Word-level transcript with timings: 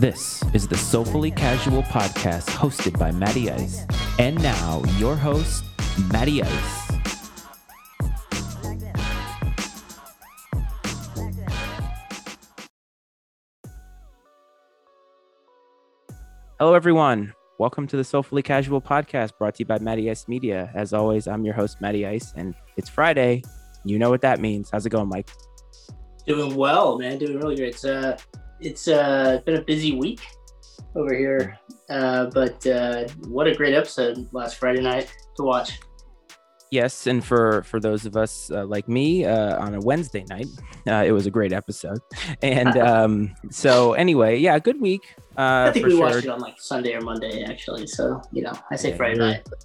This 0.00 0.42
is 0.52 0.66
the 0.66 0.76
Soulfully 0.76 1.30
Casual 1.30 1.84
podcast 1.84 2.48
hosted 2.48 2.98
by 2.98 3.12
Matty 3.12 3.48
Ice. 3.48 3.86
And 4.18 4.42
now, 4.42 4.82
your 4.98 5.14
host, 5.14 5.64
Matty 6.10 6.42
Ice. 6.42 6.90
Hello, 16.58 16.74
everyone. 16.74 17.32
Welcome 17.60 17.86
to 17.86 17.96
the 17.96 18.02
Soulfully 18.02 18.42
Casual 18.42 18.82
podcast 18.82 19.38
brought 19.38 19.54
to 19.54 19.60
you 19.60 19.66
by 19.66 19.78
Matty 19.78 20.10
Ice 20.10 20.26
Media. 20.26 20.72
As 20.74 20.92
always, 20.92 21.28
I'm 21.28 21.44
your 21.44 21.54
host, 21.54 21.80
Matty 21.80 22.04
Ice, 22.04 22.32
and 22.34 22.56
it's 22.76 22.88
Friday. 22.88 23.42
You 23.84 24.00
know 24.00 24.10
what 24.10 24.22
that 24.22 24.40
means. 24.40 24.70
How's 24.70 24.86
it 24.86 24.90
going, 24.90 25.08
Mike? 25.08 25.30
Doing 26.26 26.56
well, 26.56 26.98
man. 26.98 27.18
Doing 27.18 27.38
really 27.38 27.54
great. 27.54 27.74
It's 27.74 27.84
uh, 27.84 28.18
it's 28.64 28.88
uh, 28.88 29.40
been 29.44 29.56
a 29.56 29.62
busy 29.62 29.92
week 29.92 30.20
over 30.96 31.14
here, 31.14 31.58
uh, 31.90 32.26
but 32.26 32.66
uh, 32.66 33.06
what 33.28 33.46
a 33.46 33.54
great 33.54 33.74
episode 33.74 34.26
last 34.32 34.56
Friday 34.56 34.80
night 34.80 35.14
to 35.36 35.42
watch. 35.42 35.78
Yes, 36.70 37.06
and 37.06 37.24
for 37.24 37.62
for 37.62 37.78
those 37.78 38.06
of 38.06 38.16
us 38.16 38.50
uh, 38.50 38.64
like 38.64 38.88
me 38.88 39.24
uh, 39.24 39.58
on 39.64 39.74
a 39.74 39.80
Wednesday 39.80 40.24
night, 40.28 40.46
uh, 40.88 41.04
it 41.06 41.12
was 41.12 41.26
a 41.26 41.30
great 41.30 41.52
episode. 41.52 41.98
And 42.42 42.76
um, 42.92 43.34
so 43.50 43.92
anyway, 43.92 44.38
yeah, 44.38 44.58
good 44.58 44.80
week. 44.80 45.02
Uh, 45.36 45.68
I 45.68 45.72
think 45.72 45.86
we 45.86 45.92
sure. 45.92 46.00
watched 46.00 46.24
it 46.24 46.30
on 46.30 46.40
like 46.40 46.60
Sunday 46.60 46.94
or 46.94 47.00
Monday, 47.02 47.44
actually. 47.44 47.86
So 47.86 48.20
you 48.32 48.42
know, 48.42 48.52
I 48.70 48.76
say 48.76 48.90
Yeah, 48.90 48.96
Friday 48.96 49.18
night. 49.18 49.42
but 49.48 49.64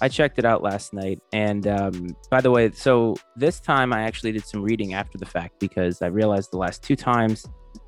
I 0.00 0.08
checked 0.08 0.38
it 0.38 0.44
out 0.44 0.62
last 0.62 0.92
night, 0.92 1.20
and 1.32 1.66
um, 1.66 2.14
by 2.30 2.40
the 2.40 2.50
way, 2.50 2.70
so 2.70 3.16
this 3.34 3.60
time 3.60 3.92
I 3.92 4.02
actually 4.02 4.32
did 4.32 4.44
some 4.44 4.62
reading 4.62 4.94
after 4.94 5.16
the 5.16 5.26
fact 5.26 5.58
because 5.58 6.02
I 6.02 6.06
realized 6.06 6.52
the 6.52 6.58
last 6.58 6.82
two 6.82 6.96
times, 6.96 7.46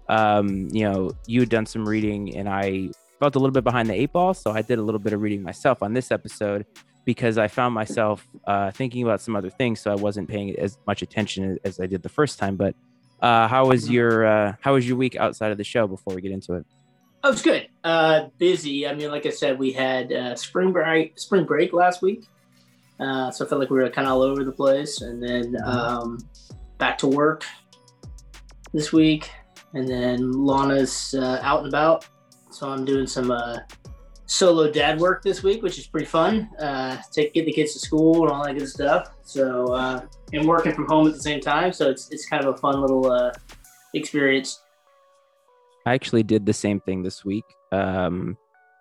um, 0.09 0.69
you 0.71 0.85
know, 0.85 1.13
you 1.27 1.41
had 1.41 1.49
done 1.49 1.67
some 1.67 1.87
reading, 1.87 2.37
and 2.37 2.49
I 2.49 2.91
felt 3.21 3.35
a 3.35 3.39
little 3.39 3.53
bit 3.53 3.65
behind 3.65 3.89
the 3.89 3.95
eight 3.95 4.13
ball, 4.13 4.35
so 4.35 4.51
I 4.53 4.63
did 4.63 4.79
a 4.79 4.83
little 4.83 4.99
bit 4.99 5.13
of 5.13 5.21
reading 5.21 5.43
myself 5.43 5.83
on 5.83 5.93
this 5.93 6.11
episode 6.11 6.67
because 7.05 7.39
I 7.39 7.49
found 7.49 7.75
myself 7.75 8.27
uh, 8.47 8.71
thinking 8.71 9.03
about 9.03 9.21
some 9.21 9.35
other 9.35 9.51
things, 9.51 9.81
so 9.81 9.91
I 9.91 9.95
wasn't 9.95 10.29
paying 10.29 10.57
as 10.59 10.79
much 10.87 11.03
attention 11.03 11.59
as 11.65 11.81
I 11.81 11.87
did 11.87 12.03
the 12.03 12.09
first 12.09 12.39
time. 12.39 12.57
But 12.57 12.75
uh, 13.21 13.49
how 13.49 13.67
was 13.67 13.91
your 13.91 14.27
uh, 14.27 14.55
how 14.61 14.75
was 14.75 14.87
your 14.87 14.97
week 14.97 15.17
outside 15.17 15.51
of 15.53 15.59
the 15.59 15.65
show? 15.65 15.87
Before 15.87 16.15
we 16.15 16.21
get 16.21 16.33
into 16.33 16.55
it, 16.55 16.67
Oh, 17.25 17.33
it's 17.33 17.43
good. 17.43 17.69
Uh, 17.83 18.29
busy. 18.39 18.87
I 18.87 18.95
mean, 18.95 19.11
like 19.11 19.27
I 19.27 19.31
said, 19.31 19.59
we 19.59 19.73
had 19.73 20.13
uh, 20.13 20.37
spring 20.37 20.73
break, 20.73 21.19
spring 21.19 21.45
break 21.45 21.73
last 21.73 22.01
week, 22.01 22.25
uh, 23.01 23.31
so 23.31 23.45
I 23.45 23.49
felt 23.49 23.61
like 23.61 23.71
we 23.71 23.79
were 23.79 23.91
kind 23.91 24.07
of 24.07 24.15
all 24.15 24.23
over 24.23 24.45
the 24.45 24.53
place, 24.53 25.01
and 25.01 25.23
then 25.23 25.57
um, 25.65 26.19
back 26.79 26.97
to 26.99 27.09
work 27.09 27.45
this 28.73 28.93
week, 28.93 29.31
and 29.79 29.89
then 29.89 30.33
Lana's 30.33 31.15
uh, 31.15 31.39
out 31.43 31.61
and 31.61 31.69
about, 31.69 32.05
so 32.51 32.69
I'm 32.69 32.85
doing 32.85 33.07
some 33.07 33.31
uh, 33.31 33.59
solo 34.27 34.71
dad 34.71 34.99
work 34.99 35.23
this 35.23 35.45
week, 35.45 35.63
which 35.63 35.79
is 35.79 35.87
pretty 35.87 36.07
fun. 36.07 36.51
Uh, 36.59 36.97
take 37.13 37.33
get 37.33 37.47
the 37.47 37.53
kids 37.53 37.75
to 37.75 37.79
school 37.79 38.25
and 38.25 38.33
all 38.33 38.45
that 38.45 38.59
good 38.59 38.69
stuff. 38.69 39.15
So 39.23 39.73
uh, 39.73 40.01
and 40.33 40.47
working 40.49 40.75
from 40.75 40.87
home 40.87 41.07
at 41.07 41.15
the 41.15 41.21
same 41.21 41.41
time, 41.41 41.73
so 41.73 41.89
it's 41.89 42.11
it's 42.11 42.27
kind 42.27 42.45
of 42.45 42.55
a 42.55 42.59
fun 42.59 42.81
little 42.81 43.11
uh, 43.11 43.31
experience. 43.95 44.61
I 45.87 45.95
actually 45.95 46.25
did 46.25 46.45
the 46.45 46.53
same 46.53 46.81
thing 46.81 47.03
this 47.05 47.25
week. 47.25 47.45
Um, 47.71 48.37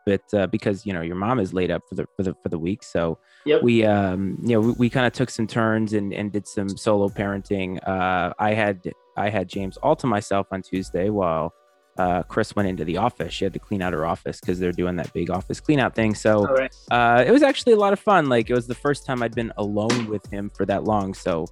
but 0.07 0.33
uh, 0.33 0.47
because 0.47 0.85
you 0.85 0.93
know 0.93 1.01
your 1.01 1.17
mom 1.17 1.39
is 1.39 1.53
laid 1.53 1.69
up 1.69 1.83
for 1.87 1.95
the 1.95 2.07
for 2.15 2.23
the 2.23 2.33
for 2.41 2.49
the 2.49 2.57
week, 2.57 2.81
so 2.81 3.19
Yep. 3.45 3.61
we 3.61 3.85
um 3.85 4.37
you 4.41 4.53
know 4.53 4.61
we, 4.61 4.71
we 4.71 4.89
kind 4.89 5.05
of 5.05 5.13
took 5.13 5.29
some 5.29 5.45
turns 5.45 5.93
and 5.93 6.13
and 6.13 6.31
did 6.31 6.47
some 6.47 6.69
solo 6.69 7.09
parenting. 7.09 7.77
Uh, 7.85 8.33
I 8.39 8.53
had 8.53 8.81
I 9.17 9.29
had 9.29 9.47
James 9.47 9.77
all 9.77 9.95
to 9.97 10.07
myself 10.07 10.47
on 10.51 10.61
Tuesday 10.61 11.09
while 11.09 11.53
uh, 11.97 12.21
Chris 12.23 12.55
went 12.55 12.69
into 12.69 12.85
the 12.85 12.97
office. 12.97 13.33
She 13.33 13.43
had 13.43 13.53
to 13.53 13.59
clean 13.59 13.81
out 13.81 13.91
her 13.93 14.05
office 14.05 14.39
because 14.39 14.59
they're 14.59 14.71
doing 14.71 14.95
that 14.97 15.11
big 15.13 15.29
office 15.31 15.59
clean 15.59 15.79
out 15.79 15.95
thing. 15.95 16.13
So 16.13 16.47
All 16.47 16.53
right. 16.53 16.73
uh, 16.91 17.23
it 17.25 17.31
was 17.31 17.41
actually 17.41 17.73
a 17.73 17.77
lot 17.77 17.93
of 17.93 17.99
fun. 17.99 18.29
Like 18.29 18.49
it 18.49 18.53
was 18.53 18.67
the 18.67 18.75
first 18.75 19.05
time 19.05 19.23
I'd 19.23 19.33
been 19.35 19.51
alone 19.57 20.07
with 20.07 20.25
him 20.31 20.51
for 20.55 20.65
that 20.67 20.83
long. 20.83 21.13
So, 21.13 21.45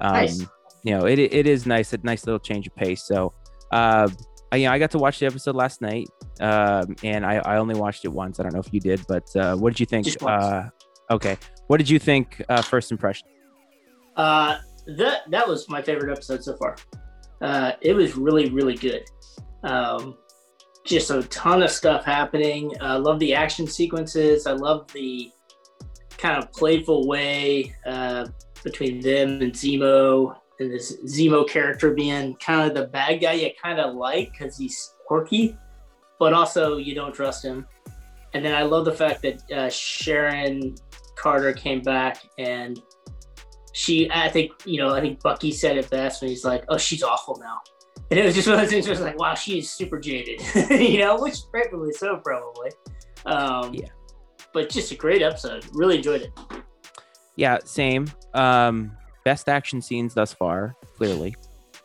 um, 0.00 0.12
Nice. 0.12 0.40
you 0.84 0.96
know, 0.96 1.06
it, 1.06 1.18
it 1.18 1.46
is 1.46 1.66
nice, 1.66 1.92
a 1.92 1.98
nice 2.04 2.26
little 2.26 2.38
change 2.38 2.68
of 2.68 2.76
pace. 2.76 3.02
So, 3.02 3.34
uh, 3.72 4.08
I, 4.52 4.56
you 4.56 4.66
know, 4.66 4.72
I 4.72 4.78
got 4.78 4.90
to 4.92 4.98
watch 4.98 5.18
the 5.18 5.26
episode 5.26 5.56
last 5.56 5.82
night, 5.82 6.08
um, 6.40 6.96
and 7.02 7.26
I, 7.26 7.34
I 7.44 7.58
only 7.58 7.74
watched 7.74 8.06
it 8.06 8.08
once. 8.08 8.40
I 8.40 8.44
don't 8.44 8.54
know 8.54 8.60
if 8.60 8.72
you 8.72 8.80
did, 8.80 9.04
but 9.06 9.24
uh, 9.36 9.56
what 9.56 9.70
did 9.74 9.80
you 9.80 9.84
think? 9.84 10.06
Just. 10.06 10.22
Uh, 10.22 10.70
okay, 11.10 11.36
what 11.66 11.76
did 11.76 11.90
you 11.90 11.98
think? 11.98 12.42
Uh, 12.48 12.62
first 12.62 12.90
impression? 12.90 13.28
Uh, 14.16 14.56
that 14.96 15.30
that 15.30 15.46
was 15.46 15.68
my 15.68 15.82
favorite 15.82 16.10
episode 16.10 16.42
so 16.42 16.56
far. 16.56 16.76
Uh, 17.40 17.72
it 17.80 17.94
was 17.94 18.16
really 18.16 18.50
really 18.50 18.74
good. 18.74 19.04
Um, 19.62 20.16
just 20.84 21.10
a 21.10 21.22
ton 21.24 21.62
of 21.62 21.70
stuff 21.70 22.04
happening. 22.04 22.72
I 22.80 22.96
love 22.96 23.18
the 23.18 23.34
action 23.34 23.66
sequences. 23.66 24.46
I 24.46 24.52
love 24.52 24.90
the 24.92 25.30
kind 26.16 26.42
of 26.42 26.50
playful 26.52 27.06
way 27.06 27.74
uh, 27.86 28.26
between 28.64 29.00
them 29.00 29.42
and 29.42 29.52
Zemo, 29.52 30.36
and 30.58 30.72
this 30.72 30.96
Zemo 31.04 31.48
character 31.48 31.94
being 31.94 32.34
kind 32.36 32.68
of 32.68 32.74
the 32.74 32.88
bad 32.88 33.20
guy 33.20 33.32
you 33.32 33.50
kind 33.62 33.78
of 33.78 33.94
like 33.94 34.32
because 34.32 34.56
he's 34.56 34.94
quirky, 35.06 35.56
but 36.18 36.32
also 36.32 36.76
you 36.76 36.94
don't 36.94 37.14
trust 37.14 37.44
him. 37.44 37.66
And 38.34 38.44
then 38.44 38.54
I 38.54 38.62
love 38.62 38.84
the 38.84 38.92
fact 38.92 39.22
that 39.22 39.50
uh, 39.50 39.70
Sharon 39.70 40.74
Carter 41.16 41.52
came 41.52 41.82
back 41.82 42.22
and 42.38 42.80
she 43.72 44.10
I 44.10 44.28
think 44.28 44.52
you 44.64 44.78
know 44.78 44.94
I 44.94 45.00
think 45.00 45.20
Bucky 45.22 45.52
said 45.52 45.76
it 45.76 45.88
best 45.90 46.22
when 46.22 46.30
he's 46.30 46.44
like, 46.44 46.64
"Oh, 46.68 46.78
she's 46.78 47.02
awful 47.02 47.38
now," 47.40 47.60
and 48.10 48.18
it 48.18 48.24
was 48.24 48.34
just 48.34 48.46
one 48.48 48.54
of 48.56 48.60
those 48.62 48.70
things 48.70 48.86
where 48.86 48.92
it's 48.92 49.02
like, 49.02 49.18
"Wow, 49.18 49.34
she 49.34 49.58
is 49.58 49.70
super 49.70 49.98
jaded," 49.98 50.40
you 50.70 50.98
know, 50.98 51.20
which 51.20 51.36
rightfully 51.52 51.92
so 51.92 52.16
probably. 52.18 52.70
Um, 53.26 53.74
Yeah. 53.74 53.88
But 54.54 54.70
just 54.70 54.90
a 54.92 54.94
great 54.94 55.22
episode. 55.22 55.66
Really 55.72 55.96
enjoyed 55.96 56.22
it. 56.22 56.32
Yeah, 57.36 57.58
same. 57.64 58.10
Um, 58.34 58.92
best 59.24 59.48
action 59.48 59.80
scenes 59.82 60.14
thus 60.14 60.32
far, 60.32 60.74
clearly. 60.96 61.34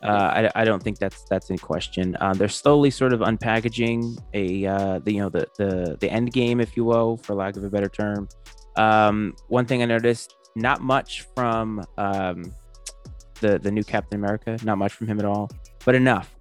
Uh, 0.01 0.49
I, 0.55 0.61
I 0.61 0.65
don't 0.65 0.81
think 0.83 0.97
that's 0.97 1.23
that's 1.29 1.49
in 1.49 1.57
question. 1.57 2.17
Um, 2.19 2.33
they're 2.33 2.49
slowly 2.49 2.89
sort 2.89 3.13
of 3.13 3.21
unpackaging 3.21 4.17
a 4.33 4.65
uh, 4.65 4.99
the 4.99 5.13
you 5.13 5.19
know 5.21 5.29
the 5.29 5.47
the 5.57 5.97
the 5.99 6.09
end 6.09 6.33
game, 6.33 6.59
if 6.59 6.75
you 6.75 6.83
will, 6.83 7.17
for 7.17 7.35
lack 7.35 7.55
of 7.55 7.63
a 7.63 7.69
better 7.69 7.87
term. 7.87 8.27
Um, 8.75 9.35
one 9.47 9.65
thing 9.65 9.81
I 9.81 9.85
noticed, 9.85 10.35
not 10.55 10.81
much 10.81 11.21
from 11.35 11.83
um, 11.97 12.53
the 13.41 13.59
the 13.59 13.71
new 13.71 13.83
Captain 13.83 14.19
America, 14.19 14.57
not 14.63 14.77
much 14.77 14.93
from 14.93 15.07
him 15.07 15.19
at 15.19 15.25
all, 15.25 15.49
but 15.85 15.95
enough, 15.95 16.33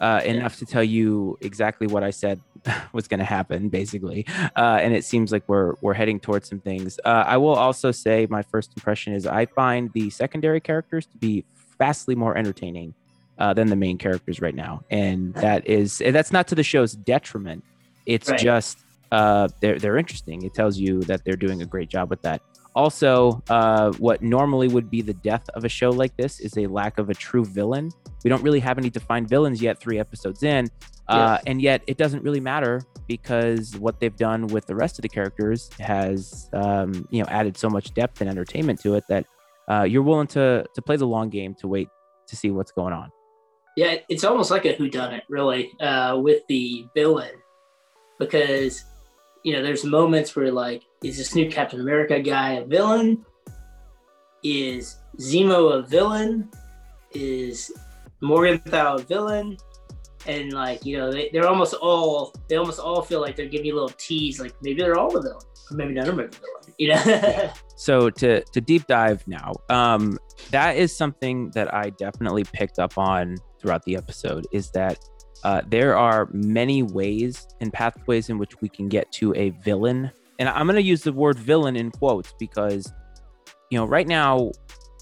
uh, 0.00 0.20
enough 0.24 0.58
to 0.58 0.66
tell 0.66 0.82
you 0.84 1.36
exactly 1.40 1.86
what 1.86 2.02
I 2.02 2.10
said 2.10 2.40
was 2.92 3.06
going 3.08 3.20
to 3.20 3.24
happen, 3.26 3.68
basically. 3.68 4.26
Uh, 4.56 4.78
and 4.80 4.94
it 4.94 5.04
seems 5.04 5.32
like 5.32 5.44
we're 5.48 5.74
we're 5.80 5.94
heading 5.94 6.20
towards 6.20 6.48
some 6.48 6.60
things. 6.60 6.98
Uh, 7.04 7.24
I 7.26 7.36
will 7.36 7.54
also 7.54 7.90
say 7.92 8.26
my 8.30 8.42
first 8.42 8.72
impression 8.76 9.14
is 9.14 9.26
I 9.26 9.46
find 9.46 9.90
the 9.94 10.10
secondary 10.10 10.60
characters 10.60 11.06
to 11.06 11.18
be 11.18 11.44
vastly 11.78 12.14
more 12.14 12.36
entertaining 12.36 12.94
uh, 13.38 13.54
than 13.54 13.68
the 13.68 13.76
main 13.76 13.96
characters 13.96 14.40
right 14.40 14.54
now, 14.54 14.82
and 14.90 15.32
that 15.34 15.66
is 15.66 16.02
that's 16.10 16.32
not 16.32 16.48
to 16.48 16.54
the 16.54 16.62
show's 16.64 16.92
detriment. 16.92 17.64
It's 18.06 18.28
Right. 18.28 18.38
just 18.40 18.78
uh, 19.12 19.48
they're 19.60 19.78
they're 19.78 19.96
interesting. 19.96 20.42
It 20.42 20.54
tells 20.54 20.76
you 20.78 21.00
that 21.02 21.24
they're 21.24 21.36
doing 21.36 21.62
a 21.62 21.66
great 21.66 21.88
job 21.88 22.10
with 22.10 22.20
that. 22.22 22.42
Also, 22.74 23.42
uh, 23.50 23.92
what 23.94 24.22
normally 24.22 24.68
would 24.68 24.90
be 24.90 25.02
the 25.02 25.14
death 25.14 25.48
of 25.54 25.64
a 25.64 25.68
show 25.68 25.90
like 25.90 26.16
this 26.16 26.40
is 26.40 26.56
a 26.56 26.66
lack 26.66 26.98
of 26.98 27.10
a 27.10 27.14
true 27.14 27.44
villain. 27.44 27.90
We 28.22 28.30
don't 28.30 28.42
really 28.42 28.60
have 28.60 28.78
any 28.78 28.90
defined 28.90 29.28
villains 29.28 29.60
yet, 29.60 29.80
three 29.80 29.98
episodes 29.98 30.42
in, 30.42 30.68
uh, 31.08 31.38
and 31.46 31.60
yet 31.60 31.82
it 31.86 31.96
doesn't 31.96 32.22
really 32.22 32.40
matter 32.40 32.82
because 33.08 33.76
what 33.76 33.98
they've 33.98 34.16
done 34.16 34.46
with 34.46 34.66
the 34.66 34.74
rest 34.76 34.98
of 34.98 35.02
the 35.02 35.08
characters 35.08 35.68
has, 35.80 36.48
um, 36.52 37.08
you 37.10 37.20
know, 37.20 37.28
added 37.28 37.56
so 37.56 37.68
much 37.68 37.92
depth 37.92 38.20
and 38.20 38.30
entertainment 38.30 38.80
to 38.80 38.94
it 38.94 39.02
that 39.08 39.26
uh, 39.68 39.82
you're 39.82 40.02
willing 40.02 40.28
to 40.28 40.64
to 40.74 40.82
play 40.82 40.96
the 40.96 41.06
long 41.06 41.28
game 41.28 41.54
to 41.54 41.66
wait 41.66 41.88
to 42.28 42.36
see 42.36 42.50
what's 42.50 42.70
going 42.70 42.92
on. 42.92 43.10
Yeah, 43.76 43.96
it's 44.08 44.24
almost 44.24 44.50
like 44.50 44.64
a 44.64 44.74
whodunit, 44.74 45.22
really, 45.28 45.72
uh, 45.80 46.18
with 46.18 46.42
the 46.48 46.86
villain, 46.94 47.32
because 48.18 48.84
you 49.44 49.54
know 49.54 49.62
there's 49.62 49.84
moments 49.84 50.36
where 50.36 50.52
like, 50.52 50.84
is 51.02 51.16
this 51.16 51.34
new 51.34 51.50
Captain 51.50 51.80
America 51.80 52.20
guy 52.20 52.54
a 52.54 52.64
villain? 52.64 53.24
Is 54.42 54.96
Zemo 55.18 55.78
a 55.78 55.82
villain? 55.82 56.50
Is 57.12 57.72
Morgenthau 58.20 58.96
a 58.96 59.02
villain? 59.02 59.56
And 60.26 60.52
like 60.52 60.84
you 60.84 60.98
know, 60.98 61.10
they, 61.10 61.30
they're 61.32 61.48
almost 61.48 61.74
all 61.74 62.34
they 62.48 62.56
almost 62.56 62.78
all 62.78 63.02
feel 63.02 63.20
like 63.20 63.36
they're 63.36 63.46
giving 63.46 63.66
you 63.66 63.74
a 63.74 63.78
little 63.80 63.96
tease, 63.96 64.38
like 64.38 64.54
maybe 64.62 64.82
they're 64.82 64.98
all 64.98 65.10
the 65.10 65.22
villain, 65.22 65.46
maybe 65.70 65.94
none 65.94 66.08
of 66.08 66.16
them 66.16 66.26
are 66.26 66.28
the 66.28 66.36
villain. 66.36 66.74
You 66.78 66.88
know? 66.88 67.52
So 67.76 68.10
to 68.10 68.44
to 68.44 68.60
deep 68.60 68.86
dive 68.86 69.26
now, 69.26 69.54
um, 69.70 70.18
that 70.50 70.76
is 70.76 70.94
something 70.94 71.50
that 71.52 71.72
I 71.72 71.88
definitely 71.88 72.44
picked 72.44 72.78
up 72.78 72.98
on 72.98 73.38
throughout 73.58 73.82
the 73.84 73.96
episode. 73.96 74.46
Is 74.52 74.70
that 74.72 74.98
uh, 75.44 75.62
there 75.66 75.96
are 75.96 76.28
many 76.32 76.82
ways 76.82 77.48
and 77.62 77.72
pathways 77.72 78.28
in 78.28 78.36
which 78.36 78.60
we 78.60 78.68
can 78.68 78.88
get 78.88 79.10
to 79.12 79.34
a 79.34 79.48
villain, 79.64 80.10
and 80.40 80.48
I'm 80.48 80.66
going 80.66 80.76
to 80.76 80.82
use 80.82 81.02
the 81.02 81.12
word 81.12 81.38
villain 81.38 81.76
in 81.76 81.90
quotes 81.90 82.34
because 82.38 82.92
you 83.70 83.78
know 83.78 83.84
right 83.84 84.08
now 84.08 84.50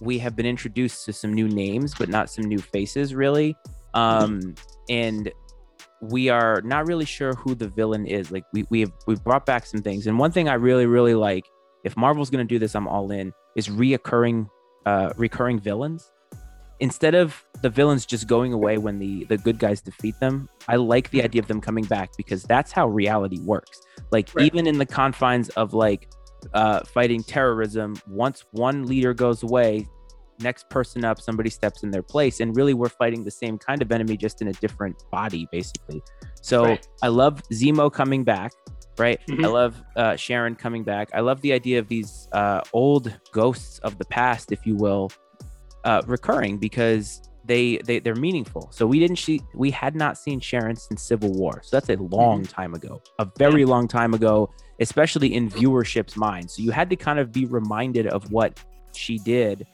we 0.03 0.19
have 0.19 0.37
been 0.37 0.47
introduced 0.47 1.07
to 1.07 1.13
some 1.13 1.33
new 1.33 1.49
names, 1.49 1.95
but 1.95 2.09
not 2.09 2.29
some 2.29 2.45
new 2.45 2.59
faces 2.59 3.15
really. 3.15 3.57
Um, 3.95 4.55
and 4.91 5.33
we 6.03 6.29
are 6.29 6.61
not 6.63 6.87
really 6.87 7.05
sure 7.05 7.35
who 7.35 7.55
the 7.55 7.69
villain 7.69 8.07
is. 8.07 8.31
Like 8.31 8.45
we 8.53 8.67
we 8.69 8.81
have 8.81 8.93
we've 9.07 9.23
brought 9.23 9.47
back 9.47 9.65
some 9.65 9.81
things, 9.81 10.07
and 10.07 10.19
one 10.19 10.33
thing 10.33 10.49
I 10.49 10.55
really 10.55 10.87
really 10.87 11.15
like, 11.15 11.45
if 11.85 11.97
Marvel's 11.97 12.31
going 12.31 12.47
to 12.47 12.55
do 12.55 12.59
this, 12.59 12.75
I'm 12.75 12.89
all 12.89 13.11
in. 13.13 13.33
Is 13.57 13.69
reoccurring, 13.69 14.49
uh, 14.87 15.13
recurring 15.17 15.59
villains. 15.59 16.13
Instead 16.81 17.15
of 17.15 17.45
the 17.63 17.69
villains 17.71 18.07
just 18.07 18.29
going 18.29 18.53
away 18.53 18.79
when 18.79 18.99
the 18.99 19.25
the 19.25 19.37
good 19.37 19.59
guys 19.59 19.81
defeat 19.81 20.15
them, 20.21 20.49
I 20.69 20.77
like 20.77 21.11
the 21.11 21.23
idea 21.23 21.43
of 21.43 21.49
them 21.49 21.61
coming 21.61 21.85
back 21.85 22.11
because 22.17 22.45
that's 22.45 22.71
how 22.71 22.87
reality 22.89 23.41
works. 23.41 23.81
Like 24.13 24.29
Right. 24.35 24.47
even 24.47 24.67
in 24.67 24.79
the 24.79 24.87
confines 24.87 25.49
of 25.51 25.75
like 25.75 26.09
uh, 26.55 26.81
fighting 26.85 27.23
terrorism, 27.25 27.97
once 28.07 28.45
one 28.53 28.87
leader 28.87 29.13
goes 29.13 29.43
away, 29.43 29.89
next 30.41 30.71
person 30.71 31.05
up, 31.05 31.21
somebody 31.21 31.51
steps 31.51 31.83
in 31.83 31.91
their 31.91 32.03
place, 32.03 32.39
and 32.39 32.57
really 32.57 32.75
we're 32.75 32.89
fighting 32.89 33.25
the 33.25 33.31
same 33.31 33.59
kind 33.59 33.83
of 33.83 33.91
enemy, 33.91 34.17
just 34.17 34.41
in 34.41 34.47
a 34.47 34.53
different 34.53 35.03
body, 35.11 35.49
basically. 35.51 36.01
So 36.41 36.63
Right. 36.63 36.89
I 37.03 37.09
love 37.09 37.43
Zemo 37.53 37.93
coming 37.93 38.23
back, 38.23 38.53
right? 38.99 39.19
Mhm. 39.29 39.45
I 39.45 39.49
love 39.49 39.83
uh, 39.97 40.15
Sharon 40.15 40.55
coming 40.55 40.85
back. 40.85 41.09
I 41.13 41.21
love 41.21 41.41
the 41.41 41.53
idea 41.53 41.81
of 41.81 41.89
these 41.89 42.29
uh, 42.31 42.61
old 42.73 43.13
ghosts 43.33 43.81
of 43.81 43.99
the 43.99 44.05
past, 44.05 44.53
if 44.53 44.65
you 44.65 44.77
will, 44.77 45.11
uh, 45.85 46.03
recurring 46.07 46.59
because 46.59 47.23
they 47.45 47.79
they 47.79 47.99
they're 47.99 48.15
meaningful. 48.15 48.69
So 48.73 48.87
we 48.87 48.99
didn't 48.99 49.17
see 49.17 49.41
we 49.55 49.71
had 49.71 49.95
not 49.95 50.19
seen 50.19 50.39
Sharon 50.41 50.77
since 50.77 51.03
Civil 51.03 51.33
War, 51.33 51.61
so 51.63 51.77
that's 51.77 51.89
a 51.89 51.97
long 52.03 52.45
time 52.45 52.75
ago, 52.75 53.01
a 53.19 53.27
very 53.39 53.65
long 53.65 53.89
time 53.89 54.13
ago, 54.15 54.51
especially 54.81 55.35
in 55.35 55.49
viewership's 55.49 56.17
mind. 56.17 56.51
So 56.51 56.63
you 56.63 56.71
had 56.71 56.91
to 56.91 56.97
kind 56.97 57.19
of 57.19 57.33
be 57.33 57.47
reminded 57.47 58.07
of 58.09 58.31
what 58.31 58.61
she 58.93 59.19
did, 59.19 59.67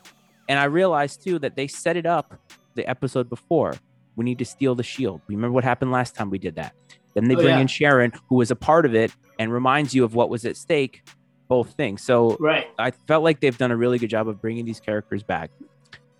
and 0.48 0.58
I 0.58 0.64
realized 0.64 1.24
too 1.24 1.38
that 1.40 1.56
they 1.56 1.66
set 1.66 1.96
it 1.96 2.06
up 2.06 2.38
the 2.74 2.86
episode 2.88 3.28
before. 3.28 3.74
We 4.16 4.24
need 4.24 4.38
to 4.38 4.44
steal 4.44 4.76
the 4.76 4.84
shield. 4.84 5.20
Remember 5.26 5.52
what 5.52 5.64
happened 5.64 5.90
last 5.90 6.14
time 6.14 6.30
we 6.30 6.38
did 6.38 6.54
that. 6.54 6.74
Then 7.14 7.24
they 7.24 7.34
Oh, 7.34 7.38
bring 7.38 7.48
yeah. 7.48 7.60
in 7.60 7.66
Sharon, 7.66 8.12
who 8.28 8.36
was 8.36 8.52
a 8.52 8.56
part 8.56 8.86
of 8.86 8.94
it, 8.94 9.10
and 9.40 9.52
reminds 9.52 9.92
you 9.92 10.04
of 10.04 10.14
what 10.14 10.30
was 10.30 10.44
at 10.44 10.56
stake. 10.56 11.02
Both 11.48 11.72
things. 11.74 12.02
So 12.02 12.36
Right. 12.40 12.66
I 12.78 12.90
felt 12.92 13.22
like 13.24 13.40
they've 13.40 13.56
done 13.58 13.70
a 13.72 13.76
really 13.76 13.98
good 13.98 14.10
job 14.10 14.28
of 14.28 14.40
bringing 14.40 14.64
these 14.64 14.78
characters 14.80 15.22
back. 15.24 15.50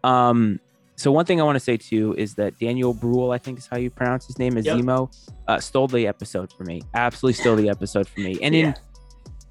Um, 0.05 0.61
so 0.97 1.11
one 1.11 1.25
thing 1.25 1.41
I 1.41 1.45
want 1.45 1.57
to 1.57 1.61
say 1.61 1.77
too 1.77 2.15
is 2.17 2.35
that 2.37 2.59
Daniel 2.61 2.95
Bruhl, 2.95 3.33
I 3.33 3.39
think 3.39 3.59
is 3.59 3.67
how 3.67 3.77
you 3.79 3.91
pronounce 3.91 4.27
his 4.27 4.39
name, 4.39 4.57
is 4.57 4.65
Yep. 4.67 4.77
Zemo, 4.79 5.13
uh, 5.49 5.59
stole 5.59 5.89
the 5.89 6.07
episode 6.07 6.53
for 6.53 6.63
me. 6.65 6.83
Absolutely 6.95 7.33
stole 7.41 7.57
the 7.57 7.69
episode 7.69 8.07
for 8.09 8.21
me. 8.21 8.39
And 8.43 8.55
in 8.55 8.67
Yeah. 8.67 8.75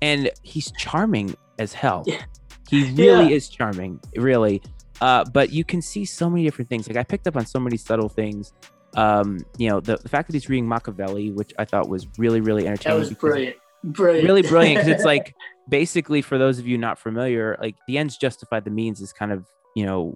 and 0.01 0.29
he's 0.43 0.71
charming 0.77 1.35
as 1.59 1.73
hell. 1.73 2.03
Yeah. 2.05 2.21
He 2.69 2.83
really 2.95 3.29
Yeah. 3.29 3.35
is 3.35 3.49
charming, 3.49 3.99
really. 4.15 4.61
Uh, 5.01 5.25
but 5.33 5.51
you 5.51 5.65
can 5.65 5.81
see 5.81 6.05
so 6.05 6.29
many 6.29 6.43
different 6.45 6.69
things. 6.69 6.87
Like 6.87 6.97
I 6.97 7.03
picked 7.03 7.27
up 7.27 7.35
on 7.35 7.45
so 7.45 7.59
many 7.59 7.75
subtle 7.75 8.07
things. 8.09 8.53
Um, 8.95 9.39
you 9.57 9.69
know, 9.69 9.79
the, 9.81 9.97
the 9.97 10.07
fact 10.07 10.27
that 10.29 10.33
he's 10.35 10.47
reading 10.49 10.67
Machiavelli, 10.67 11.31
which 11.31 11.51
I 11.59 11.65
thought 11.65 11.89
was 11.89 12.07
really, 12.17 12.39
really 12.41 12.67
entertaining. 12.67 12.99
That 13.01 13.09
was 13.09 13.17
brilliant. 13.17 13.55
Brilliant. 13.85 14.25
really 14.29 14.43
brilliant 14.43 14.77
because 14.77 14.87
it's 14.87 15.03
like 15.13 15.35
basically 15.67 16.21
for 16.21 16.37
those 16.37 16.57
of 16.57 16.65
you 16.65 16.77
not 16.77 16.97
familiar 16.97 17.57
like 17.61 17.75
the 17.87 17.97
ends 17.97 18.15
justify 18.17 18.61
the 18.61 18.69
means 18.69 19.01
is 19.01 19.11
kind 19.11 19.31
of 19.33 19.45
you 19.75 19.85
know 19.85 20.13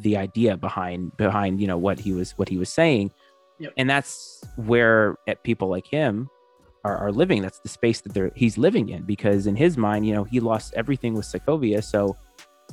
the 0.00 0.16
idea 0.16 0.56
behind 0.56 1.16
behind 1.16 1.60
you 1.60 1.66
know 1.66 1.78
what 1.78 1.98
he 2.00 2.12
was 2.12 2.32
what 2.32 2.48
he 2.48 2.56
was 2.58 2.70
saying. 2.70 3.12
Yep. 3.58 3.72
and 3.76 3.90
that's 3.90 4.42
where 4.56 5.16
at 5.26 5.44
people 5.44 5.68
like 5.68 5.86
him 5.86 6.30
are, 6.84 6.96
are 6.96 7.12
living. 7.12 7.42
That's 7.42 7.58
the 7.60 7.68
space 7.68 8.00
that 8.00 8.14
they're 8.14 8.32
he's 8.34 8.56
living 8.56 8.88
in. 8.88 9.02
Because 9.02 9.46
in 9.46 9.54
his 9.56 9.76
mind 9.76 10.06
you 10.06 10.14
know 10.14 10.24
he 10.24 10.40
lost 10.40 10.72
everything 10.74 11.12
with 11.14 11.26
Sokovia. 11.26 11.84
So 11.84 12.16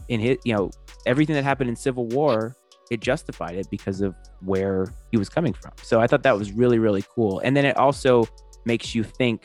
in 0.08 0.20
his 0.22 0.38
you 0.46 0.56
know 0.56 0.72
everything 1.06 1.36
that 1.36 1.44
happened 1.44 1.70
in 1.70 1.76
civil 1.76 2.06
war 2.08 2.56
it 2.90 3.02
justified 3.02 3.56
it 3.56 3.68
because 3.70 4.00
of 4.00 4.16
where 4.42 4.88
he 5.12 5.18
was 5.18 5.28
coming 5.28 5.52
from. 5.52 5.74
So 5.84 6.00
i 6.00 6.08
thought 6.08 6.24
that 6.24 6.38
was 6.38 6.52
really 6.54 6.80
really 6.80 7.04
cool. 7.14 7.40
And 7.40 7.56
then 7.58 7.66
it 7.66 7.76
also 7.76 8.26
makes 8.66 8.96
you 8.96 9.04
think 9.04 9.44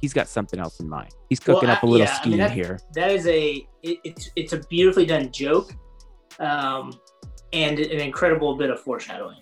he's 0.00 0.12
got 0.12 0.28
something 0.28 0.60
else 0.60 0.78
in 0.78 0.88
mind. 0.88 1.10
He's 1.28 1.40
Well, 1.44 1.56
cooking 1.56 1.70
up 1.70 1.82
a 1.82 1.86
little 1.86 2.06
yeah, 2.06 2.12
I 2.12 2.16
scheme 2.20 2.30
mean, 2.32 2.38
that- 2.40 2.52
here. 2.52 2.78
that 2.94 3.10
is 3.10 3.26
a 3.26 3.66
it, 3.82 3.98
it's 4.04 4.30
it's 4.36 4.52
a 4.52 4.58
beautifully 4.68 5.04
done 5.06 5.32
joke, 5.32 5.72
um, 6.40 6.92
and 7.52 7.78
an 7.78 8.00
incredible 8.00 8.56
bit 8.56 8.70
of 8.70 8.80
foreshadowing. 8.80 9.38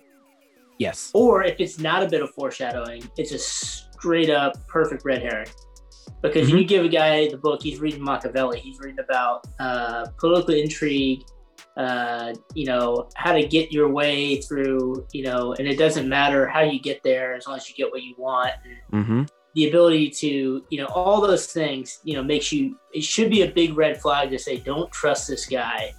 yes 0.78 1.10
Or 1.14 1.42
if 1.44 1.56
it's 1.58 1.78
not 1.78 2.02
a 2.02 2.08
bit 2.08 2.22
of 2.22 2.30
foreshadowing, 2.30 3.02
it's 3.16 3.32
a 3.32 3.38
straight 3.38 4.30
up 4.30 4.52
perfect 4.68 5.04
red 5.04 5.22
herring. 5.22 5.48
Because 6.22 6.48
Mhm. 6.48 6.58
you 6.58 6.64
give 6.64 6.84
a 6.84 6.88
guy 6.88 7.28
the 7.28 7.36
book, 7.36 7.62
he's 7.62 7.78
reading 7.80 8.02
Machiavelli, 8.02 8.60
he's 8.60 8.78
reading 8.80 9.00
about 9.00 9.46
uh, 9.58 10.06
political 10.18 10.54
intrigue, 10.54 11.22
uh, 11.76 12.32
you 12.54 12.66
know, 12.66 13.08
how 13.16 13.32
to 13.32 13.46
get 13.46 13.70
your 13.72 13.88
way 13.88 14.40
through, 14.40 15.06
you 15.12 15.22
know, 15.24 15.54
and 15.58 15.66
it 15.68 15.76
doesn't 15.78 16.08
matter 16.08 16.46
how 16.46 16.60
you 16.60 16.80
get 16.80 17.02
there 17.02 17.34
as 17.34 17.46
long 17.46 17.56
as 17.56 17.68
you 17.68 17.74
get 17.74 17.90
what 17.90 18.02
you 18.02 18.14
want. 18.18 18.52
Mm-hmm. 18.92 19.22
the 19.54 19.68
ability 19.70 20.10
to, 20.10 20.62
you 20.68 20.78
know, 20.78 20.84
all 20.88 21.18
those 21.22 21.46
things, 21.46 22.00
you 22.04 22.14
know, 22.14 22.22
makes 22.22 22.52
you, 22.52 22.78
it 22.92 23.02
should 23.02 23.30
be 23.30 23.40
a 23.40 23.50
big 23.50 23.74
red 23.74 23.98
flag 24.02 24.28
to 24.30 24.38
say, 24.38 24.58
don't 24.58 24.92
trust 24.92 25.26
this 25.28 25.46
guy 25.46 25.94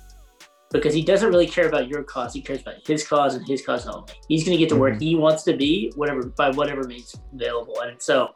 because 0.72 0.94
he 0.94 1.02
doesn't 1.02 1.30
really 1.30 1.48
care 1.48 1.68
about 1.68 1.88
your 1.88 2.04
cause. 2.04 2.34
He 2.34 2.42
cares 2.42 2.62
about 2.62 2.76
his 2.86 3.08
cause 3.08 3.36
and 3.36 3.48
his 3.48 3.66
cause 3.66 3.88
only. 3.88 4.12
He's 4.28 4.44
going 4.46 4.58
to 4.58 4.60
get 4.62 4.70
to 4.70 4.76
where 4.76 4.94
Mhm. 4.94 5.02
he 5.02 5.16
wants 5.16 5.44
to 5.44 5.56
be, 5.56 5.92
whatever, 5.96 6.28
by 6.38 6.50
whatever 6.52 6.84
means 6.84 7.16
available. 7.34 7.80
And 7.82 8.02
so, 8.02 8.30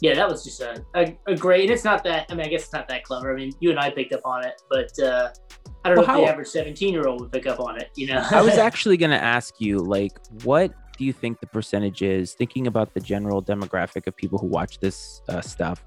yeah, 0.00 0.14
that 0.14 0.28
was 0.28 0.42
just 0.44 0.60
a, 0.62 0.82
a, 0.94 1.16
a 1.26 1.36
great, 1.36 1.62
and 1.64 1.70
it's 1.70 1.84
not 1.84 2.02
that, 2.04 2.26
I 2.30 2.34
mean, 2.34 2.46
I 2.46 2.48
guess 2.48 2.62
it's 2.64 2.72
not 2.72 2.88
that 2.88 3.04
clever. 3.04 3.32
I 3.32 3.36
mean, 3.36 3.52
you 3.60 3.70
and 3.70 3.78
I 3.78 3.90
picked 3.90 4.12
up 4.14 4.22
on 4.24 4.44
it, 4.44 4.60
but 4.70 4.98
uh, 5.02 5.30
I 5.84 5.88
don't 5.90 5.96
Well, 5.98 6.06
know 6.06 6.12
if 6.14 6.20
the 6.20 6.26
how- 6.26 6.32
average 6.32 6.48
17 6.48 6.92
year 6.94 7.06
old 7.06 7.20
would 7.20 7.32
pick 7.32 7.46
up 7.46 7.60
on 7.60 7.78
it, 7.80 7.90
you 7.96 8.06
know? 8.06 8.24
I 8.30 8.40
was 8.40 8.54
actually 8.58 8.96
going 8.96 9.10
to 9.10 9.22
ask 9.22 9.54
you, 9.60 9.78
like, 9.78 10.18
what 10.42 10.72
do 10.96 11.04
you 11.04 11.12
think 11.12 11.40
the 11.40 11.46
percentage 11.46 12.00
is? 12.02 12.32
Thinking 12.32 12.66
about 12.66 12.94
the 12.94 13.00
general 13.00 13.42
demographic 13.42 14.06
of 14.06 14.16
people 14.16 14.38
who 14.38 14.46
watch 14.46 14.78
this 14.78 15.20
uh, 15.28 15.40
stuff, 15.42 15.84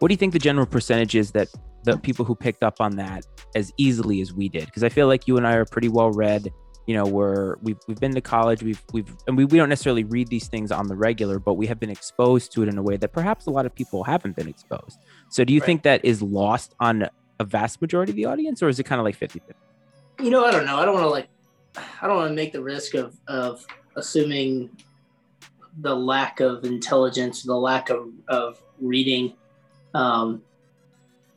what 0.00 0.08
do 0.08 0.12
you 0.12 0.18
think 0.18 0.32
the 0.34 0.38
general 0.38 0.66
percentage 0.66 1.14
is 1.16 1.32
that 1.32 1.48
the 1.92 1.98
people 1.98 2.24
who 2.24 2.34
picked 2.34 2.62
up 2.62 2.80
on 2.80 2.96
that 2.96 3.24
as 3.54 3.72
easily 3.76 4.20
as 4.20 4.32
we 4.32 4.48
did? 4.48 4.66
Because 4.66 4.84
I 4.84 4.88
feel 4.88 5.06
like 5.06 5.26
you 5.26 5.36
and 5.36 5.46
I 5.46 5.54
are 5.54 5.64
pretty 5.64 5.88
well 5.88 6.10
read. 6.10 6.50
You 6.86 6.94
know, 6.94 7.04
we're 7.04 7.56
we've 7.60 7.76
we've 7.86 8.00
been 8.00 8.14
to 8.14 8.20
college. 8.22 8.62
We've 8.62 8.82
we've 8.94 9.14
and 9.26 9.36
we, 9.36 9.44
we 9.44 9.58
don't 9.58 9.68
necessarily 9.68 10.04
read 10.04 10.28
these 10.28 10.48
things 10.48 10.72
on 10.72 10.86
the 10.88 10.96
regular, 10.96 11.38
but 11.38 11.54
we 11.54 11.66
have 11.66 11.78
been 11.78 11.90
exposed 11.90 12.52
to 12.52 12.62
it 12.62 12.68
in 12.68 12.78
a 12.78 12.82
way 12.82 12.96
that 12.96 13.12
perhaps 13.12 13.46
a 13.46 13.50
lot 13.50 13.66
of 13.66 13.74
people 13.74 14.04
haven't 14.04 14.36
been 14.36 14.48
exposed. 14.48 14.98
So, 15.30 15.44
do 15.44 15.52
you 15.52 15.60
Right. 15.60 15.66
think 15.66 15.82
that 15.82 16.02
is 16.04 16.22
lost 16.22 16.74
on 16.80 17.06
a 17.40 17.44
vast 17.44 17.80
majority 17.82 18.12
of 18.12 18.16
the 18.16 18.24
audience, 18.24 18.62
or 18.62 18.68
is 18.68 18.78
it 18.80 18.84
kind 18.84 18.98
of 19.00 19.04
like 19.04 19.16
50 19.16 19.38
50? 19.40 19.54
you 20.24 20.30
know, 20.30 20.44
I 20.46 20.50
don't 20.50 20.64
know. 20.66 20.76
I 20.78 20.84
don't 20.84 20.94
want 20.94 21.04
to 21.04 21.10
like, 21.10 21.28
I 22.02 22.06
don't 22.06 22.16
want 22.16 22.30
to 22.30 22.34
make 22.34 22.52
the 22.52 22.62
risk 22.62 22.94
of 22.94 23.14
of 23.28 23.64
assuming 23.96 24.70
the 25.80 25.94
lack 25.94 26.40
of 26.40 26.64
intelligence, 26.64 27.42
the 27.42 27.54
lack 27.54 27.90
of 27.90 28.08
of 28.28 28.58
reading. 28.80 29.34
Um, 29.94 30.42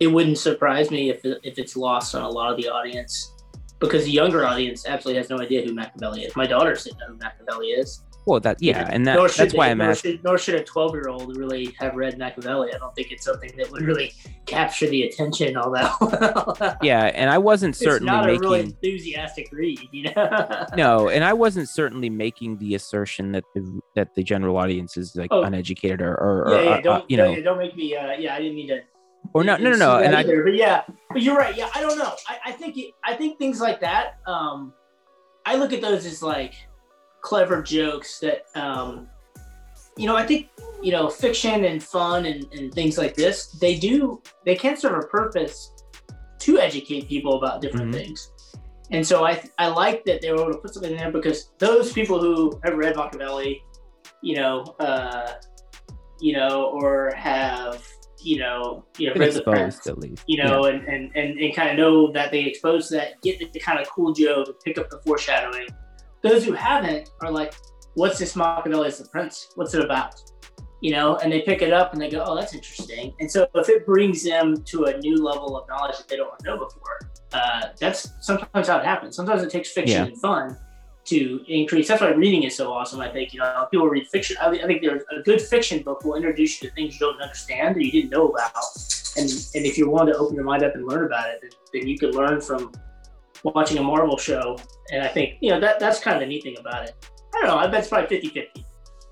it 0.02 0.08
wouldn't 0.08 0.40
surprise 0.40 0.90
me 0.90 1.12
if 1.12 1.22
if 1.24 1.60
it's 1.60 1.78
lost 1.78 2.16
on 2.16 2.24
a 2.24 2.30
lot 2.30 2.52
of 2.52 2.58
the 2.58 2.68
audience 2.68 3.32
because 3.80 4.04
the 4.04 4.12
younger 4.12 4.46
audience 4.46 4.86
absolutely 4.86 5.20
has 5.22 5.30
no 5.30 5.40
idea 5.40 5.64
who 5.64 5.74
Machiavelli 5.74 6.24
is. 6.24 6.36
My 6.36 6.48
daughter 6.48 6.74
doesn't 6.74 6.98
know 7.00 7.08
who 7.08 7.18
Machiavelli 7.18 7.68
is. 7.68 8.02
Well, 8.28 8.40
that 8.42 8.58
yeah, 8.62 8.88
and 8.92 9.06
that, 9.08 9.16
should 9.32 9.46
that's 9.46 9.54
why 9.56 9.70
I'm 9.70 9.80
nor 9.80 9.90
asking. 9.90 10.12
Should, 10.12 10.24
nor 10.24 10.38
should 10.38 10.56
a 10.56 10.64
twelve 10.64 10.94
year 10.94 11.08
old 11.10 11.36
really 11.38 11.76
have 11.80 11.96
read 11.96 12.18
Machiavelli. 12.18 12.74
I 12.74 12.78
don't 12.78 12.94
think 12.96 13.12
it's 13.12 13.26
something 13.26 13.52
that 13.58 13.72
would 13.72 13.82
really 13.84 14.14
capture 14.46 14.88
the 14.88 15.04
attention 15.04 15.56
all 15.56 15.72
that 15.72 15.96
well. 16.00 16.78
Yeah, 16.84 17.06
and 17.06 17.30
I 17.30 17.38
wasn't 17.38 17.76
it's 17.76 17.84
certainly 17.84 18.12
not 18.12 18.26
making 18.26 18.46
a 18.46 18.50
really 18.50 18.60
enthusiastic 18.62 19.50
read, 19.52 19.80
you 19.92 20.04
know. 20.04 20.66
no, 20.76 21.10
and 21.10 21.24
I 21.24 21.34
wasn't 21.34 21.70
certainly 21.70 22.10
making 22.10 22.58
the 22.58 22.76
assertion 22.76 23.32
that 23.34 23.44
the 23.56 23.82
that 23.96 24.14
the 24.16 24.24
general 24.24 24.58
audience 24.58 24.98
is 24.98 25.16
like 25.16 25.30
Oh. 25.32 25.42
uneducated 25.44 26.02
or 26.02 26.16
or, 26.16 26.46
yeah, 26.50 26.56
or, 26.58 26.64
yeah, 26.64 26.70
uh, 26.72 26.82
don't 26.82 27.10
you 27.10 27.18
know 27.18 27.32
yeah, 27.32 27.42
don't 27.42 27.58
make 27.58 27.76
me. 27.76 27.96
Uh, 27.96 28.14
yeah, 28.18 28.36
I 28.36 28.40
didn't 28.40 28.56
mean 28.56 28.68
to. 28.70 28.82
Or 29.34 29.44
no 29.44 29.58
no 29.58 29.72
no 29.72 29.78
no, 29.78 29.98
and 29.98 30.16
I 30.16 30.24
but 30.24 30.54
yeah, 30.54 30.84
but 31.10 31.22
you're 31.22 31.36
right. 31.36 31.56
Yeah, 31.56 31.70
I 31.74 31.82
don't 31.82 31.98
know. 31.98 32.14
I, 32.28 32.38
I 32.48 32.52
think 32.52 32.78
it, 32.78 32.94
I 33.04 33.14
think 33.16 33.38
things 33.38 33.62
like 33.62 33.80
that. 33.82 34.20
Um, 34.28 34.74
I 35.46 35.56
look 35.56 35.74
at 35.74 35.82
those 35.82 36.06
as 36.06 36.22
like 36.22 36.54
clever 37.22 37.62
jokes 37.62 38.20
that 38.20 38.46
um, 38.56 39.08
you 39.98 40.06
know. 40.08 40.16
I 40.18 40.26
think 40.26 40.50
you 40.82 40.92
know 40.92 41.10
fiction 41.10 41.66
and 41.66 41.82
fun 41.82 42.26
and, 42.26 42.46
and 42.54 42.74
things 42.74 42.98
like 42.98 43.16
this. 43.16 43.48
They 43.48 43.76
do 43.78 44.22
they 44.46 44.56
can 44.56 44.76
serve 44.78 45.04
a 45.04 45.08
purpose 45.08 45.72
to 46.40 46.60
educate 46.60 47.08
people 47.08 47.38
about 47.38 47.62
different 47.62 47.92
Mhm. 47.92 47.94
things. 48.00 48.32
And 48.92 49.06
so 49.08 49.24
I 49.26 49.42
I 49.58 49.68
like 49.68 50.04
that 50.06 50.22
they 50.22 50.32
were 50.32 50.42
able 50.42 50.52
to 50.52 50.58
put 50.58 50.74
something 50.74 50.92
in 50.92 50.98
there 50.98 51.12
because 51.12 51.52
those 51.60 51.94
people 51.94 52.20
who 52.20 52.60
have 52.66 52.76
read 52.76 52.96
Machiavelli, 52.98 53.64
you 54.22 54.36
know, 54.36 54.64
uh, 54.80 55.34
you 56.20 56.34
know, 56.34 56.66
or 56.74 57.12
have 57.16 57.88
you 58.24 58.40
know, 58.40 58.86
you 58.98 59.08
know, 59.08 59.14
read 59.16 59.34
the 59.34 59.50
at 59.88 59.98
least. 59.98 60.24
you 60.28 60.44
know, 60.44 60.66
and, 60.66 60.86
and, 60.88 61.12
and, 61.16 61.40
and 61.40 61.56
kind 61.56 61.70
of 61.72 61.78
know 61.78 62.12
that 62.12 62.32
they 62.32 62.42
exposed 62.42 62.92
that, 62.92 63.22
get 63.22 63.40
the, 63.54 63.60
kind 63.60 63.80
of 63.80 63.90
cool 63.90 64.14
joke, 64.14 64.64
pick 64.64 64.78
up 64.78 64.90
the 64.90 65.00
foreshadowing. 65.06 65.68
Those 66.22 66.44
who 66.44 66.54
haven't 66.54 67.10
are 67.22 67.32
like, 67.32 67.54
what's 67.96 68.20
this 68.20 68.36
Machiavelli 68.36 68.88
as 68.88 69.00
the 69.00 69.08
Prince? 69.10 69.50
What's 69.56 69.74
it 69.74 69.84
about? 69.84 70.16
You 70.82 70.92
know, 70.92 71.18
and 71.18 71.32
they 71.32 71.42
pick 71.42 71.62
it 71.62 71.74
up 71.74 71.94
and 71.94 72.02
they 72.02 72.10
go, 72.10 72.24
oh, 72.26 72.36
that's 72.36 72.54
interesting. 72.54 73.14
And 73.20 73.30
so 73.32 73.48
if 73.56 73.70
it 73.70 73.86
brings 73.86 74.24
them 74.24 74.64
to 74.66 74.86
a 74.86 74.98
new 74.98 75.16
level 75.16 75.58
of 75.58 75.68
knowledge 75.68 75.98
that 75.98 76.08
they 76.08 76.18
don't 76.18 76.32
know 76.44 76.58
before, 76.58 77.00
uh, 77.34 77.68
that's 77.80 78.10
sometimes 78.22 78.68
how 78.68 78.78
it 78.80 78.86
happens. 78.86 79.16
Sometimes 79.16 79.44
it 79.44 79.50
takes 79.52 79.72
fiction 79.72 80.06
Yeah. 80.06 80.08
and 80.08 80.18
fun 80.20 80.58
to 81.12 81.44
increase. 81.48 81.90
That's 81.90 82.02
why 82.02 82.10
reading 82.10 82.44
is 82.44 82.56
so 82.56 82.72
awesome. 82.72 83.02
I 83.02 83.10
think 83.10 83.34
you 83.34 83.40
know 83.40 83.68
people 83.70 83.88
read 83.88 84.08
fiction. 84.08 84.38
I, 84.42 84.50
I 84.50 84.66
think 84.66 84.82
there's 84.82 85.04
a 85.16 85.22
good 85.22 85.42
fiction 85.42 85.84
book 85.84 86.04
will 86.06 86.16
introduce 86.16 86.62
you 86.62 86.70
to 86.70 86.76
things 86.76 87.00
you 87.00 87.08
don't 87.08 87.22
understand 87.22 87.76
or 87.76 87.82
you 87.82 87.92
didn't 87.92 88.12
know 88.12 88.30
about, 88.30 88.54
and 89.18 89.30
and 89.56 89.66
if 89.66 89.78
you're 89.78 89.90
willing 89.90 90.12
to 90.14 90.18
open 90.18 90.36
your 90.36 90.46
mind 90.46 90.64
up 90.64 90.74
and 90.76 90.88
learn 90.88 91.06
about 91.06 91.30
it, 91.30 91.40
then, 91.42 91.52
then 91.74 91.88
you 91.88 91.98
can 91.98 92.12
learn 92.12 92.40
from 92.40 92.72
watching 93.44 93.78
a 93.78 93.84
Marvel 93.84 94.18
show. 94.18 94.58
And 94.92 95.04
I 95.04 95.10
think 95.10 95.38
you 95.42 95.52
know 95.52 95.60
that 95.60 95.80
that's 95.80 96.00
kind 96.00 96.16
of 96.16 96.22
the 96.22 96.28
neat 96.28 96.44
thing 96.44 96.58
about 96.58 96.86
it. 96.88 96.96
I 97.34 97.40
don't 97.40 97.48
know. 97.48 97.58
I 97.58 97.68
bet 97.68 97.82
it's 97.82 97.90
probably 97.90 98.18
50-50. 98.18 98.66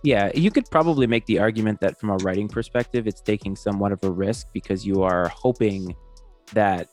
Yeah, 0.04 0.32
you 0.34 0.52
could 0.52 0.70
probably 0.72 1.08
make 1.08 1.26
the 1.26 1.40
argument 1.40 1.82
that 1.82 2.00
from 2.00 2.10
a 2.10 2.18
writing 2.18 2.48
perspective, 2.48 3.08
it's 3.08 3.22
taking 3.22 3.56
somewhat 3.56 3.92
of 3.92 4.04
a 4.04 4.10
risk 4.10 4.48
because 4.54 4.86
you 4.86 5.04
are 5.04 5.28
hoping 5.28 5.96
that 6.54 6.90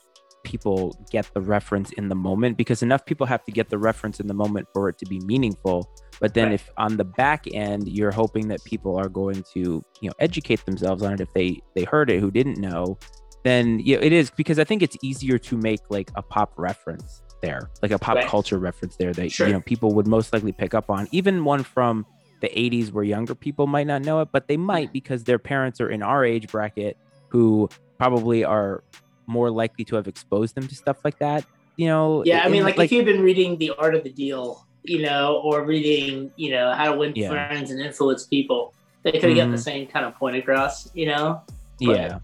people 0.47 0.97
get 1.11 1.29
the 1.35 1.41
reference 1.41 1.91
in 1.93 2.09
the 2.09 2.15
moment 2.15 2.57
because 2.57 2.81
enough 2.81 3.05
people 3.05 3.27
have 3.27 3.45
to 3.45 3.51
get 3.51 3.69
the 3.69 3.77
reference 3.77 4.21
in 4.21 4.29
the 4.29 4.35
moment 4.35 4.69
for 4.73 4.89
it 4.89 4.97
to 4.99 5.07
be 5.07 5.19
meaningful. 5.21 5.91
But 6.21 6.35
then 6.35 6.47
right. 6.47 6.55
if 6.55 6.71
on 6.79 6.97
the 6.97 7.05
back 7.05 7.47
end 7.53 7.89
you're 7.89 8.13
hoping 8.13 8.47
that 8.49 8.63
people 8.65 8.97
are 8.97 9.09
going 9.09 9.43
to, 9.55 9.85
you 10.01 10.09
know, 10.09 10.15
educate 10.21 10.65
themselves 10.65 11.03
on 11.03 11.13
it 11.15 11.21
if 11.21 11.33
they 11.35 11.61
they 11.75 11.83
heard 11.83 12.09
it 12.11 12.21
who 12.21 12.31
didn't 12.31 12.59
know, 12.59 12.97
then 13.43 13.81
yeah, 13.81 13.99
it 14.01 14.13
is 14.13 14.31
because 14.31 14.61
I 14.61 14.65
think 14.65 14.83
it's 14.83 14.97
easier 15.03 15.37
to 15.39 15.57
make 15.57 15.81
like 15.91 16.13
a 16.15 16.23
pop 16.23 16.53
reference 16.57 17.23
there, 17.43 17.69
like 17.83 17.91
a 17.91 17.99
pop 17.99 18.15
right. 18.15 18.27
culture 18.27 18.59
reference 18.59 18.97
there 18.97 19.13
that 19.13 19.33
sure. 19.33 19.49
you 19.49 19.53
know 19.53 19.61
people 19.61 19.93
would 19.95 20.07
most 20.07 20.33
likely 20.33 20.53
pick 20.53 20.73
up 20.73 20.89
on, 20.89 21.09
even 21.11 21.45
one 21.45 21.65
from 21.65 22.07
the 22.41 22.49
80s 22.49 22.93
where 22.93 23.03
younger 23.03 23.35
people 23.35 23.67
might 23.67 23.87
not 23.87 24.03
know 24.03 24.21
it, 24.21 24.29
but 24.31 24.47
they 24.47 24.57
might 24.57 24.93
because 24.93 25.25
their 25.25 25.39
parents 25.39 25.81
are 25.81 25.91
in 25.91 26.03
our 26.03 26.25
age 26.25 26.49
bracket 26.49 26.97
who 27.29 27.69
probably 27.99 28.45
are 28.45 28.85
more 29.27 29.51
likely 29.51 29.85
to 29.87 29.97
have 29.97 30.09
exposed 30.09 30.55
them 30.55 30.67
to 30.69 30.75
stuff 30.75 30.99
like 31.05 31.19
that. 31.19 31.45
You 31.77 31.89
know, 31.89 32.25
yeah, 32.25 32.41
I 32.43 32.49
mean, 32.49 32.63
like, 32.63 32.79
like 32.79 32.87
if 32.87 32.93
you've 32.93 33.05
been 33.05 33.21
reading 33.21 33.59
The 33.59 33.73
Art 33.79 33.95
of 33.95 34.03
the 34.03 34.11
Deal, 34.11 34.67
you 34.83 35.03
know, 35.03 35.43
or 35.45 35.65
reading, 35.65 36.31
you 36.37 36.51
know, 36.51 36.73
How 36.73 36.93
to 36.93 36.97
Win 36.97 37.13
yeah. 37.15 37.29
Friends 37.29 37.71
and 37.71 37.81
Influence 37.81 38.27
People, 38.27 38.73
they 39.03 39.13
could 39.13 39.25
have 39.25 39.31
mm-hmm. 39.33 39.51
got 39.51 39.57
the 39.57 39.63
same 39.63 39.87
kind 39.87 40.07
of 40.07 40.15
point 40.15 40.37
across, 40.37 40.91
you 40.95 41.07
know. 41.07 41.43
But, 41.79 41.97
yeah, 41.97 42.19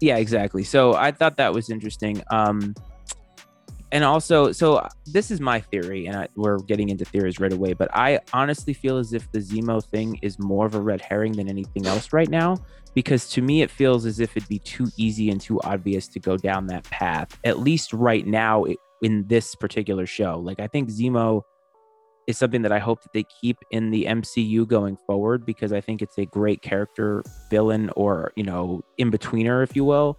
yeah, 0.00 0.16
exactly. 0.16 0.64
So 0.64 0.94
I 0.94 1.12
thought 1.12 1.36
that 1.36 1.52
was 1.52 1.70
interesting. 1.70 2.22
Um, 2.30 2.74
and 3.92 4.02
also, 4.02 4.50
so 4.52 4.76
uh, 4.76 4.88
this 5.06 5.30
is 5.30 5.40
my 5.40 5.60
theory, 5.60 6.06
and 6.06 6.16
I, 6.16 6.28
we're 6.34 6.58
getting 6.58 6.88
into 6.88 7.04
theories 7.04 7.38
right 7.38 7.52
away. 7.52 7.72
But 7.72 7.88
I 7.94 8.20
honestly 8.32 8.74
feel 8.74 8.98
as 8.98 9.12
if 9.12 9.30
the 9.30 9.38
Zemo 9.38 9.84
thing 9.84 10.18
is 10.22 10.38
more 10.38 10.66
of 10.66 10.74
a 10.74 10.80
red 10.80 11.00
herring 11.00 11.32
than 11.32 11.48
anything 11.48 11.86
else 11.86 12.12
right 12.12 12.28
now, 12.28 12.56
because 12.94 13.28
to 13.30 13.42
me 13.42 13.62
it 13.62 13.70
feels 13.70 14.04
as 14.04 14.18
if 14.18 14.36
it'd 14.36 14.48
be 14.48 14.58
too 14.58 14.88
easy 14.96 15.30
and 15.30 15.40
too 15.40 15.60
obvious 15.62 16.08
to 16.08 16.20
go 16.20 16.36
down 16.36 16.66
that 16.66 16.84
path. 16.84 17.38
At 17.44 17.60
least 17.60 17.92
right 17.92 18.26
now 18.26 18.64
in 19.02 19.26
this 19.28 19.54
particular 19.54 20.06
show, 20.06 20.40
like 20.40 20.58
I 20.58 20.66
think 20.66 20.90
Zemo 20.90 21.42
is 22.26 22.36
something 22.36 22.62
that 22.62 22.72
I 22.72 22.80
hope 22.80 23.02
that 23.02 23.12
they 23.12 23.24
keep 23.40 23.56
in 23.70 23.90
the 23.90 24.06
MCU 24.06 24.66
going 24.66 24.96
forward 25.06 25.46
because 25.46 25.72
I 25.72 25.80
think 25.80 26.02
it's 26.02 26.18
a 26.18 26.26
great 26.26 26.60
character 26.60 27.22
villain 27.50 27.88
or 27.94 28.32
you 28.34 28.42
know 28.42 28.82
in 28.98 29.12
betweener, 29.12 29.62
if 29.62 29.76
you 29.76 29.84
will 29.84 30.18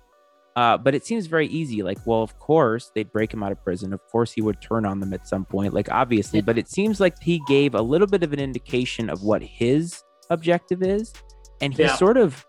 uh, 0.57 0.75
but 0.75 0.95
it 0.95 1.05
seems 1.05 1.27
very 1.27 1.45
easy. 1.49 1.83
Like, 1.83 1.99
well, 2.07 2.23
of 2.23 2.39
course 2.39 2.91
they'd 2.95 3.11
break 3.11 3.31
him 3.31 3.43
out 3.43 3.51
of 3.51 3.63
prison. 3.63 3.93
Of 3.93 4.01
course 4.07 4.31
he 4.31 4.41
would 4.41 4.59
turn 4.59 4.87
on 4.87 4.99
them 4.99 5.13
at 5.13 5.27
some 5.27 5.45
point. 5.45 5.71
Like, 5.71 5.91
obviously, 5.91 6.41
but 6.41 6.57
it 6.57 6.67
seems 6.67 6.99
like 6.99 7.13
he 7.21 7.39
gave 7.47 7.75
a 7.75 7.81
little 7.81 8.07
bit 8.07 8.23
of 8.23 8.33
an 8.33 8.39
indication 8.39 9.07
of 9.07 9.21
what 9.21 9.43
his 9.43 10.03
objective 10.31 10.81
is, 10.81 11.13
and 11.61 11.75
he 11.75 11.83
yeah. 11.83 11.95
sort 11.95 12.17
of, 12.17 12.43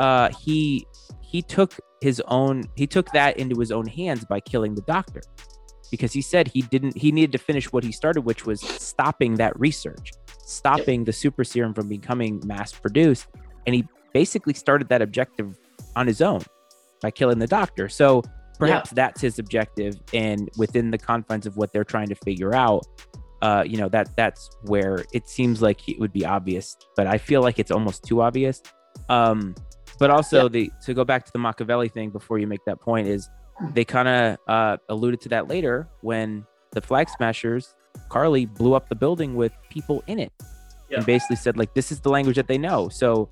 uh, 0.00 0.30
he 0.40 0.88
he 1.22 1.40
took 1.40 1.72
his 2.00 2.20
own 2.26 2.64
he 2.74 2.84
took 2.84 3.08
that 3.12 3.36
into 3.38 3.58
his 3.60 3.70
own 3.70 3.86
hands 3.86 4.24
by 4.24 4.40
killing 4.40 4.74
the 4.74 4.82
doctor 4.82 5.20
because 5.90 6.12
he 6.12 6.20
said 6.20 6.48
he 6.48 6.62
didn't 6.62 6.96
he 6.96 7.10
needed 7.12 7.32
to 7.32 7.38
finish 7.38 7.72
what 7.72 7.82
he 7.82 7.90
started 7.90 8.20
which 8.20 8.44
was 8.44 8.60
stopping 8.60 9.34
that 9.34 9.58
research 9.58 10.12
stopping 10.44 11.04
the 11.04 11.12
super 11.12 11.42
serum 11.42 11.72
from 11.72 11.88
becoming 11.88 12.42
mass 12.44 12.70
produced 12.70 13.28
and 13.66 13.74
he 13.74 13.82
basically 14.12 14.52
started 14.52 14.88
that 14.90 15.00
objective 15.00 15.56
on 15.96 16.06
his 16.06 16.20
own 16.20 16.42
by 17.06 17.10
killing 17.12 17.38
the 17.38 17.46
doctor. 17.46 17.88
So 17.88 18.22
perhaps 18.58 18.90
yeah. 18.90 18.94
that's 18.96 19.20
his 19.20 19.38
objective, 19.38 19.94
and 20.12 20.50
within 20.56 20.90
the 20.90 20.98
confines 20.98 21.46
of 21.46 21.56
what 21.56 21.72
they're 21.72 21.84
trying 21.84 22.08
to 22.08 22.16
figure 22.16 22.52
out, 22.52 22.84
uh, 23.42 23.62
you 23.64 23.76
know 23.76 23.88
that 23.90 24.16
that's 24.16 24.50
where 24.62 25.04
it 25.12 25.28
seems 25.28 25.62
like 25.62 25.88
it 25.88 26.00
would 26.00 26.12
be 26.12 26.24
obvious, 26.24 26.76
but 26.96 27.06
I 27.06 27.18
feel 27.18 27.42
like 27.42 27.60
it's 27.60 27.70
almost 27.70 28.04
too 28.04 28.22
obvious. 28.22 28.60
Um, 29.08 29.54
but 30.00 30.10
also 30.10 30.44
yeah. 30.44 30.48
the 30.48 30.72
to 30.84 30.94
go 30.94 31.04
back 31.04 31.24
to 31.26 31.32
the 31.32 31.38
Machiavelli 31.38 31.88
thing 31.88 32.10
before 32.10 32.38
you 32.38 32.48
make 32.48 32.64
that 32.64 32.80
point 32.80 33.06
is 33.06 33.30
they 33.72 33.84
kind 33.84 34.08
of 34.08 34.38
uh, 34.48 34.76
alluded 34.88 35.20
to 35.22 35.28
that 35.28 35.46
later 35.46 35.88
when 36.00 36.44
the 36.72 36.80
Flag 36.80 37.08
Smashers 37.08 37.76
Karli 38.08 38.46
blew 38.46 38.74
up 38.74 38.88
the 38.88 38.96
building 38.96 39.36
with 39.36 39.52
people 39.70 40.02
in 40.08 40.18
it 40.18 40.32
yeah. 40.90 40.96
and 40.96 41.06
basically 41.06 41.36
said 41.36 41.56
like 41.56 41.72
this 41.74 41.92
is 41.92 42.00
the 42.00 42.10
language 42.10 42.36
that 42.36 42.48
they 42.48 42.58
know. 42.58 42.88
So 42.88 43.30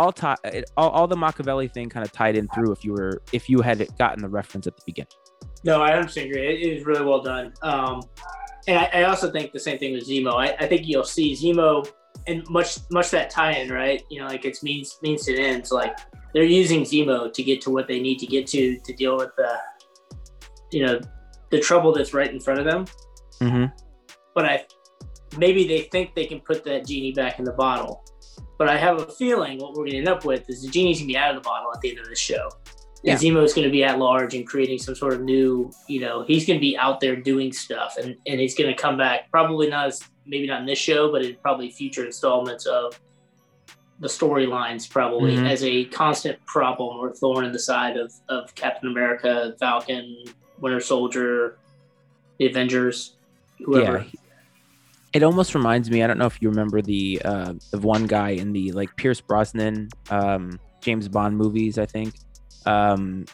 all, 0.00 0.12
tie, 0.12 0.36
all, 0.76 0.90
all 0.90 1.06
the 1.06 1.16
Machiavelli 1.16 1.68
thing 1.68 1.88
kind 1.88 2.04
of 2.04 2.12
tied 2.12 2.36
in 2.36 2.48
through 2.48 2.72
if 2.72 2.84
you 2.84 2.92
were 2.92 3.22
if 3.32 3.48
you 3.48 3.60
had 3.60 3.86
gotten 3.98 4.22
the 4.22 4.28
reference 4.28 4.66
at 4.66 4.76
the 4.76 4.82
beginning. 4.86 5.12
No, 5.62 5.82
I 5.82 5.92
understand. 5.92 6.30
It, 6.30 6.38
it 6.38 6.78
is 6.78 6.86
really 6.86 7.04
well 7.04 7.20
done. 7.20 7.52
Um, 7.62 8.02
and 8.66 8.78
I, 8.78 8.90
I, 8.94 9.02
also 9.04 9.30
think 9.30 9.52
the 9.52 9.60
same 9.60 9.78
thing 9.78 9.92
with 9.92 10.08
Zemo. 10.08 10.34
I, 10.34 10.56
I 10.58 10.66
think 10.66 10.86
you'll 10.86 11.04
see 11.04 11.34
Zemo 11.34 11.86
and 12.26 12.48
much 12.48 12.78
much 12.90 13.10
that 13.10 13.30
tie-in, 13.30 13.70
right? 13.70 14.02
You 14.10 14.20
know, 14.20 14.26
like 14.26 14.44
it's 14.44 14.62
means 14.62 14.98
means 15.02 15.24
to 15.26 15.38
ends. 15.38 15.70
Like 15.70 15.98
they're 16.32 16.44
using 16.44 16.82
Zemo 16.82 17.32
to 17.32 17.42
get 17.42 17.60
to 17.62 17.70
what 17.70 17.86
they 17.86 18.00
need 18.00 18.18
to 18.20 18.26
get 18.26 18.46
to 18.48 18.78
to 18.78 18.92
deal 18.94 19.16
with 19.16 19.30
the, 19.36 19.56
you 20.72 20.86
know, 20.86 21.00
the 21.50 21.60
trouble 21.60 21.92
that's 21.92 22.14
right 22.14 22.30
in 22.30 22.40
front 22.40 22.60
of 22.60 22.64
them. 22.64 22.86
Mm-hmm. 23.40 23.64
But 24.34 24.44
I 24.46 24.64
maybe 25.36 25.66
they 25.66 25.82
think 25.82 26.14
they 26.14 26.26
can 26.26 26.40
put 26.40 26.64
that 26.64 26.86
genie 26.86 27.12
back 27.12 27.38
in 27.38 27.44
the 27.44 27.52
bottle 27.52 28.02
but 28.60 28.68
I 28.68 28.76
have 28.76 29.00
a 29.00 29.06
feeling 29.06 29.58
what 29.58 29.70
we're 29.70 29.84
going 29.84 29.92
to 29.92 29.96
end 29.96 30.08
up 30.08 30.26
with 30.26 30.50
is 30.50 30.60
the 30.60 30.68
genie's 30.68 30.98
going 30.98 31.08
to 31.08 31.14
be 31.14 31.16
out 31.16 31.34
of 31.34 31.42
the 31.42 31.48
bottle 31.48 31.72
at 31.72 31.80
the 31.80 31.88
end 31.88 31.98
of 31.98 32.06
the 32.10 32.14
show. 32.14 32.50
Yeah. 33.02 33.12
And 33.12 33.20
Zemo's 33.20 33.54
going 33.54 33.66
to 33.66 33.70
be 33.70 33.82
at 33.84 33.98
large 33.98 34.34
and 34.34 34.46
creating 34.46 34.78
some 34.80 34.94
sort 34.94 35.14
of 35.14 35.22
new, 35.22 35.72
you 35.88 35.98
know, 35.98 36.24
he's 36.24 36.46
going 36.46 36.58
to 36.58 36.60
be 36.60 36.76
out 36.76 37.00
there 37.00 37.16
doing 37.16 37.54
stuff 37.54 37.96
and, 37.96 38.16
and 38.26 38.38
he's 38.38 38.54
going 38.54 38.68
to 38.68 38.76
come 38.76 38.98
back, 38.98 39.30
probably 39.30 39.70
not 39.70 39.86
as, 39.86 40.04
maybe 40.26 40.46
not 40.46 40.60
in 40.60 40.66
this 40.66 40.78
show, 40.78 41.10
but 41.10 41.22
in 41.22 41.36
probably 41.36 41.70
future 41.70 42.04
installments 42.04 42.66
of 42.66 43.00
the 43.98 44.08
storylines, 44.08 44.86
probably 44.90 45.36
mm-hmm. 45.36 45.46
as 45.46 45.64
a 45.64 45.86
constant 45.86 46.38
problem 46.44 46.98
or 46.98 47.14
thorn 47.14 47.46
in 47.46 47.52
the 47.52 47.58
side 47.58 47.96
of, 47.96 48.12
of 48.28 48.54
Captain 48.56 48.90
America, 48.90 49.54
Falcon, 49.58 50.22
Winter 50.58 50.80
Soldier, 50.80 51.56
the 52.38 52.44
Avengers, 52.44 53.16
whoever. 53.64 54.00
Yeah 54.00 54.19
it 55.12 55.22
almost 55.22 55.54
reminds 55.54 55.90
me. 55.90 56.02
I 56.02 56.06
don't 56.06 56.18
know 56.18 56.26
if 56.26 56.40
you 56.40 56.48
remember 56.48 56.80
the 56.82 57.20
uh, 57.24 57.54
the 57.70 57.78
one 57.78 58.06
guy 58.06 58.30
in 58.30 58.52
the 58.52 58.72
like 58.72 58.94
Pierce 58.96 59.20
Brosnan 59.20 59.88
um, 60.10 60.58
James 60.80 61.08
Bond 61.08 61.36
movies. 61.36 61.78
I 61.78 61.86
think 61.86 62.14
um, 62.66 63.24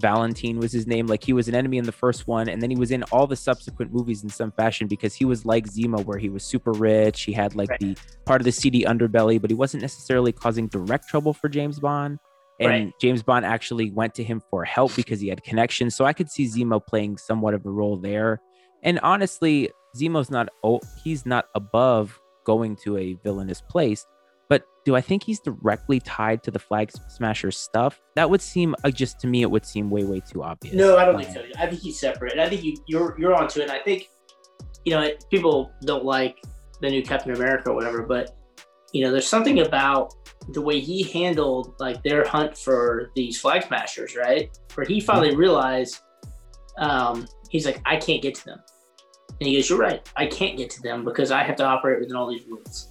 Valentine 0.00 0.58
was 0.58 0.72
his 0.72 0.86
name. 0.86 1.06
Like 1.06 1.22
he 1.22 1.32
was 1.32 1.48
an 1.48 1.54
enemy 1.54 1.78
in 1.78 1.84
the 1.84 1.92
first 1.92 2.26
one, 2.26 2.48
and 2.48 2.60
then 2.60 2.70
he 2.70 2.76
was 2.76 2.90
in 2.90 3.04
all 3.04 3.26
the 3.26 3.36
subsequent 3.36 3.92
movies 3.92 4.24
in 4.24 4.28
some 4.28 4.50
fashion 4.52 4.88
because 4.88 5.14
he 5.14 5.24
was 5.24 5.46
like 5.46 5.66
Zemo, 5.66 6.04
where 6.04 6.18
he 6.18 6.28
was 6.28 6.44
super 6.44 6.72
rich. 6.72 7.22
He 7.22 7.32
had 7.32 7.54
like 7.54 7.70
right. 7.70 7.80
the 7.80 7.96
part 8.26 8.40
of 8.40 8.44
the 8.44 8.52
seedy 8.52 8.82
underbelly, 8.82 9.40
but 9.40 9.48
he 9.48 9.54
wasn't 9.54 9.82
necessarily 9.82 10.32
causing 10.32 10.66
direct 10.66 11.08
trouble 11.08 11.32
for 11.32 11.48
James 11.48 11.78
Bond. 11.78 12.18
And 12.60 12.70
right. 12.70 12.92
James 13.00 13.22
Bond 13.22 13.46
actually 13.46 13.90
went 13.90 14.14
to 14.16 14.24
him 14.24 14.42
for 14.50 14.64
help 14.64 14.94
because 14.94 15.20
he 15.20 15.28
had 15.28 15.42
connections. 15.42 15.96
So 15.96 16.04
I 16.04 16.12
could 16.12 16.30
see 16.30 16.46
Zemo 16.46 16.84
playing 16.84 17.16
somewhat 17.16 17.54
of 17.54 17.64
a 17.64 17.70
role 17.70 17.96
there. 17.96 18.40
And 18.82 19.00
honestly, 19.00 19.70
Zemo's 19.96 20.30
not 20.30 20.48
oh 20.62 20.80
he's 21.02 21.26
not 21.26 21.46
above 21.54 22.18
going 22.44 22.76
to 22.76 22.96
a 22.96 23.14
villainous 23.22 23.60
place, 23.60 24.06
but 24.48 24.64
do 24.84 24.96
I 24.96 25.00
think 25.00 25.22
he's 25.22 25.40
directly 25.40 26.00
tied 26.00 26.42
to 26.44 26.50
the 26.50 26.58
flag 26.58 26.90
smasher 27.08 27.50
stuff? 27.50 28.00
That 28.16 28.28
would 28.28 28.40
seem 28.40 28.74
uh, 28.84 28.90
just 28.90 29.20
to 29.20 29.26
me 29.26 29.42
it 29.42 29.50
would 29.50 29.66
seem 29.66 29.90
way 29.90 30.04
way 30.04 30.20
too 30.20 30.42
obvious. 30.42 30.74
No, 30.74 30.96
I 30.96 31.04
don't 31.04 31.16
um, 31.16 31.22
think 31.22 31.34
so. 31.34 31.44
I 31.58 31.66
think 31.66 31.82
he's 31.82 31.98
separate. 31.98 32.38
I 32.38 32.48
think 32.48 32.64
you 32.64 32.76
you're 32.86 33.16
you're 33.18 33.34
onto 33.34 33.60
it. 33.60 33.64
And 33.64 33.72
I 33.72 33.78
think 33.78 34.08
you 34.84 34.92
know 34.92 35.08
people 35.30 35.72
don't 35.84 36.04
like 36.04 36.42
the 36.80 36.90
new 36.90 37.02
Captain 37.02 37.34
America 37.34 37.70
or 37.70 37.74
whatever, 37.74 38.02
but 38.02 38.36
you 38.92 39.04
know 39.04 39.10
there's 39.10 39.28
something 39.28 39.60
about 39.60 40.14
the 40.48 40.60
way 40.60 40.80
he 40.80 41.04
handled 41.04 41.74
like 41.78 42.02
their 42.02 42.26
hunt 42.26 42.58
for 42.58 43.10
these 43.14 43.40
flag 43.40 43.64
smashers, 43.64 44.16
right? 44.16 44.50
Where 44.74 44.86
he 44.86 45.00
finally 45.00 45.36
realized 45.36 46.00
um, 46.78 47.26
he's 47.48 47.66
like, 47.66 47.80
I 47.84 47.96
can't 47.96 48.22
get 48.22 48.34
to 48.36 48.44
them. 48.44 48.60
And 49.40 49.48
he 49.48 49.56
goes, 49.56 49.68
You're 49.68 49.78
right. 49.78 50.08
I 50.16 50.26
can't 50.26 50.56
get 50.56 50.70
to 50.70 50.82
them 50.82 51.04
because 51.04 51.30
I 51.30 51.42
have 51.42 51.56
to 51.56 51.64
operate 51.64 52.00
within 52.00 52.16
all 52.16 52.30
these 52.30 52.46
rules. 52.46 52.88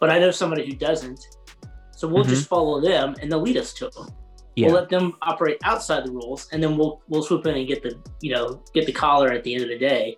But 0.00 0.10
I 0.10 0.18
know 0.18 0.30
somebody 0.30 0.66
who 0.66 0.74
doesn't. 0.74 1.20
So 1.92 2.08
we'll 2.08 2.24
mm-hmm. 2.24 2.30
just 2.30 2.48
follow 2.48 2.80
them 2.80 3.14
and 3.20 3.30
they'll 3.30 3.40
lead 3.40 3.56
us 3.56 3.72
to 3.74 3.88
them. 3.90 4.08
Yeah. 4.56 4.66
We'll 4.66 4.76
let 4.76 4.88
them 4.88 5.16
operate 5.22 5.58
outside 5.64 6.04
the 6.04 6.12
rules 6.12 6.48
and 6.52 6.62
then 6.62 6.76
we'll 6.76 7.02
we'll 7.08 7.22
swoop 7.22 7.46
in 7.46 7.56
and 7.56 7.66
get 7.66 7.82
the 7.82 7.98
you 8.20 8.32
know, 8.32 8.62
get 8.72 8.86
the 8.86 8.92
collar 8.92 9.30
at 9.30 9.44
the 9.44 9.54
end 9.54 9.62
of 9.62 9.68
the 9.68 9.78
day. 9.78 10.16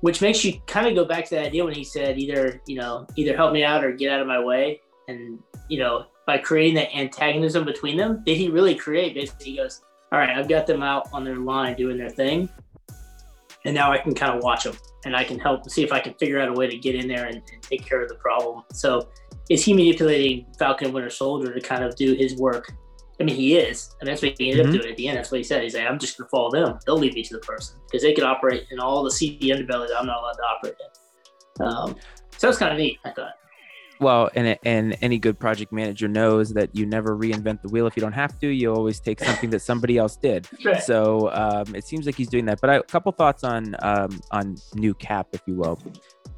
Which 0.00 0.20
makes 0.20 0.44
you 0.44 0.60
kind 0.66 0.86
of 0.86 0.94
go 0.94 1.04
back 1.04 1.24
to 1.26 1.34
that 1.36 1.46
idea 1.46 1.64
when 1.64 1.74
he 1.74 1.84
said 1.84 2.18
either, 2.18 2.60
you 2.66 2.76
know, 2.76 3.06
either 3.16 3.34
help 3.34 3.52
me 3.52 3.64
out 3.64 3.84
or 3.84 3.92
get 3.92 4.12
out 4.12 4.20
of 4.20 4.26
my 4.26 4.42
way. 4.42 4.80
And, 5.08 5.38
you 5.68 5.78
know, 5.78 6.06
by 6.26 6.38
creating 6.38 6.74
that 6.74 6.94
antagonism 6.94 7.64
between 7.64 7.96
them, 7.96 8.22
did 8.24 8.36
he 8.36 8.48
really 8.48 8.74
create 8.74 9.14
basically 9.14 9.52
he 9.52 9.56
goes, 9.56 9.82
All 10.12 10.18
right, 10.18 10.30
I've 10.36 10.48
got 10.48 10.66
them 10.66 10.82
out 10.82 11.08
on 11.12 11.24
their 11.24 11.36
line 11.36 11.76
doing 11.76 11.96
their 11.96 12.10
thing 12.10 12.50
and 13.64 13.74
now 13.74 13.92
I 13.92 13.98
can 13.98 14.14
kind 14.14 14.36
of 14.36 14.42
watch 14.42 14.64
them 14.64 14.76
and 15.04 15.16
I 15.16 15.24
can 15.24 15.38
help 15.38 15.68
see 15.70 15.82
if 15.82 15.92
I 15.92 16.00
can 16.00 16.14
figure 16.14 16.40
out 16.40 16.48
a 16.48 16.52
way 16.52 16.68
to 16.68 16.76
get 16.76 16.94
in 16.94 17.08
there 17.08 17.26
and, 17.26 17.36
and 17.52 17.62
take 17.62 17.84
care 17.84 18.02
of 18.02 18.08
the 18.08 18.16
problem. 18.16 18.64
So 18.72 19.08
is 19.50 19.64
he 19.64 19.72
manipulating 19.72 20.46
Falcon 20.58 20.92
Winter 20.92 21.10
Soldier 21.10 21.52
to 21.52 21.60
kind 21.60 21.84
of 21.84 21.96
do 21.96 22.14
his 22.14 22.36
work? 22.36 22.72
I 23.20 23.24
mean, 23.24 23.36
he 23.36 23.56
is. 23.56 23.94
I 24.00 24.04
mean, 24.04 24.12
that's 24.12 24.22
what 24.22 24.34
he 24.38 24.50
ended 24.50 24.66
mm-hmm. 24.66 24.74
up 24.74 24.80
doing 24.80 24.92
at 24.92 24.96
the 24.96 25.08
end. 25.08 25.18
That's 25.18 25.30
what 25.30 25.38
he 25.38 25.44
said. 25.44 25.62
He's 25.62 25.74
like, 25.74 25.86
I'm 25.86 25.98
just 25.98 26.18
going 26.18 26.26
to 26.26 26.30
follow 26.30 26.50
them. 26.50 26.78
They'll 26.84 26.98
lead 26.98 27.14
me 27.14 27.22
to 27.22 27.34
the 27.34 27.40
person 27.40 27.78
because 27.86 28.02
they 28.02 28.12
can 28.12 28.24
operate 28.24 28.64
in 28.70 28.80
all 28.80 29.04
the 29.04 29.10
seedy 29.10 29.50
underbelly 29.50 29.88
that 29.88 29.98
I'm 29.98 30.06
not 30.06 30.18
allowed 30.18 30.32
to 30.32 30.42
operate 30.42 30.74
in. 30.80 31.66
Um, 31.66 31.96
so 32.36 32.48
it's 32.48 32.58
kind 32.58 32.72
of 32.72 32.78
neat, 32.78 32.98
I 33.04 33.10
thought. 33.10 33.34
Well, 34.00 34.30
and 34.34 34.58
and 34.64 34.96
any 35.00 35.18
good 35.18 35.38
project 35.38 35.72
manager 35.72 36.08
knows 36.08 36.52
that 36.54 36.74
you 36.74 36.86
never 36.86 37.16
reinvent 37.16 37.62
the 37.62 37.68
wheel 37.68 37.86
if 37.86 37.96
you 37.96 38.00
don't 38.00 38.12
have 38.12 38.38
to. 38.40 38.48
You 38.48 38.74
always 38.74 39.00
take 39.00 39.20
something 39.20 39.50
that 39.50 39.60
somebody 39.60 39.98
else 39.98 40.16
did. 40.16 40.48
Right. 40.64 40.82
So 40.82 41.30
um, 41.32 41.74
it 41.74 41.84
seems 41.84 42.06
like 42.06 42.14
he's 42.14 42.28
doing 42.28 42.46
that. 42.46 42.58
But 42.60 42.70
I, 42.70 42.76
a 42.76 42.82
couple 42.82 43.12
thoughts 43.12 43.44
on 43.44 43.76
um, 43.80 44.18
on 44.30 44.56
new 44.74 44.94
Cap, 44.94 45.28
if 45.32 45.42
you 45.46 45.56
will. 45.56 45.78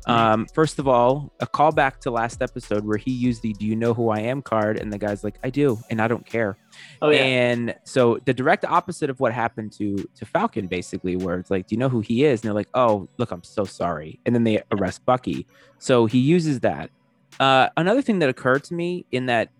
Um, 0.07 0.47
first 0.47 0.79
of 0.79 0.87
all, 0.87 1.33
a 1.41 1.47
callback 1.47 1.99
to 2.01 2.11
last 2.11 2.41
episode 2.41 2.85
where 2.85 2.97
he 2.97 3.11
used 3.11 3.43
the 3.43 3.53
"Do 3.53 3.67
you 3.67 3.75
know 3.75 3.93
who 3.93 4.11
I 4.11 4.21
am?" 4.21 4.41
card, 4.41 4.79
and 4.79 4.93
the 4.93 4.99
guy's 4.99 5.25
like, 5.25 5.39
"I 5.43 5.51
do," 5.51 5.79
and 5.91 6.01
I 6.01 6.07
don't 6.09 6.25
care. 6.25 6.57
Oh 7.03 7.11
yeah. 7.11 7.23
And 7.23 7.75
so 7.85 8.19
the 8.25 8.33
direct 8.33 8.65
opposite 8.65 9.11
of 9.11 9.19
what 9.19 9.33
happened 9.33 9.73
to 9.73 9.97
to 10.15 10.25
Falcon, 10.25 10.69
basically, 10.69 11.17
where 11.17 11.39
it's 11.39 11.51
like, 11.51 11.67
"Do 11.67 11.75
you 11.75 11.79
know 11.79 11.89
who 11.89 12.01
he 12.01 12.25
is?" 12.25 12.41
And 12.41 12.49
they're 12.49 12.55
like, 12.55 12.69
"Oh, 12.75 13.09
look, 13.19 13.33
I'm 13.33 13.43
so 13.43 13.65
sorry," 13.65 14.21
and 14.25 14.35
then 14.35 14.45
they 14.45 14.63
arrest 14.73 15.05
Bucky. 15.05 15.47
So 15.79 16.07
he 16.07 16.19
uses 16.19 16.61
that. 16.61 16.91
Uh, 17.39 17.69
another 17.77 18.03
thing 18.03 18.19
that 18.21 18.29
occurred 18.29 18.65
to 18.65 18.75
me 18.75 19.05
in 19.13 19.27
that 19.27 19.51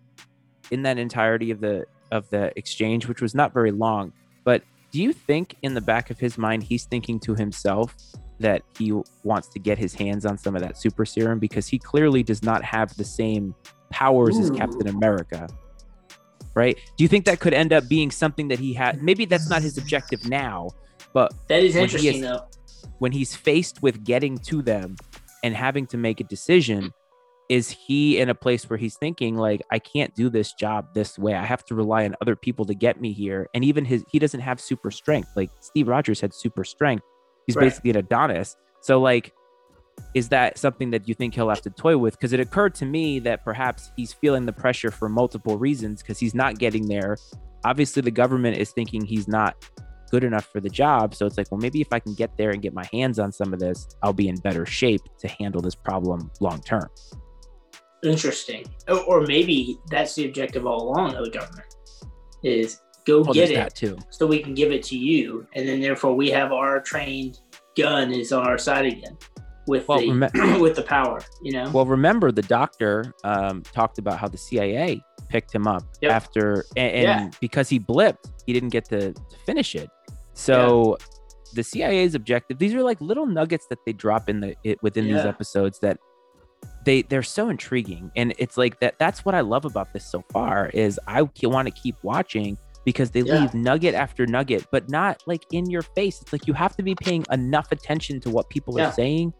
in 0.71 0.83
that 0.83 0.97
entirety 0.97 1.51
of 1.51 1.59
the 1.59 1.85
of 2.11 2.29
the 2.29 2.51
exchange, 2.57 3.07
which 3.07 3.21
was 3.21 3.35
not 3.35 3.53
very 3.53 3.71
long, 3.71 4.13
but 4.43 4.63
do 4.91 5.01
you 5.01 5.13
think 5.13 5.55
in 5.61 5.73
the 5.73 5.81
back 5.81 6.09
of 6.09 6.19
his 6.19 6.37
mind 6.37 6.63
he's 6.63 6.85
thinking 6.85 7.19
to 7.19 7.35
himself 7.35 7.95
that 8.39 8.61
he 8.77 8.93
wants 9.23 9.47
to 9.49 9.59
get 9.59 9.77
his 9.77 9.93
hands 9.93 10.25
on 10.25 10.37
some 10.37 10.55
of 10.55 10.61
that 10.61 10.77
super 10.77 11.05
serum 11.05 11.39
because 11.39 11.67
he 11.67 11.79
clearly 11.79 12.23
does 12.23 12.43
not 12.43 12.63
have 12.63 12.95
the 12.95 13.03
same 13.03 13.55
powers 13.89 14.37
Ooh. 14.37 14.43
as 14.43 14.51
Captain 14.51 14.87
America? 14.87 15.47
Right? 16.53 16.77
Do 16.97 17.03
you 17.03 17.07
think 17.07 17.25
that 17.25 17.39
could 17.39 17.53
end 17.53 17.73
up 17.73 17.87
being 17.87 18.09
something 18.09 18.47
that 18.47 18.59
he 18.59 18.73
had? 18.73 19.03
Maybe 19.03 19.25
that's 19.25 19.49
not 19.49 19.61
his 19.61 19.77
objective 19.77 20.27
now, 20.27 20.69
but 21.13 21.33
that 21.47 21.63
is 21.63 21.75
interesting 21.75 22.15
is, 22.15 22.21
though. 22.21 22.47
When 22.99 23.11
he's 23.11 23.35
faced 23.35 23.83
with 23.83 24.03
getting 24.03 24.37
to 24.39 24.63
them 24.63 24.95
and 25.43 25.55
having 25.55 25.85
to 25.87 25.97
make 25.97 26.19
a 26.19 26.23
decision, 26.23 26.91
is 27.49 27.69
he 27.69 28.19
in 28.19 28.29
a 28.29 28.35
place 28.35 28.69
where 28.69 28.77
he's 28.77 28.97
thinking 28.97 29.35
like 29.35 29.61
i 29.71 29.79
can't 29.79 30.13
do 30.15 30.29
this 30.29 30.53
job 30.53 30.93
this 30.93 31.17
way. 31.17 31.33
I 31.33 31.45
have 31.45 31.63
to 31.65 31.75
rely 31.75 32.05
on 32.05 32.15
other 32.21 32.35
people 32.35 32.65
to 32.65 32.73
get 32.73 32.99
me 32.99 33.13
here. 33.13 33.47
And 33.53 33.63
even 33.63 33.85
his 33.85 34.03
he 34.11 34.19
doesn't 34.19 34.39
have 34.41 34.59
super 34.59 34.91
strength. 34.91 35.29
Like 35.35 35.51
steve 35.59 35.87
rogers 35.87 36.19
had 36.19 36.33
super 36.33 36.63
strength. 36.63 37.05
He's 37.45 37.55
right. 37.55 37.63
basically 37.63 37.91
an 37.91 37.97
adonis. 37.97 38.55
So 38.81 38.99
like 38.99 39.33
is 40.13 40.29
that 40.29 40.57
something 40.57 40.91
that 40.91 41.07
you 41.07 41.15
think 41.15 41.33
he'll 41.33 41.49
have 41.49 41.61
to 41.61 41.71
toy 41.71 41.97
with? 41.97 42.13
Because 42.13 42.33
it 42.33 42.39
occurred 42.39 42.75
to 42.75 42.85
me 42.85 43.19
that 43.19 43.43
perhaps 43.43 43.91
he's 43.95 44.13
feeling 44.13 44.45
the 44.45 44.53
pressure 44.53 44.91
for 44.91 45.09
multiple 45.09 45.57
reasons 45.57 46.03
because 46.03 46.19
he's 46.19 46.35
not 46.35 46.59
getting 46.59 46.87
there. 46.87 47.17
Obviously 47.65 48.01
the 48.01 48.11
government 48.11 48.57
is 48.57 48.71
thinking 48.71 49.03
he's 49.03 49.27
not 49.27 49.55
good 50.11 50.23
enough 50.23 50.45
for 50.45 50.61
the 50.61 50.69
job. 50.69 51.15
So 51.15 51.25
it's 51.25 51.37
like 51.37 51.51
well 51.51 51.59
maybe 51.59 51.81
if 51.81 51.91
i 51.91 51.99
can 51.99 52.13
get 52.13 52.35
there 52.37 52.51
and 52.51 52.61
get 52.61 52.73
my 52.73 52.85
hands 52.91 53.19
on 53.19 53.31
some 53.31 53.53
of 53.53 53.59
this 53.59 53.87
i'll 54.03 54.13
be 54.13 54.27
in 54.27 54.35
better 54.37 54.65
shape 54.65 55.01
to 55.19 55.27
handle 55.27 55.61
this 55.61 55.75
problem 55.75 56.31
long 56.39 56.61
term 56.61 56.89
Interesting. 58.07 58.65
Or, 58.87 58.99
or 59.01 59.21
maybe 59.21 59.79
that's 59.89 60.15
the 60.15 60.25
objective 60.25 60.65
all 60.65 60.89
along 60.89 61.15
of 61.15 61.25
the 61.25 61.31
government 61.31 61.67
is 62.43 62.81
go 63.05 63.21
well, 63.21 63.33
get 63.33 63.51
it 63.51 63.75
too. 63.75 63.97
so 64.09 64.27
we 64.27 64.39
can 64.39 64.53
give 64.53 64.71
it 64.71 64.83
to 64.83 64.97
you. 64.97 65.47
And 65.53 65.67
then 65.67 65.79
therefore 65.79 66.15
we 66.15 66.29
have 66.29 66.51
our 66.51 66.79
trained 66.81 67.39
gun 67.77 68.11
is 68.11 68.31
on 68.31 68.45
our 68.45 68.57
side 68.57 68.85
again 68.85 69.17
with 69.67 69.87
well, 69.87 69.99
the 69.99 70.11
rem- 70.11 70.59
with 70.61 70.75
the 70.75 70.81
power, 70.81 71.21
you 71.41 71.51
know. 71.51 71.69
Well, 71.71 71.85
remember 71.85 72.31
the 72.31 72.41
doctor 72.43 73.13
um, 73.23 73.61
talked 73.63 73.97
about 73.97 74.17
how 74.17 74.27
the 74.27 74.37
CIA 74.37 75.01
picked 75.29 75.53
him 75.53 75.67
up 75.67 75.83
yep. 76.01 76.11
after 76.11 76.65
and, 76.75 76.93
and 76.93 77.03
yeah. 77.03 77.29
because 77.41 77.69
he 77.69 77.79
blipped, 77.79 78.31
he 78.45 78.53
didn't 78.53 78.69
get 78.69 78.85
to, 78.85 79.13
to 79.13 79.37
finish 79.45 79.75
it. 79.75 79.89
So 80.33 80.97
yeah. 80.99 81.05
the 81.53 81.63
CIA's 81.63 82.15
objective, 82.15 82.59
these 82.59 82.73
are 82.73 82.83
like 82.83 82.99
little 83.01 83.25
nuggets 83.25 83.67
that 83.69 83.79
they 83.85 83.93
drop 83.93 84.29
in 84.29 84.39
the 84.39 84.55
it, 84.63 84.81
within 84.81 85.05
yeah. 85.05 85.17
these 85.17 85.25
episodes 85.25 85.79
that 85.79 85.97
they 86.85 87.01
they're 87.03 87.23
so 87.23 87.49
intriguing. 87.49 88.11
And 88.15 88.33
it's 88.37 88.57
like 88.57 88.79
that 88.79 88.97
that's 88.99 89.25
what 89.25 89.35
i 89.35 89.41
love 89.41 89.65
about 89.65 89.93
this 89.93 90.05
so 90.05 90.23
far 90.31 90.69
is 90.69 90.99
i 91.07 91.21
want 91.43 91.67
to 91.67 91.71
keep 91.71 91.95
watching 92.03 92.57
because 92.85 93.11
they 93.11 93.21
yeah. 93.21 93.41
leave 93.41 93.53
nugget 93.53 93.93
after 93.93 94.25
nugget 94.25 94.65
but 94.71 94.89
not 94.89 95.21
like 95.27 95.43
in 95.51 95.69
your 95.69 95.81
face. 95.81 96.21
It's 96.21 96.31
like 96.31 96.47
you 96.47 96.53
have 96.53 96.75
to 96.77 96.83
be 96.83 96.95
paying 96.95 97.25
enough 97.31 97.71
attention 97.71 98.21
to 98.21 98.29
what 98.29 98.49
people 98.49 98.77
yeah. 98.77 98.87
are 98.87 98.91
saying 98.93 99.33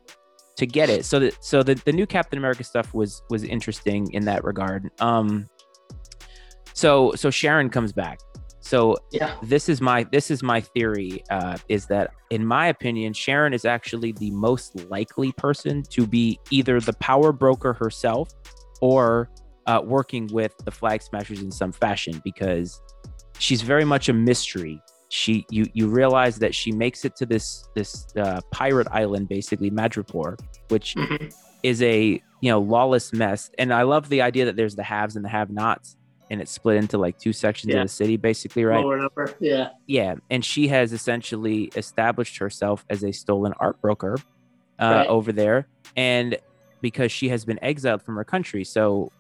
to 0.57 0.65
get 0.65 0.89
it. 0.89 1.05
So 1.05 1.19
that 1.19 1.43
so 1.43 1.63
the, 1.63 1.75
the 1.75 1.93
new 1.93 2.05
captain 2.05 2.37
america 2.37 2.63
stuff 2.63 2.93
was 2.93 3.21
was 3.29 3.43
interesting 3.43 4.11
in 4.13 4.25
that 4.25 4.43
regard. 4.43 4.89
Um 4.99 5.47
so 6.73 7.13
so 7.15 7.29
sharon 7.31 7.69
comes 7.69 7.93
back 7.93 8.19
so 8.67 8.97
yeah. 9.11 9.37
this 9.43 9.69
is 9.69 9.79
my 9.79 10.03
this 10.11 10.29
is 10.29 10.43
my 10.43 10.59
theory 10.59 11.23
uh, 11.29 11.57
is 11.69 11.85
that 11.85 12.11
in 12.31 12.45
my 12.45 12.67
opinion, 12.67 13.13
Sharon 13.13 13.53
is 13.53 13.63
actually 13.63 14.11
the 14.11 14.29
most 14.31 14.89
likely 14.89 15.31
person 15.31 15.83
to 15.91 16.05
be 16.05 16.37
either 16.51 16.81
the 16.81 16.91
power 16.93 17.31
broker 17.31 17.71
herself 17.71 18.29
or 18.81 19.29
uh, 19.67 19.81
working 19.85 20.27
with 20.33 20.53
the 20.65 20.71
Flag 20.71 21.01
Smashers 21.01 21.41
in 21.41 21.49
some 21.49 21.71
fashion 21.71 22.21
because 22.25 22.81
she's 23.39 23.61
very 23.61 23.85
much 23.85 24.09
a 24.09 24.13
mystery. 24.13 24.81
She 25.07 25.45
you 25.49 25.65
you 25.73 25.87
realize 25.87 26.37
that 26.39 26.53
she 26.53 26.73
makes 26.73 27.05
it 27.05 27.15
to 27.15 27.25
this 27.25 27.63
this 27.73 28.07
uh, 28.17 28.41
pirate 28.51 28.89
island, 28.91 29.29
basically 29.29 29.71
Madripoor, 29.71 30.37
which 30.67 30.95
mm-hmm. 30.95 31.27
is 31.63 31.81
a 31.81 32.21
you 32.41 32.51
know 32.51 32.59
lawless 32.59 33.13
mess. 33.13 33.49
And 33.57 33.73
I 33.73 33.83
love 33.83 34.09
the 34.09 34.21
idea 34.21 34.43
that 34.43 34.57
there's 34.57 34.75
the 34.75 34.83
haves 34.83 35.15
and 35.15 35.23
the 35.23 35.29
have-nots 35.29 35.95
and 36.29 36.41
it's 36.41 36.51
split 36.51 36.77
into 36.77 36.97
like 36.97 37.17
two 37.17 37.33
sections 37.33 37.73
yeah. 37.73 37.81
of 37.81 37.87
the 37.87 37.93
city, 37.93 38.17
basically, 38.17 38.65
right? 38.65 38.83
Lower 38.83 38.97
and 38.97 39.05
upper. 39.05 39.33
Yeah. 39.39 39.69
Yeah. 39.85 40.15
And 40.29 40.43
she 40.43 40.67
has 40.67 40.93
essentially 40.93 41.71
established 41.75 42.37
herself 42.37 42.85
as 42.89 43.03
a 43.03 43.11
stolen 43.11 43.53
art 43.59 43.81
broker 43.81 44.17
uh, 44.79 44.85
right. 44.85 45.07
over 45.07 45.31
there. 45.31 45.67
And 45.95 46.37
because 46.81 47.11
she 47.11 47.29
has 47.29 47.45
been 47.45 47.59
exiled 47.63 48.01
from 48.01 48.15
her 48.15 48.23
country. 48.23 48.63
So 48.63 49.11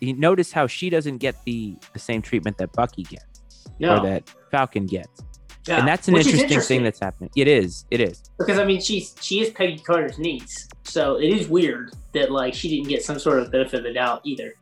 you 0.00 0.14
notice 0.14 0.52
how 0.52 0.66
she 0.66 0.90
doesn't 0.90 1.18
get 1.18 1.36
the, 1.44 1.76
the 1.92 1.98
same 1.98 2.22
treatment 2.22 2.58
that 2.58 2.72
Bucky 2.72 3.02
gets 3.04 3.42
no. 3.78 3.96
or 3.96 4.00
that 4.06 4.28
Falcon 4.50 4.86
gets. 4.86 5.22
Yeah. 5.66 5.80
And 5.80 5.88
that's 5.88 6.08
an 6.08 6.16
interesting, 6.16 6.44
interesting, 6.44 6.78
thing 6.78 6.84
that's 6.84 6.98
happening. 6.98 7.30
It 7.36 7.46
is. 7.46 7.84
It 7.90 8.00
is. 8.00 8.22
Because 8.38 8.58
I 8.58 8.64
mean 8.64 8.80
she's 8.80 9.14
she 9.20 9.40
is 9.40 9.50
Peggy 9.50 9.78
Carter's 9.78 10.18
niece. 10.18 10.66
So 10.84 11.16
it 11.16 11.28
is 11.28 11.48
weird 11.48 11.92
that 12.14 12.30
like 12.30 12.54
she 12.54 12.70
didn't 12.70 12.88
get 12.88 13.02
some 13.02 13.18
sort 13.18 13.38
of 13.40 13.52
benefit 13.52 13.78
of 13.78 13.84
the 13.84 13.92
doubt 13.92 14.22
either. 14.24 14.54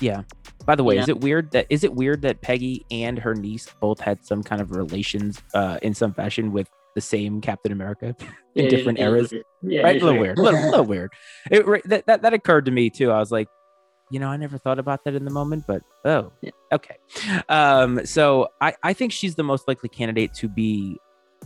Yeah. 0.00 0.22
By 0.68 0.74
the 0.74 0.84
way, 0.84 0.96
yeah. 0.96 1.00
is 1.00 1.08
it 1.08 1.20
weird 1.22 1.50
that 1.52 1.64
is 1.70 1.82
it 1.82 1.94
weird 1.94 2.20
that 2.20 2.42
Peggy 2.42 2.84
and 2.90 3.18
her 3.18 3.34
niece 3.34 3.66
both 3.80 3.98
had 4.00 4.22
some 4.22 4.42
kind 4.42 4.60
of 4.60 4.70
relations 4.70 5.42
uh, 5.54 5.78
in 5.80 5.94
some 5.94 6.12
fashion 6.12 6.52
with 6.52 6.68
the 6.94 7.00
same 7.00 7.40
Captain 7.40 7.72
America 7.72 8.14
in 8.54 8.64
yeah, 8.64 8.68
different 8.68 8.98
eras? 8.98 9.32
Yeah, 9.62 9.80
right, 9.80 9.96
a 9.96 10.04
little 10.04 10.20
weird, 10.20 10.36
a 10.36 10.42
little, 10.42 10.60
little 10.68 10.84
weird. 10.84 11.10
It, 11.50 11.64
that, 11.88 12.04
that 12.04 12.20
that 12.20 12.34
occurred 12.34 12.66
to 12.66 12.70
me 12.70 12.90
too. 12.90 13.10
I 13.10 13.18
was 13.18 13.32
like, 13.32 13.48
you 14.10 14.20
know, 14.20 14.28
I 14.28 14.36
never 14.36 14.58
thought 14.58 14.78
about 14.78 15.04
that 15.04 15.14
in 15.14 15.24
the 15.24 15.30
moment, 15.30 15.64
but 15.66 15.80
oh, 16.04 16.32
yeah. 16.42 16.50
okay. 16.70 16.98
Um, 17.48 18.04
so 18.04 18.48
I 18.60 18.74
I 18.82 18.92
think 18.92 19.10
she's 19.10 19.36
the 19.36 19.44
most 19.44 19.68
likely 19.68 19.88
candidate 19.88 20.34
to 20.34 20.48
be 20.48 20.98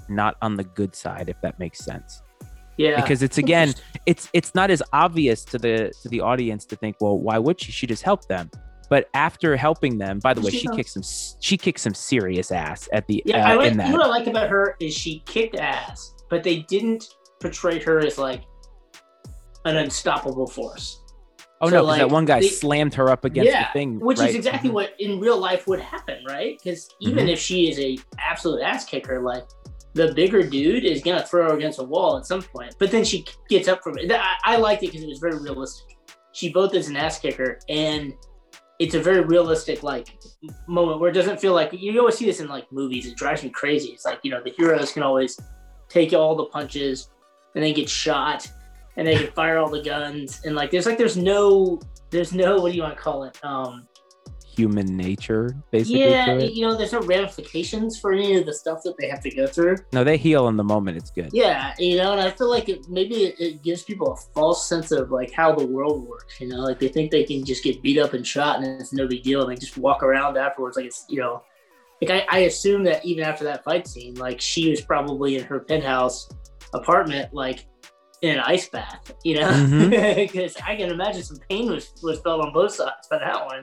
not 0.08 0.36
on 0.42 0.56
the 0.56 0.64
good 0.64 0.96
side, 0.96 1.28
if 1.28 1.40
that 1.42 1.60
makes 1.60 1.78
sense. 1.78 2.22
Yeah. 2.76 3.00
Because 3.00 3.22
it's 3.22 3.38
again, 3.38 3.72
it's 4.04 4.28
it's 4.32 4.52
not 4.56 4.72
as 4.72 4.82
obvious 4.92 5.44
to 5.44 5.58
the 5.58 5.92
to 6.02 6.08
the 6.08 6.20
audience 6.22 6.64
to 6.66 6.74
think, 6.74 6.96
well, 7.00 7.16
why 7.16 7.38
would 7.38 7.60
she? 7.60 7.70
She 7.70 7.86
just 7.86 8.02
help 8.02 8.26
them. 8.26 8.50
But 8.92 9.08
after 9.14 9.56
helping 9.56 9.96
them, 9.96 10.18
by 10.18 10.34
the 10.34 10.42
way, 10.42 10.50
she, 10.50 10.68
kicks 10.68 10.92
some 10.92 11.02
she 11.40 11.56
kicks 11.56 11.80
some 11.80 11.94
serious 11.94 12.52
ass 12.52 12.90
at 12.92 13.06
the 13.06 13.22
yeah. 13.24 13.42
Uh, 13.42 13.52
I 13.52 13.54
like, 13.54 13.90
what 13.90 14.02
I 14.02 14.06
like 14.06 14.26
about 14.26 14.50
her 14.50 14.76
is 14.80 14.92
she 14.92 15.20
kicked 15.20 15.56
ass, 15.56 16.12
but 16.28 16.42
they 16.42 16.58
didn't 16.58 17.06
portray 17.40 17.82
her 17.82 18.00
as 18.00 18.18
like 18.18 18.42
an 19.64 19.78
unstoppable 19.78 20.46
force. 20.46 21.00
Oh 21.62 21.70
so 21.70 21.76
no, 21.76 21.84
like, 21.84 22.00
that 22.00 22.10
one 22.10 22.26
guy 22.26 22.40
they, 22.40 22.48
slammed 22.48 22.92
her 22.92 23.08
up 23.08 23.24
against 23.24 23.50
yeah, 23.50 23.68
the 23.68 23.72
thing, 23.72 23.98
which 23.98 24.18
right? 24.18 24.28
is 24.28 24.34
exactly 24.34 24.68
mm-hmm. 24.68 24.74
what 24.74 24.94
in 24.98 25.18
real 25.18 25.38
life 25.38 25.66
would 25.66 25.80
happen, 25.80 26.22
right? 26.28 26.60
Because 26.62 26.90
even 27.00 27.20
mm-hmm. 27.20 27.28
if 27.28 27.38
she 27.38 27.70
is 27.70 27.78
a 27.78 27.96
absolute 28.18 28.60
ass 28.60 28.84
kicker, 28.84 29.22
like 29.22 29.44
the 29.94 30.12
bigger 30.12 30.42
dude 30.42 30.84
is 30.84 31.00
gonna 31.00 31.24
throw 31.26 31.48
her 31.48 31.56
against 31.56 31.78
a 31.78 31.82
wall 31.82 32.18
at 32.18 32.26
some 32.26 32.42
point. 32.42 32.74
But 32.78 32.90
then 32.90 33.04
she 33.04 33.24
gets 33.48 33.68
up 33.68 33.82
from 33.82 33.96
it. 33.96 34.12
I, 34.12 34.34
I 34.44 34.56
liked 34.56 34.82
it 34.82 34.88
because 34.88 35.02
it 35.02 35.08
was 35.08 35.18
very 35.18 35.38
realistic. 35.38 35.96
She 36.32 36.52
both 36.52 36.74
is 36.74 36.90
an 36.90 36.96
ass 36.96 37.18
kicker 37.20 37.58
and 37.70 38.12
it's 38.78 38.94
a 38.94 39.00
very 39.00 39.20
realistic 39.20 39.82
like 39.82 40.18
moment 40.66 41.00
where 41.00 41.10
it 41.10 41.14
doesn't 41.14 41.40
feel 41.40 41.54
like 41.54 41.72
you 41.72 41.98
always 41.98 42.16
see 42.16 42.26
this 42.26 42.40
in 42.40 42.48
like 42.48 42.70
movies. 42.72 43.06
It 43.06 43.16
drives 43.16 43.42
me 43.42 43.50
crazy. 43.50 43.90
It's 43.90 44.04
like 44.04 44.20
you 44.22 44.30
know 44.30 44.42
the 44.42 44.50
heroes 44.50 44.92
can 44.92 45.02
always 45.02 45.38
take 45.88 46.12
all 46.12 46.34
the 46.34 46.46
punches 46.46 47.10
and 47.54 47.62
they 47.62 47.72
get 47.72 47.88
shot 47.88 48.50
and 48.96 49.06
they 49.06 49.16
can 49.16 49.32
fire 49.32 49.58
all 49.58 49.68
the 49.68 49.82
guns 49.82 50.40
and 50.44 50.54
like 50.54 50.70
there's 50.70 50.86
like 50.86 50.98
there's 50.98 51.16
no 51.16 51.80
there's 52.10 52.32
no 52.32 52.60
what 52.60 52.72
do 52.72 52.76
you 52.76 52.82
want 52.82 52.96
to 52.96 53.02
call 53.02 53.24
it 53.24 53.42
um 53.44 53.86
human 54.56 54.96
nature, 54.96 55.56
basically. 55.70 56.00
Yeah, 56.00 56.38
you 56.38 56.66
know, 56.66 56.76
there's 56.76 56.92
no 56.92 57.00
ramifications 57.00 57.98
for 57.98 58.12
any 58.12 58.36
of 58.36 58.46
the 58.46 58.52
stuff 58.52 58.82
that 58.84 58.94
they 58.98 59.08
have 59.08 59.20
to 59.22 59.30
go 59.30 59.46
through. 59.46 59.76
No, 59.92 60.04
they 60.04 60.16
heal 60.16 60.48
in 60.48 60.56
the 60.56 60.64
moment. 60.64 60.96
It's 60.96 61.10
good. 61.10 61.30
Yeah, 61.32 61.74
you 61.78 61.96
know, 61.96 62.12
and 62.12 62.20
I 62.20 62.30
feel 62.30 62.50
like 62.50 62.68
it 62.68 62.88
maybe 62.88 63.24
it, 63.24 63.40
it 63.40 63.62
gives 63.62 63.82
people 63.82 64.12
a 64.12 64.16
false 64.34 64.68
sense 64.68 64.92
of 64.92 65.10
like 65.10 65.32
how 65.32 65.54
the 65.54 65.66
world 65.66 66.06
works. 66.06 66.40
You 66.40 66.48
know, 66.48 66.60
like 66.60 66.78
they 66.78 66.88
think 66.88 67.10
they 67.10 67.24
can 67.24 67.44
just 67.44 67.64
get 67.64 67.82
beat 67.82 67.98
up 67.98 68.12
and 68.14 68.26
shot 68.26 68.62
and 68.62 68.80
it's 68.80 68.92
no 68.92 69.06
big 69.06 69.22
deal, 69.22 69.42
and 69.42 69.50
they 69.50 69.56
just 69.56 69.76
walk 69.76 70.02
around 70.02 70.36
afterwards 70.36 70.76
like 70.76 70.86
it's 70.86 71.04
you 71.08 71.20
know, 71.20 71.42
like 72.00 72.10
I, 72.10 72.38
I 72.38 72.38
assume 72.40 72.84
that 72.84 73.04
even 73.04 73.24
after 73.24 73.44
that 73.44 73.64
fight 73.64 73.86
scene, 73.86 74.14
like 74.14 74.40
she 74.40 74.70
was 74.70 74.80
probably 74.80 75.36
in 75.36 75.44
her 75.44 75.60
penthouse 75.60 76.28
apartment, 76.74 77.32
like 77.32 77.66
in 78.22 78.38
an 78.38 78.40
ice 78.40 78.68
bath. 78.68 79.14
You 79.24 79.40
know, 79.40 79.48
mm-hmm. 79.48 79.90
because 80.16 80.56
I 80.56 80.76
can 80.76 80.90
imagine 80.90 81.22
some 81.22 81.38
pain 81.48 81.70
was 81.70 81.92
was 82.02 82.20
felt 82.20 82.40
on 82.40 82.52
both 82.52 82.74
sides 82.74 83.08
by 83.10 83.18
that 83.18 83.44
one. 83.44 83.62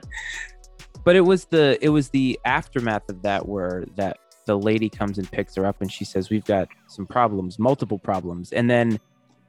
But 1.04 1.16
it 1.16 1.22
was 1.22 1.46
the 1.46 1.78
it 1.80 1.88
was 1.88 2.10
the 2.10 2.38
aftermath 2.44 3.08
of 3.08 3.22
that 3.22 3.48
where 3.48 3.84
that 3.96 4.18
the 4.46 4.58
lady 4.58 4.88
comes 4.88 5.18
and 5.18 5.30
picks 5.30 5.54
her 5.56 5.64
up 5.64 5.80
and 5.80 5.90
she 5.92 6.04
says 6.04 6.30
we've 6.30 6.44
got 6.44 6.68
some 6.88 7.06
problems, 7.06 7.58
multiple 7.58 7.98
problems, 7.98 8.52
and 8.52 8.68
then 8.70 8.98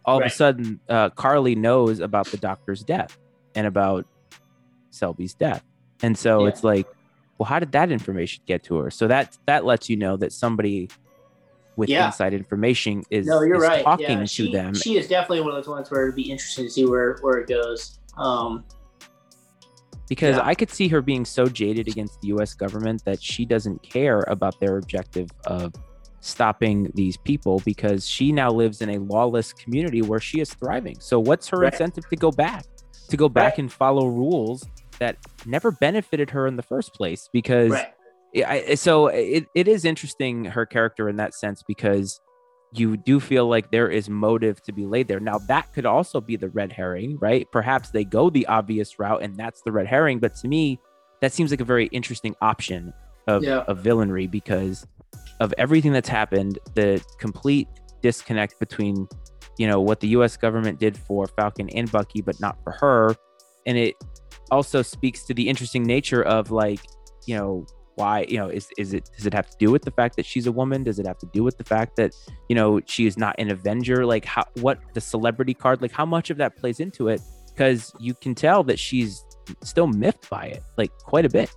all 0.06 0.20
of 0.20 0.26
a 0.26 0.30
sudden 0.30 0.80
uh, 0.90 1.10
Karli 1.12 1.56
knows 1.56 2.00
about 2.00 2.28
the 2.28 2.38
doctor's 2.38 2.82
death 2.84 3.18
and 3.56 3.68
about 3.68 4.06
Selby's 4.92 5.34
death, 5.34 5.64
and 6.04 6.18
so 6.18 6.44
Yeah. 6.44 6.50
it's 6.50 6.64
like, 6.64 6.88
well, 7.38 7.48
how 7.48 7.60
did 7.60 7.72
that 7.74 7.92
information 7.92 8.44
get 8.48 8.64
to 8.66 8.78
her? 8.78 8.92
So 8.92 9.08
that 9.08 9.38
that 9.48 9.66
lets 9.66 9.90
you 9.90 9.98
know 9.98 10.18
that 10.18 10.32
somebody 10.34 10.90
with 11.78 11.90
Yeah. 11.90 12.08
inside 12.08 12.34
information 12.34 13.04
is, 13.10 13.28
No, 13.28 13.42
you're 13.42 13.56
is 13.58 13.62
right. 13.64 13.84
talking 13.84 14.20
yeah, 14.20 14.26
to 14.26 14.48
them 14.50 14.74
She 14.76 14.98
is 14.98 15.08
definitely 15.08 15.42
one 15.42 15.50
of 15.52 15.56
those 15.56 15.68
ones 15.70 15.90
where 15.90 16.04
it'd 16.04 16.16
be 16.16 16.30
interesting 16.30 16.66
to 16.66 16.70
see 16.70 16.86
where 16.86 17.18
where 17.22 17.38
it 17.40 17.48
goes. 17.48 17.98
Um, 18.18 18.66
because 20.12 20.36
Yeah. 20.36 20.46
I 20.46 20.56
could 20.56 20.70
see 20.70 20.90
her 20.90 21.02
being 21.02 21.24
so 21.24 21.46
jaded 21.48 21.88
against 21.88 22.20
the 22.20 22.28
US 22.36 22.54
government 22.54 23.02
that 23.06 23.24
she 23.24 23.46
doesn't 23.46 23.82
care 23.82 24.26
about 24.28 24.60
their 24.60 24.76
objective 24.78 25.30
of 25.46 25.74
stopping 26.20 26.92
these 26.96 27.16
people 27.16 27.62
because 27.64 28.06
she 28.06 28.34
now 28.34 28.52
lives 28.52 28.82
in 28.82 28.90
a 28.90 28.98
lawless 28.98 29.54
community 29.54 30.02
where 30.02 30.20
she 30.20 30.42
is 30.42 30.54
thriving. 30.54 30.98
So 31.00 31.18
what's 31.18 31.48
her 31.48 31.60
Right. 31.60 31.72
incentive 31.72 32.10
to 32.10 32.18
go 32.18 32.30
back? 32.30 32.66
To 33.10 33.16
go 33.16 33.30
back 33.30 33.54
Right. 33.54 33.60
and 33.60 33.72
follow 33.72 34.06
rules 34.08 34.68
that 35.00 35.16
never 35.46 35.72
benefited 35.72 36.30
her 36.32 36.46
in 36.46 36.58
the 36.58 36.62
first 36.62 36.94
place 36.94 37.30
because 37.32 37.72
right. 37.72 37.94
yeah, 38.34 38.52
I, 38.52 38.76
so 38.76 39.08
it, 39.08 39.46
it 39.56 39.70
is 39.70 39.86
interesting 39.86 40.44
her 40.44 40.66
character 40.66 41.08
in 41.08 41.16
that 41.16 41.34
sense 41.34 41.64
because 41.66 42.20
you 42.74 42.96
do 42.98 43.20
feel 43.20 43.48
like 43.48 43.70
there 43.72 43.90
is 43.90 44.10
motive 44.10 44.62
to 44.64 44.72
be 44.72 44.86
laid 44.86 45.08
there. 45.08 45.20
Now 45.20 45.38
that 45.40 45.74
could 45.74 45.86
also 45.86 46.22
be 46.22 46.36
the 46.38 46.50
red 46.50 46.72
herring, 46.72 47.18
right? 47.20 47.46
Perhaps 47.52 47.90
they 47.90 48.04
go 48.06 48.30
the 48.30 48.46
obvious 48.48 48.98
route 48.98 49.22
and 49.24 49.36
that's 49.36 49.62
the 49.62 49.72
red 49.72 49.88
herring, 49.88 50.20
but 50.20 50.36
to 50.36 50.48
me, 50.48 50.80
that 51.22 51.34
seems 51.34 51.52
like 51.52 51.62
a 51.62 51.66
very 51.66 51.88
interesting 51.88 52.36
option 52.42 52.94
of, 53.28 53.44
Yeah. 53.44 53.60
of 53.68 53.80
villainry 53.80 54.30
because 54.30 54.88
of 55.40 55.54
everything 55.58 55.92
that's 55.92 56.10
happened, 56.10 56.60
the 56.76 57.04
complete 57.20 57.68
disconnect 58.02 58.58
between, 58.60 59.08
you 59.58 59.68
know, 59.68 59.82
what 59.82 60.00
the 60.00 60.08
US 60.10 60.38
government 60.38 60.80
did 60.80 60.96
for 60.98 61.28
Falcon 61.28 61.70
and 61.72 61.92
Bucky, 61.92 62.22
but 62.22 62.40
not 62.40 62.58
for 62.64 62.72
her. 62.72 63.16
And 63.66 63.78
it 63.78 63.96
also 64.50 64.82
speaks 64.82 65.24
to 65.26 65.34
the 65.34 65.48
interesting 65.48 65.84
nature 65.84 66.24
of 66.24 66.52
like, 66.52 66.80
you 67.28 67.36
know, 67.36 67.66
why, 67.96 68.26
you 68.28 68.38
know, 68.38 68.48
is 68.48 68.70
is 68.78 68.94
it 68.94 69.10
does 69.16 69.26
it 69.26 69.34
have 69.34 69.50
to 69.50 69.58
do 69.58 69.72
with 69.72 69.84
the 69.84 69.92
fact 69.92 70.16
that 70.16 70.26
she's 70.26 70.48
a 70.48 70.52
woman? 70.52 70.84
Does 70.84 71.00
it 71.00 71.06
have 71.06 71.18
to 71.20 71.26
do 71.28 71.44
with 71.44 71.58
the 71.58 71.64
fact 71.64 71.96
that, 71.98 72.14
you 72.50 72.56
know, 72.56 72.80
she 72.86 73.06
is 73.08 73.18
not 73.18 73.36
an 73.38 73.52
Avenger? 73.52 74.06
Like 74.06 74.26
how 74.26 74.46
what 74.62 74.80
the 74.94 75.02
celebrity 75.02 75.54
card, 75.54 75.82
like 75.82 75.92
how 75.92 76.06
much 76.06 76.30
of 76.30 76.38
that 76.38 76.56
plays 76.58 76.80
into 76.80 77.08
it? 77.10 77.22
Because 77.50 77.94
you 78.00 78.14
can 78.14 78.34
tell 78.34 78.64
that 78.64 78.80
she's 78.80 79.24
still 79.64 79.88
miffed 79.88 80.30
by 80.30 80.46
it, 80.46 80.64
like 80.78 80.92
quite 81.00 81.26
a 81.26 81.30
bit. 81.30 81.52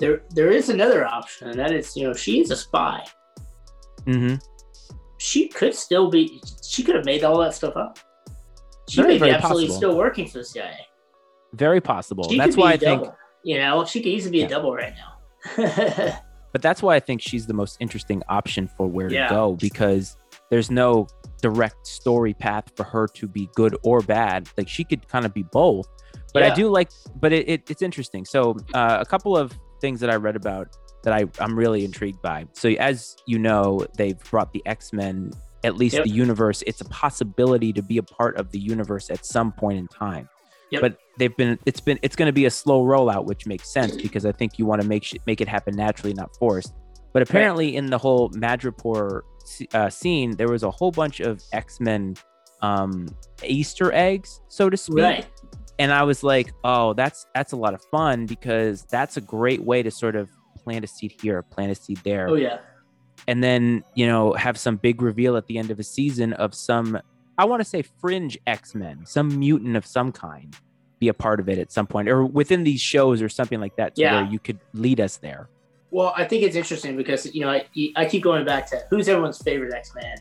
There 0.00 0.22
there 0.30 0.50
is 0.50 0.70
another 0.70 1.04
option, 1.06 1.48
and 1.50 1.58
that 1.58 1.70
is 1.72 1.96
you 1.96 2.04
know 2.06 2.14
she 2.14 2.40
is 2.40 2.50
a 2.50 2.56
spy. 2.56 3.04
Mm-hmm. 4.06 4.36
She 5.18 5.48
could 5.48 5.74
still 5.74 6.10
be. 6.10 6.40
She 6.66 6.82
could 6.82 6.94
have 6.94 7.04
made 7.04 7.24
all 7.24 7.38
that 7.38 7.54
stuff 7.54 7.76
up. 7.76 7.98
She 8.88 9.00
Very, 9.00 9.18
may 9.18 9.26
be 9.26 9.30
absolutely 9.30 9.68
possible. 9.68 9.76
still 9.76 9.96
working 9.96 10.26
for 10.28 10.38
the 10.38 10.44
CIA. 10.44 10.76
Very 11.54 11.80
possible. 11.80 12.28
She 12.28 12.36
That's 12.36 12.56
why 12.56 12.72
I 12.72 12.76
think. 12.76 13.06
You 13.42 13.58
know, 13.58 13.84
she 13.84 14.00
could 14.00 14.08
easily 14.08 14.32
be 14.32 14.38
Yeah. 14.38 14.46
a 14.46 14.48
double 14.48 14.74
right 14.74 14.94
now. 14.94 15.13
but 15.56 16.62
that's 16.62 16.82
why 16.82 16.94
I 16.96 17.00
think 17.00 17.20
she's 17.20 17.46
the 17.46 17.54
most 17.54 17.76
interesting 17.80 18.22
option 18.28 18.68
for 18.76 18.86
where 18.86 19.10
Yeah. 19.10 19.28
to 19.28 19.34
go 19.34 19.52
because 19.56 20.16
there's 20.50 20.70
no 20.70 21.06
direct 21.42 21.86
story 21.86 22.34
path 22.34 22.64
for 22.76 22.84
her 22.84 23.06
to 23.08 23.26
be 23.26 23.48
good 23.54 23.76
or 23.82 24.00
bad. 24.02 24.48
Like 24.56 24.68
she 24.68 24.84
could 24.84 25.06
kind 25.08 25.24
of 25.24 25.34
be 25.34 25.42
both. 25.42 25.86
But 26.32 26.42
I 26.42 26.52
do 26.54 26.68
like, 26.68 26.90
but 27.16 27.32
it, 27.32 27.48
it 27.48 27.70
it's 27.70 27.82
interesting. 27.82 28.24
So 28.24 28.56
uh, 28.74 28.98
a 29.00 29.04
couple 29.04 29.36
of 29.36 29.52
things 29.80 30.00
that 30.00 30.10
I 30.10 30.16
read 30.16 30.34
about 30.36 30.68
that 31.04 31.12
I 31.12 31.26
I'm 31.38 31.56
really 31.56 31.84
intrigued 31.84 32.20
by. 32.22 32.46
So 32.54 32.70
as 32.70 33.16
you 33.26 33.38
know, 33.38 33.86
they've 33.96 34.18
brought 34.30 34.52
the 34.52 34.62
X 34.66 34.92
Men, 34.92 35.30
at 35.62 35.76
least 35.76 35.94
Yep. 35.96 36.04
the 36.04 36.10
universe. 36.10 36.62
It's 36.66 36.80
a 36.80 36.84
possibility 36.86 37.72
to 37.72 37.82
be 37.82 37.98
a 37.98 38.02
part 38.02 38.36
of 38.36 38.50
the 38.50 38.58
universe 38.58 39.10
at 39.10 39.24
some 39.24 39.52
point 39.52 39.78
in 39.78 39.86
time. 39.88 40.28
Yep. 40.74 40.80
But 40.82 40.98
they've 41.18 41.36
been 41.36 41.58
it's 41.66 41.80
been 41.80 41.98
it's 42.02 42.14
going 42.16 42.26
to 42.26 42.32
be 42.32 42.44
a 42.44 42.50
slow 42.50 42.84
rollout, 42.84 43.24
which 43.24 43.46
makes 43.46 43.68
sense 43.68 43.96
because 43.96 44.24
I 44.26 44.32
think 44.32 44.58
you 44.58 44.66
want 44.66 44.82
to 44.82 44.86
make 44.88 45.04
sh- 45.04 45.14
make 45.26 45.40
it 45.40 45.48
happen 45.48 45.74
naturally, 45.76 46.14
not 46.14 46.34
forced. 46.36 46.74
But 47.12 47.22
apparently, 47.22 47.76
in 47.76 47.86
the 47.86 47.98
whole 47.98 48.30
Madripoor 48.30 49.22
uh, 49.72 49.88
scene, 49.90 50.36
there 50.36 50.48
was 50.48 50.62
a 50.62 50.70
whole 50.70 50.90
bunch 50.90 51.20
of 51.20 51.40
X 51.52 51.80
Men 51.80 52.16
um, 52.60 53.08
Easter 53.44 53.92
eggs, 53.92 54.40
so 54.48 54.68
to 54.70 54.76
speak 54.76 54.98
right. 55.04 55.26
and 55.78 55.92
I 55.92 56.02
was 56.02 56.22
like, 56.24 56.52
"Oh, 56.64 56.92
that's 56.94 57.26
that's 57.34 57.52
a 57.52 57.56
lot 57.56 57.72
of 57.74 57.82
fun 57.90 58.26
because 58.26 58.84
that's 58.90 59.16
a 59.16 59.20
great 59.20 59.62
way 59.62 59.82
to 59.82 59.90
sort 59.90 60.16
of 60.16 60.28
plant 60.64 60.84
a 60.84 60.88
seed 60.88 61.14
here, 61.20 61.42
plant 61.42 61.70
a 61.70 61.74
seed 61.74 61.98
there, 62.04 62.26
Oh 62.28 62.34
yeah. 62.34 62.58
and 63.28 63.44
then 63.44 63.84
you 63.94 64.06
know 64.06 64.32
have 64.32 64.56
some 64.58 64.76
big 64.76 65.02
reveal 65.02 65.36
at 65.36 65.46
the 65.46 65.58
end 65.58 65.70
of 65.70 65.78
a 65.78 65.84
season 65.84 66.32
of 66.32 66.54
some, 66.54 66.98
I 67.38 67.44
want 67.44 67.60
to 67.60 67.64
say 67.68 67.82
fringe 68.00 68.38
X 68.46 68.74
Men, 68.74 69.04
some 69.06 69.38
mutant 69.38 69.76
of 69.76 69.84
some 69.86 70.10
kind, 70.10 70.56
be 71.04 71.08
a 71.08 71.14
part 71.14 71.38
of 71.40 71.48
it 71.48 71.58
at 71.58 71.70
some 71.72 71.86
point, 71.86 72.08
or 72.08 72.24
within 72.24 72.64
these 72.64 72.80
shows 72.80 73.22
or 73.22 73.28
something 73.28 73.60
like 73.60 73.76
that, 73.76 73.92
Yeah. 73.96 74.22
where 74.22 74.30
you 74.32 74.38
could 74.38 74.58
lead 74.72 75.00
us 75.00 75.16
there." 75.18 75.48
Well, 75.90 76.12
I 76.16 76.24
think 76.24 76.42
it's 76.42 76.56
interesting 76.56 76.96
because 76.96 77.32
you 77.34 77.42
know 77.42 77.50
I, 77.50 77.66
I 77.96 78.04
keep 78.06 78.22
going 78.22 78.44
back 78.44 78.68
to 78.70 78.76
who's 78.90 79.08
everyone's 79.08 79.40
favorite 79.42 79.72
X 79.74 79.94
Man, 79.94 80.16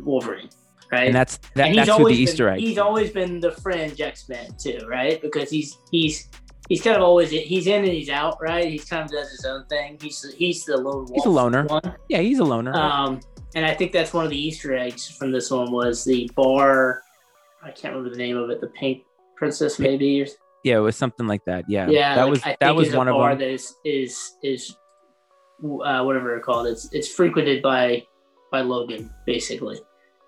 Wolverine, 0.00 0.50
right? 0.92 1.06
And 1.06 1.14
that's 1.14 1.38
that, 1.54 1.68
And 1.68 1.78
that's 1.78 1.90
who 1.90 2.04
the 2.08 2.14
Easter 2.14 2.44
been, 2.46 2.54
egg. 2.54 2.60
He's 2.60 2.78
always 2.78 3.10
been 3.10 3.40
the 3.40 3.52
fringe 3.52 4.00
x-man 4.00 4.48
too, 4.58 4.78
right? 4.88 5.20
Because 5.20 5.50
he's 5.50 5.78
he's 5.90 6.28
he's 6.68 6.82
kind 6.82 6.96
of 6.96 7.02
always 7.02 7.30
he's 7.30 7.66
in 7.66 7.84
and 7.84 7.92
he's 7.92 8.10
out, 8.10 8.38
right? 8.40 8.66
He's 8.68 8.84
kind 8.84 9.04
of 9.04 9.10
does 9.10 9.30
his 9.30 9.44
own 9.44 9.64
thing. 9.66 9.98
He's 10.00 10.18
he's 10.34 10.64
the 10.64 10.76
lone. 10.76 11.06
He's 11.14 11.24
a 11.24 11.30
loner. 11.30 11.64
One. 11.66 11.94
yeah, 12.08 12.20
he's 12.20 12.38
a 12.38 12.44
loner. 12.44 12.74
Um, 12.74 13.20
and 13.54 13.64
I 13.66 13.74
think 13.74 13.92
that's 13.92 14.12
one 14.12 14.24
of 14.24 14.30
the 14.30 14.38
Easter 14.38 14.76
eggs 14.76 15.08
from 15.10 15.32
this 15.32 15.50
one 15.50 15.72
was 15.72 16.04
the 16.04 16.30
bar. 16.36 17.02
I 17.62 17.70
can't 17.70 17.94
remember 17.94 18.10
the 18.10 18.22
name 18.22 18.36
of 18.36 18.48
it. 18.50 18.60
The 18.60 18.68
Pink 18.68 19.02
Princess, 19.40 19.78
maybe. 19.78 20.22
Or, 20.22 20.26
yeah, 20.64 20.76
it 20.76 20.80
was 20.80 20.94
something 20.94 21.26
like 21.26 21.44
that. 21.46 21.64
Yeah, 21.66 21.88
yeah, 21.88 22.14
that 22.14 22.24
like, 22.24 22.30
was 22.30 22.42
I 22.44 22.56
that 22.60 22.76
was 22.76 22.94
one 22.94 23.08
of 23.08 23.16
them. 23.16 23.38
That 23.38 23.48
is 23.48 23.74
is 23.84 24.34
is 24.42 24.76
uh, 25.64 26.02
whatever 26.02 26.28
they're 26.28 26.40
called. 26.40 26.66
It's 26.66 26.92
it's 26.92 27.08
frequented 27.08 27.62
by 27.62 28.06
by 28.52 28.60
Logan 28.60 29.10
basically 29.26 29.80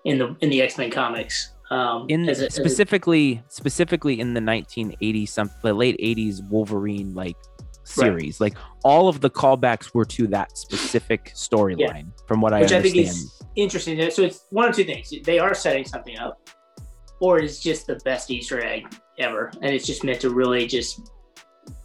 in 0.05 0.17
the 0.17 0.35
in 0.41 0.49
the 0.49 0.63
X 0.63 0.79
Men 0.79 0.89
comics. 0.89 1.51
Um, 1.69 2.07
in 2.09 2.27
as 2.27 2.41
a- 2.41 2.47
as 2.47 2.57
a- 2.57 2.61
specifically 2.61 3.43
specifically 3.47 4.19
in 4.19 4.33
the 4.33 4.41
1980s 4.41 5.29
some 5.29 5.49
the 5.61 5.73
late 5.73 5.97
80s 5.97 6.47
wolverine 6.49 7.13
like 7.15 7.37
series 7.83 8.39
like 8.39 8.53
all 8.83 9.07
of 9.07 9.21
the 9.21 9.29
callbacks 9.29 9.93
were 9.93 10.05
to 10.05 10.27
that 10.27 10.57
specific 10.57 11.31
storyline 11.35 12.07
from 12.27 12.41
what 12.41 12.53
which 12.53 12.71
i 12.73 12.77
I, 12.77 12.81
think 12.81 12.95
understand 12.95 13.07
is 13.07 13.43
interesting. 13.55 14.11
So 14.11 14.23
it's 14.23 14.45
one 14.49 14.69
of 14.69 14.75
two 14.75 14.83
things: 14.83 15.13
they 15.23 15.39
are 15.39 15.53
setting 15.53 15.85
something 15.85 16.17
up, 16.17 16.49
or 17.19 17.39
it's 17.39 17.61
just 17.61 17.87
the 17.87 17.95
best 18.03 18.29
Easter 18.31 18.63
egg 18.63 18.93
ever, 19.19 19.51
and 19.61 19.73
it's 19.73 19.85
just 19.85 20.03
meant 20.03 20.19
to 20.21 20.29
really 20.29 20.67
just 20.67 21.11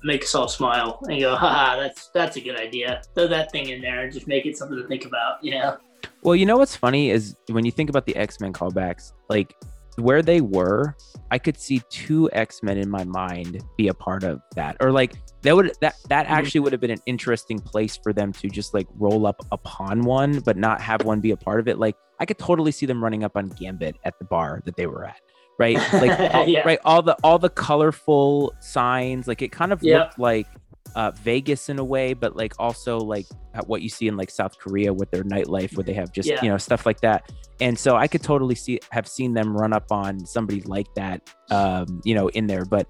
make 0.03 0.23
us 0.25 0.35
all 0.35 0.49
smile 0.49 1.01
and 1.09 1.21
go, 1.21 1.35
"Ha, 1.37 1.77
that's 1.79 2.09
that's 2.15 2.37
a 2.37 2.41
good 2.41 2.59
idea." 2.59 3.03
Throw 3.15 3.27
that 3.29 3.53
thing 3.53 3.69
in 3.71 3.81
there 3.81 4.01
and 4.03 4.13
just 4.13 4.27
make 4.27 4.47
it 4.47 4.57
something 4.57 4.77
to 4.81 4.87
think 4.89 5.05
about. 5.05 5.43
You 5.43 5.53
know? 5.53 5.77
well 6.23 6.35
you 6.37 6.47
know 6.47 6.57
what's 6.57 6.77
funny 6.77 7.11
is 7.11 7.35
when 7.51 7.65
you 7.65 7.73
think 7.73 7.91
about 7.91 8.07
the 8.07 8.15
x-men 8.15 8.53
callbacks 8.53 9.13
like 9.29 9.53
where 9.97 10.23
they 10.23 10.41
were 10.41 10.97
i 11.33 11.39
could 11.39 11.59
see 11.59 11.81
two 11.91 12.31
x-men 12.33 12.79
in 12.79 12.89
my 12.89 13.03
mind 13.05 13.61
be 13.77 13.89
a 13.89 13.95
part 13.95 14.23
of 14.23 14.41
that 14.55 14.77
or 14.81 14.93
like 14.93 15.15
that 15.43 15.57
would 15.57 15.73
that 15.81 15.97
that 16.09 16.27
Mhm. 16.27 16.31
actually 16.31 16.61
would 16.61 16.73
have 16.73 16.81
been 16.81 16.93
an 16.93 17.03
interesting 17.07 17.59
place 17.59 17.97
for 18.01 18.13
them 18.13 18.33
to 18.33 18.49
just 18.49 18.75
like 18.75 18.87
roll 18.97 19.27
up 19.27 19.45
upon 19.51 20.03
one 20.03 20.39
but 20.41 20.57
not 20.57 20.81
have 20.81 21.05
one 21.05 21.21
be 21.21 21.33
a 21.33 21.37
part 21.37 21.59
of 21.59 21.67
it 21.67 21.79
like 21.81 21.97
i 22.21 22.25
could 22.25 22.39
totally 22.39 22.71
see 22.71 22.87
them 22.87 23.03
running 23.03 23.25
up 23.25 23.37
on 23.37 23.49
gambit 23.49 23.97
at 24.05 24.17
the 24.21 24.25
bar 24.25 24.63
that 24.67 24.77
they 24.77 24.87
were 24.87 25.05
at 25.05 25.21
right 25.59 25.77
like 25.93 26.19
all, 26.35 26.47
Yeah. 26.49 26.63
right 26.65 26.79
all 26.85 27.03
the 27.03 27.17
all 27.23 27.39
the 27.39 27.51
colorful 27.51 28.55
signs 28.61 29.27
like 29.27 29.43
it 29.43 29.53
kind 29.53 29.73
of 29.73 29.83
Yep. 29.83 30.01
looked 30.01 30.19
like 30.19 30.47
uh 30.95 31.11
vegas 31.23 31.69
in 31.69 31.79
a 31.79 31.85
way 31.85 32.15
but 32.15 32.35
like 32.37 32.55
also 32.59 32.99
like 32.99 33.27
what 33.67 33.83
you 33.83 33.89
see 33.89 34.07
in 34.09 34.17
like 34.17 34.31
south 34.31 34.59
korea 34.59 34.93
with 34.93 35.11
their 35.11 35.25
nightlife 35.25 35.77
where 35.77 35.85
they 35.85 35.93
have 35.93 36.13
just 36.13 36.29
Yeah. 36.29 36.43
you 36.43 36.49
know 36.49 36.59
stuff 36.59 36.87
like 36.87 37.01
that 37.01 37.31
and 37.61 37.79
so 37.79 37.97
i 37.97 38.07
could 38.07 38.23
totally 38.23 38.55
see 38.55 38.79
have 38.91 39.07
seen 39.09 39.35
them 39.35 39.55
run 39.57 39.73
up 39.73 39.91
on 39.91 40.25
somebody 40.25 40.63
like 40.63 40.87
that 40.95 41.29
um 41.51 42.01
you 42.05 42.15
know 42.15 42.29
in 42.29 42.47
there 42.47 42.65
but 42.65 42.87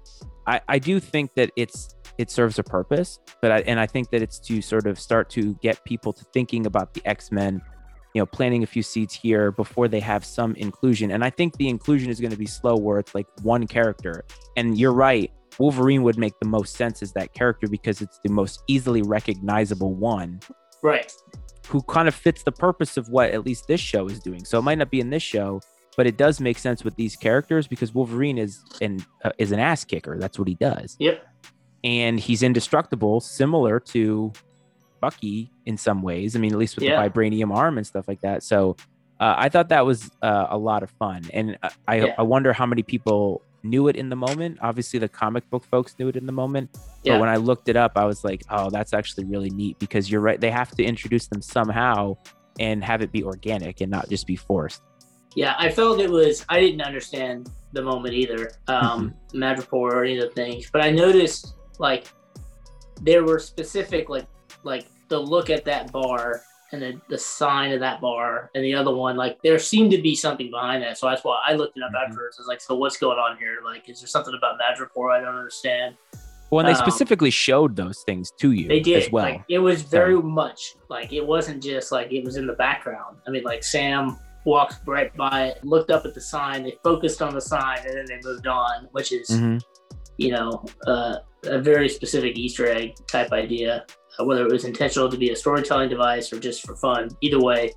i 0.47 0.61
i 0.69 0.79
do 0.79 0.99
think 0.99 1.33
that 1.35 1.51
it's 1.55 1.95
it 2.17 2.29
serves 2.29 2.59
a 2.59 2.63
purpose. 2.63 3.17
But 3.41 3.51
I, 3.51 3.59
and 3.61 3.79
I 3.79 3.87
think 3.87 4.09
that 4.09 4.21
it's 4.21 4.39
to 4.39 4.61
sort 4.61 4.87
of 4.87 4.99
start 4.99 5.29
to 5.29 5.53
get 5.61 5.81
people 5.85 6.11
to 6.11 6.25
thinking 6.33 6.65
about 6.65 6.93
the 6.93 7.01
X 7.05 7.31
Men, 7.31 7.61
you 8.13 8.21
know, 8.21 8.25
planting 8.25 8.63
a 8.63 8.67
few 8.67 8.83
seeds 8.83 9.13
here 9.13 9.51
before 9.51 9.87
they 9.87 9.99
have 9.99 10.25
some 10.25 10.55
inclusion. 10.55 11.11
And 11.11 11.23
I 11.23 11.29
think 11.29 11.57
the 11.57 11.69
inclusion 11.69 12.09
is 12.09 12.19
going 12.19 12.31
to 12.31 12.37
be 12.37 12.47
slow, 12.47 12.75
where 12.75 12.99
it's 12.99 13.13
like 13.13 13.27
one 13.41 13.67
character. 13.67 14.25
And 14.57 14.77
you're 14.77 14.93
right, 14.93 15.31
Wolverine 15.59 16.03
would 16.03 16.17
make 16.17 16.33
the 16.39 16.47
most 16.47 16.75
sense 16.75 17.03
as 17.03 17.11
that 17.13 17.33
character 17.33 17.67
because 17.67 18.01
it's 18.01 18.19
the 18.23 18.31
most 18.31 18.63
easily 18.67 19.01
recognizable 19.01 19.93
one. 19.93 20.39
Right. 20.81 21.11
Who 21.67 21.81
kind 21.83 22.07
of 22.07 22.15
fits 22.15 22.43
the 22.43 22.51
purpose 22.51 22.97
of 22.97 23.09
what 23.09 23.31
at 23.31 23.45
least 23.45 23.67
this 23.67 23.81
show 23.81 24.07
is 24.07 24.19
doing. 24.19 24.43
So 24.45 24.57
it 24.57 24.63
might 24.63 24.77
not 24.77 24.89
be 24.89 25.01
in 25.01 25.09
this 25.09 25.21
show, 25.21 25.61
but 25.97 26.07
it 26.07 26.17
does 26.17 26.39
make 26.39 26.57
sense 26.57 26.83
with 26.83 26.95
these 26.95 27.15
characters 27.15 27.67
because 27.67 27.93
Wolverine 27.93 28.37
is 28.37 28.63
an 28.81 29.05
uh, 29.23 29.31
is 29.37 29.51
an 29.51 29.59
ass 29.59 29.83
kicker. 29.83 30.17
That's 30.17 30.39
what 30.39 30.47
he 30.47 30.55
does. 30.55 30.95
Yep. 30.99 31.27
And 31.83 32.19
he's 32.19 32.41
indestructible, 32.41 33.19
similar 33.19 33.79
to 33.81 34.31
Bucky 34.99 35.51
in 35.65 35.77
some 35.77 36.01
ways. 36.01 36.35
I 36.35 36.39
mean, 36.39 36.51
at 36.51 36.57
least 36.57 36.75
with 36.75 36.83
Yeah. 36.85 37.01
the 37.01 37.09
vibranium 37.09 37.55
arm 37.55 37.77
and 37.77 37.85
stuff 37.85 38.07
like 38.07 38.21
that. 38.21 38.43
So 38.43 38.75
uh, 39.19 39.35
I 39.37 39.49
thought 39.49 39.69
that 39.69 39.85
was 39.85 40.09
uh, 40.21 40.47
a 40.49 40.57
lot 40.57 40.81
of 40.83 40.89
fun, 40.91 41.23
and 41.33 41.57
uh, 41.61 41.69
I 41.87 41.95
Yeah. 41.97 42.15
I 42.17 42.21
wonder 42.23 42.53
how 42.53 42.65
many 42.65 42.83
people 42.83 43.41
knew 43.63 43.89
it 43.89 43.97
in 43.97 44.07
the 44.09 44.15
moment. 44.15 44.57
Obviously, 44.61 44.99
the 44.99 45.09
comic 45.09 45.49
book 45.49 45.65
folks 45.65 45.93
knew 45.99 46.07
it 46.07 46.15
in 46.15 46.25
the 46.25 46.31
moment. 46.31 46.69
Yeah. 47.03 47.13
But 47.13 47.19
when 47.21 47.29
I 47.29 47.35
looked 47.35 47.67
it 47.67 47.75
up, 47.75 47.93
I 47.97 48.05
was 48.05 48.23
like, 48.23 48.43
oh, 48.49 48.69
that's 48.69 48.93
actually 48.93 49.25
really 49.25 49.49
neat 49.49 49.77
because 49.79 50.09
you're 50.09 50.21
right. 50.21 50.39
They 50.39 50.51
have 50.51 50.71
to 50.77 50.83
introduce 50.83 51.27
them 51.27 51.41
somehow 51.41 52.15
and 52.59 52.81
have 52.83 53.01
it 53.01 53.11
be 53.11 53.23
organic 53.23 53.81
and 53.81 53.91
not 53.91 54.07
just 54.09 54.25
be 54.27 54.37
forced. 54.37 54.81
Yeah, 55.35 55.55
I 55.57 55.69
felt 55.69 55.99
it 55.99 56.09
was. 56.09 56.45
I 56.49 56.59
didn't 56.61 56.81
understand 56.81 57.49
the 57.73 57.81
moment 57.81 58.13
either, 58.15 58.51
um, 58.67 59.13
Madripoor 59.33 59.91
or 59.91 60.03
any 60.03 60.17
of 60.17 60.23
the 60.29 60.33
things, 60.33 60.69
but 60.71 60.81
I 60.81 60.89
noticed 60.91 61.55
like 61.77 62.07
there 63.01 63.23
were 63.23 63.39
specific 63.39 64.09
like 64.09 64.25
like 64.63 64.85
the 65.07 65.17
look 65.19 65.49
at 65.49 65.65
that 65.65 65.91
bar 65.91 66.41
and 66.71 66.81
the, 66.81 67.01
the 67.09 67.17
sign 67.17 67.71
of 67.71 67.79
that 67.79 67.99
bar 67.99 68.51
and 68.53 68.63
the 68.63 68.73
other 68.75 68.93
one 68.93 69.15
like 69.17 69.41
there 69.41 69.57
seemed 69.57 69.89
to 69.91 69.99
be 70.01 70.13
something 70.15 70.51
behind 70.51 70.83
that 70.83 70.97
so 70.97 71.07
that's 71.09 71.23
why 71.23 71.41
i 71.47 71.53
looked 71.53 71.75
it 71.77 71.83
up 71.83 71.91
Mhm. 71.91 72.07
afterwards 72.09 72.37
i 72.37 72.41
was 72.41 72.47
like 72.47 72.61
so 72.61 72.75
what's 72.75 72.97
going 72.97 73.17
on 73.17 73.37
here 73.37 73.57
like 73.65 73.89
is 73.89 73.99
there 74.01 74.07
something 74.07 74.35
about 74.37 74.59
Madripoor 74.59 75.11
i 75.11 75.19
don't 75.19 75.35
understand 75.35 75.95
Well, 76.51 76.59
and 76.65 76.67
they 76.69 76.79
Um, 76.79 76.85
specifically 76.87 77.31
showed 77.31 77.75
those 77.75 78.03
things 78.05 78.31
to 78.39 78.51
you 78.51 78.67
they 78.67 78.79
did 78.81 79.03
as 79.03 79.11
well. 79.11 79.23
like 79.25 79.43
it 79.49 79.59
was 79.59 79.81
very 79.81 80.15
much 80.21 80.75
like 80.89 81.11
it 81.13 81.25
wasn't 81.25 81.63
just 81.63 81.91
like 81.91 82.11
it 82.11 82.23
was 82.23 82.35
in 82.37 82.45
the 82.45 82.53
background 82.53 83.17
i 83.27 83.31
mean 83.31 83.43
like 83.43 83.63
sam 83.63 84.17
walked 84.45 84.75
right 84.87 85.15
by 85.17 85.47
it 85.47 85.65
looked 85.65 85.89
up 85.91 86.05
at 86.05 86.13
the 86.13 86.21
sign 86.21 86.63
they 86.63 86.75
focused 86.83 87.21
on 87.21 87.33
the 87.33 87.41
sign 87.41 87.79
and 87.85 87.97
then 87.97 88.05
they 88.07 88.19
moved 88.23 88.45
on 88.47 88.87
which 88.91 89.11
is 89.11 89.27
Mhm. 89.31 89.59
you 90.17 90.31
know 90.33 90.63
uh, 90.87 91.15
a 91.45 91.59
very 91.59 91.89
specific 91.89 92.37
easter 92.37 92.67
egg 92.69 92.93
type 93.07 93.31
idea 93.31 93.85
whether 94.25 94.45
it 94.45 94.51
was 94.51 94.65
intentional 94.65 95.09
to 95.09 95.17
be 95.17 95.31
a 95.31 95.35
storytelling 95.35 95.89
device 95.89 96.31
or 96.33 96.39
just 96.39 96.65
for 96.65 96.75
fun 96.75 97.09
either 97.21 97.39
way 97.39 97.73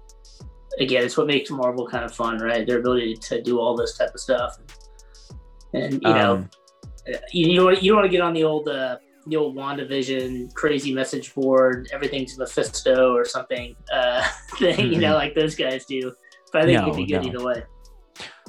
again 0.80 1.04
it's 1.04 1.16
what 1.16 1.26
makes 1.26 1.50
marvel 1.50 1.86
kind 1.86 2.04
of 2.04 2.14
fun 2.14 2.38
right 2.38 2.66
their 2.66 2.78
ability 2.78 3.14
to 3.14 3.40
do 3.42 3.58
all 3.58 3.76
this 3.76 3.96
type 3.96 4.10
of 4.14 4.20
stuff 4.20 4.56
and 5.74 5.94
you 5.94 6.00
know 6.00 6.34
Um, 6.34 6.50
you, 7.32 7.50
you 7.50 7.56
don't 7.56 7.66
want 7.66 7.82
you 7.82 7.90
don't 7.90 7.98
want 7.98 8.06
to 8.06 8.16
get 8.16 8.20
on 8.20 8.32
the 8.32 8.44
old 8.44 8.68
uh, 8.68 8.96
the 9.26 9.36
old 9.36 9.56
WandaVision 9.56 10.52
crazy 10.54 10.92
message 10.92 11.34
board. 11.34 11.88
Everything's 11.92 12.38
Mephisto 12.38 13.14
or 13.14 13.24
something 13.24 13.74
uh, 13.92 14.26
thing, 14.58 14.92
you 14.92 15.00
know, 15.00 15.14
like 15.14 15.34
those 15.34 15.54
guys 15.54 15.84
do. 15.84 16.12
But 16.52 16.62
I 16.62 16.64
think 16.66 16.82
it'd 16.82 16.96
be 16.96 17.06
good 17.06 17.22
no. 17.22 17.28
either 17.28 17.44
way. 17.44 17.62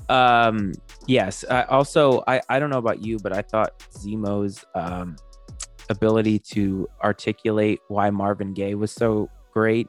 Um, 0.10 0.74
yes. 1.08 1.46
I 1.50 1.64
also, 1.64 2.24
I, 2.28 2.42
I 2.50 2.60
don't 2.60 2.70
know 2.70 2.78
about 2.78 3.04
you, 3.04 3.18
but 3.20 3.34
I 3.34 3.42
thought 3.42 3.80
Zemo's 3.94 4.66
um, 4.76 5.16
ability 5.94 6.40
to 6.40 6.88
articulate 7.04 7.80
why 7.88 8.10
Marvin 8.10 8.54
Gaye 8.54 8.76
was 8.76 8.92
so 8.92 9.30
great. 9.54 9.88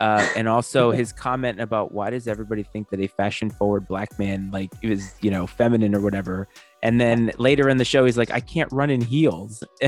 Uh, 0.00 0.26
and 0.36 0.46
also 0.48 0.90
his 0.90 1.12
comment 1.12 1.60
about 1.60 1.92
why 1.92 2.10
does 2.10 2.28
everybody 2.28 2.62
think 2.62 2.90
that 2.90 3.00
a 3.00 3.06
fashion 3.06 3.50
forward 3.50 3.88
black 3.88 4.18
man 4.18 4.50
like 4.52 4.70
is 4.82 5.14
you 5.22 5.30
know 5.30 5.46
feminine 5.46 5.94
or 5.94 6.00
whatever 6.00 6.46
and 6.82 7.00
then 7.00 7.32
later 7.38 7.70
in 7.70 7.78
the 7.78 7.84
show 7.84 8.04
he's 8.04 8.18
like 8.18 8.30
i 8.30 8.38
can't 8.38 8.70
run 8.72 8.90
in 8.90 9.00
heels 9.00 9.64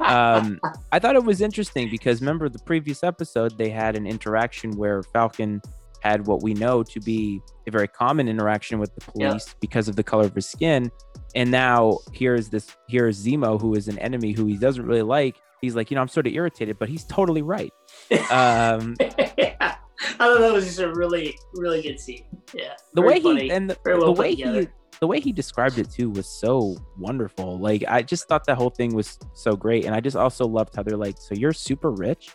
um, 0.00 0.60
I 0.92 0.98
thought 0.98 1.16
it 1.16 1.24
was 1.24 1.40
interesting 1.40 1.90
because 1.90 2.20
remember 2.20 2.48
the 2.48 2.58
previous 2.60 3.02
episode 3.02 3.56
they 3.58 3.70
had 3.70 3.96
an 3.96 4.06
interaction 4.06 4.76
where 4.76 5.02
Falcon 5.02 5.60
had 6.04 6.26
what 6.26 6.42
we 6.42 6.52
know 6.54 6.82
to 6.82 7.00
be 7.00 7.40
a 7.66 7.70
very 7.70 7.88
common 7.88 8.28
interaction 8.28 8.78
with 8.78 8.94
the 8.94 9.02
Yeah. 9.14 9.28
police 9.30 9.54
because 9.60 9.88
of 9.88 9.96
the 9.96 10.02
color 10.04 10.24
of 10.24 10.34
his 10.34 10.46
skin, 10.46 10.90
and 11.34 11.50
now 11.50 11.98
here's 12.12 12.48
this 12.50 12.76
here's 12.88 13.24
Zemo 13.24 13.60
who 13.60 13.74
is 13.74 13.88
an 13.88 13.98
enemy 13.98 14.32
who 14.32 14.44
he 14.46 14.56
doesn't 14.58 14.84
really 14.84 15.02
like. 15.02 15.36
He's 15.60 15.74
like, 15.74 15.90
you 15.90 15.94
know, 15.94 16.02
I'm 16.02 16.08
sort 16.08 16.26
of 16.26 16.34
irritated, 16.34 16.78
but 16.78 16.88
he's 16.90 17.04
totally 17.04 17.42
right. 17.42 17.72
Um, 18.30 18.96
yeah. 19.38 19.54
I 19.60 19.76
thought 20.18 20.40
that 20.40 20.52
was 20.52 20.66
just 20.66 20.78
a 20.80 20.92
really, 20.92 21.34
really 21.54 21.80
good 21.80 21.98
scene. 21.98 22.24
Yeah. 22.52 22.74
the 22.92 23.00
way 23.02 23.20
funny. 23.20 23.44
he 23.44 23.50
and 23.50 23.70
the, 23.70 23.76
Very 23.84 23.98
the 23.98 24.12
way 24.12 24.34
together. 24.36 24.60
he 24.60 24.68
the 25.00 25.06
way 25.08 25.18
he 25.20 25.32
described 25.32 25.78
it 25.78 25.90
too 25.90 26.10
was 26.10 26.28
so 26.28 26.76
wonderful. 26.98 27.58
Like 27.58 27.82
I 27.88 28.02
just 28.02 28.28
thought 28.28 28.44
that 28.46 28.56
whole 28.56 28.70
thing 28.70 28.94
was 28.94 29.18
so 29.34 29.56
great, 29.56 29.86
and 29.86 29.94
I 29.94 30.00
just 30.00 30.16
also 30.16 30.46
loved 30.46 30.76
how 30.76 30.82
they're 30.82 30.96
like, 30.96 31.16
so 31.18 31.34
you're 31.34 31.52
super 31.52 31.90
rich, 31.90 32.30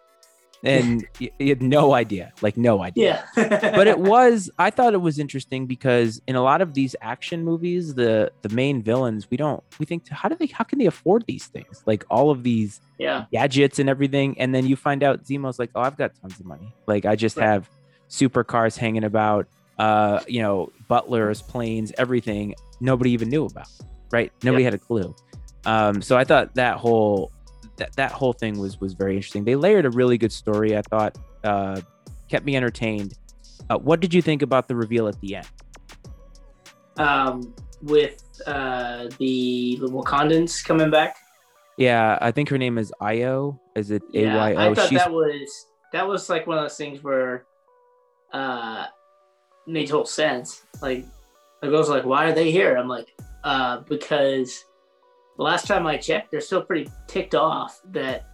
and 0.64 1.06
you 1.20 1.30
had 1.40 1.62
no 1.62 1.94
idea, 1.94 2.34
like 2.42 2.58
no 2.58 2.82
idea. 2.84 3.24
yeah. 3.38 3.72
but 3.76 3.88
it 3.88 4.00
was 4.00 4.50
i 4.60 4.70
thought 4.70 4.94
it 4.94 5.02
was 5.02 5.20
interesting 5.20 5.66
because 5.66 6.22
in 6.28 6.36
a 6.36 6.42
lot 6.42 6.62
of 6.62 6.74
these 6.74 6.96
action 7.02 7.44
movies 7.44 7.94
the 7.96 8.32
the 8.42 8.50
main 8.50 8.82
villains 8.82 9.30
we 9.32 9.38
don't 9.38 9.64
we 9.80 9.86
think 9.86 10.08
how 10.10 10.28
do 10.28 10.36
they 10.36 10.48
how 10.48 10.64
can 10.64 10.80
they 10.80 10.86
afford 10.86 11.24
these 11.28 11.46
things 11.48 11.84
like 11.86 12.04
all 12.10 12.30
of 12.32 12.44
these 12.44 12.82
yeah. 12.98 13.26
gadgets 13.32 13.80
and 13.80 13.90
everything 13.90 14.38
and 14.40 14.54
then 14.54 14.66
you 14.66 14.76
find 14.76 15.04
out 15.04 15.24
zemo's 15.24 15.60
like 15.60 15.70
oh 15.76 15.82
i've 15.82 15.98
got 15.98 16.12
tons 16.22 16.40
of 16.40 16.46
money 16.46 16.74
like 16.88 17.06
i 17.06 17.16
just 17.16 17.38
Right. 17.38 17.46
have 17.46 17.70
supercars 18.10 18.78
hanging 18.78 19.04
about 19.04 19.48
uh 19.78 20.20
you 20.28 20.42
know 20.42 20.72
butlers 20.88 21.42
planes 21.42 21.92
everything 21.98 22.54
nobody 22.82 23.12
even 23.12 23.30
knew 23.30 23.46
about 23.46 23.68
right 24.12 24.32
nobody 24.44 24.64
had 24.64 24.74
a 24.74 24.78
clue 24.80 25.16
um 25.66 26.02
so 26.02 26.18
i 26.18 26.24
thought 26.24 26.54
that 26.56 26.78
whole 26.78 27.32
that, 27.80 27.96
that 27.96 28.12
whole 28.12 28.34
thing 28.34 28.60
was 28.60 28.80
was 28.80 28.94
very 28.94 29.16
interesting 29.16 29.44
they 29.44 29.56
layered 29.56 29.86
a 29.86 29.90
really 29.90 30.18
good 30.18 30.32
story 30.32 30.78
i 30.78 30.82
thought 30.84 31.18
uh 31.44 31.80
kept 32.30 32.46
me 32.46 32.56
entertained 32.56 33.14
uh, 33.70 33.78
what 33.78 34.00
did 34.00 34.14
you 34.14 34.22
think 34.22 34.42
about 34.42 34.68
the 34.68 34.76
reveal 34.76 35.08
at 35.08 35.20
the 35.22 35.36
end 35.38 35.48
Um, 36.98 37.54
with 37.82 38.22
uh, 38.46 39.08
the, 39.20 39.80
Wakandans 39.82 40.64
coming 40.64 40.90
back. 40.92 41.16
yeah 41.78 42.18
i 42.22 42.30
think 42.32 42.50
her 42.50 42.58
name 42.58 42.78
is 42.78 42.92
Ayo 43.02 43.58
is 43.76 43.90
it 43.92 44.04
Yeah, 44.12 44.36
I 44.44 44.52
a-y-o 44.52 44.76
thought 44.76 44.90
she's 44.90 45.00
that 45.00 45.12
was 45.12 45.66
that 45.94 46.06
was 46.08 46.30
like 46.30 46.46
one 46.46 46.58
of 46.58 46.64
those 46.66 46.78
things 46.78 47.04
where 47.04 47.46
uh 48.34 48.86
made 49.66 49.88
total 49.88 50.06
sense. 50.06 50.64
Like 50.82 51.06
the 51.62 51.68
girls 51.70 51.90
were 51.90 51.96
like, 51.96 52.06
why 52.06 52.26
are 52.26 52.34
they 52.34 52.52
here? 52.52 52.76
I'm 52.76 52.88
like, 52.88 53.10
uh, 53.44 53.82
because 53.88 54.66
the 55.40 55.44
last 55.44 55.66
time 55.68 55.88
I 55.88 55.96
checked, 55.98 56.32
they're 56.32 56.42
still 56.42 56.62
pretty 56.62 56.92
ticked 57.08 57.34
off 57.34 57.80
that 57.92 58.28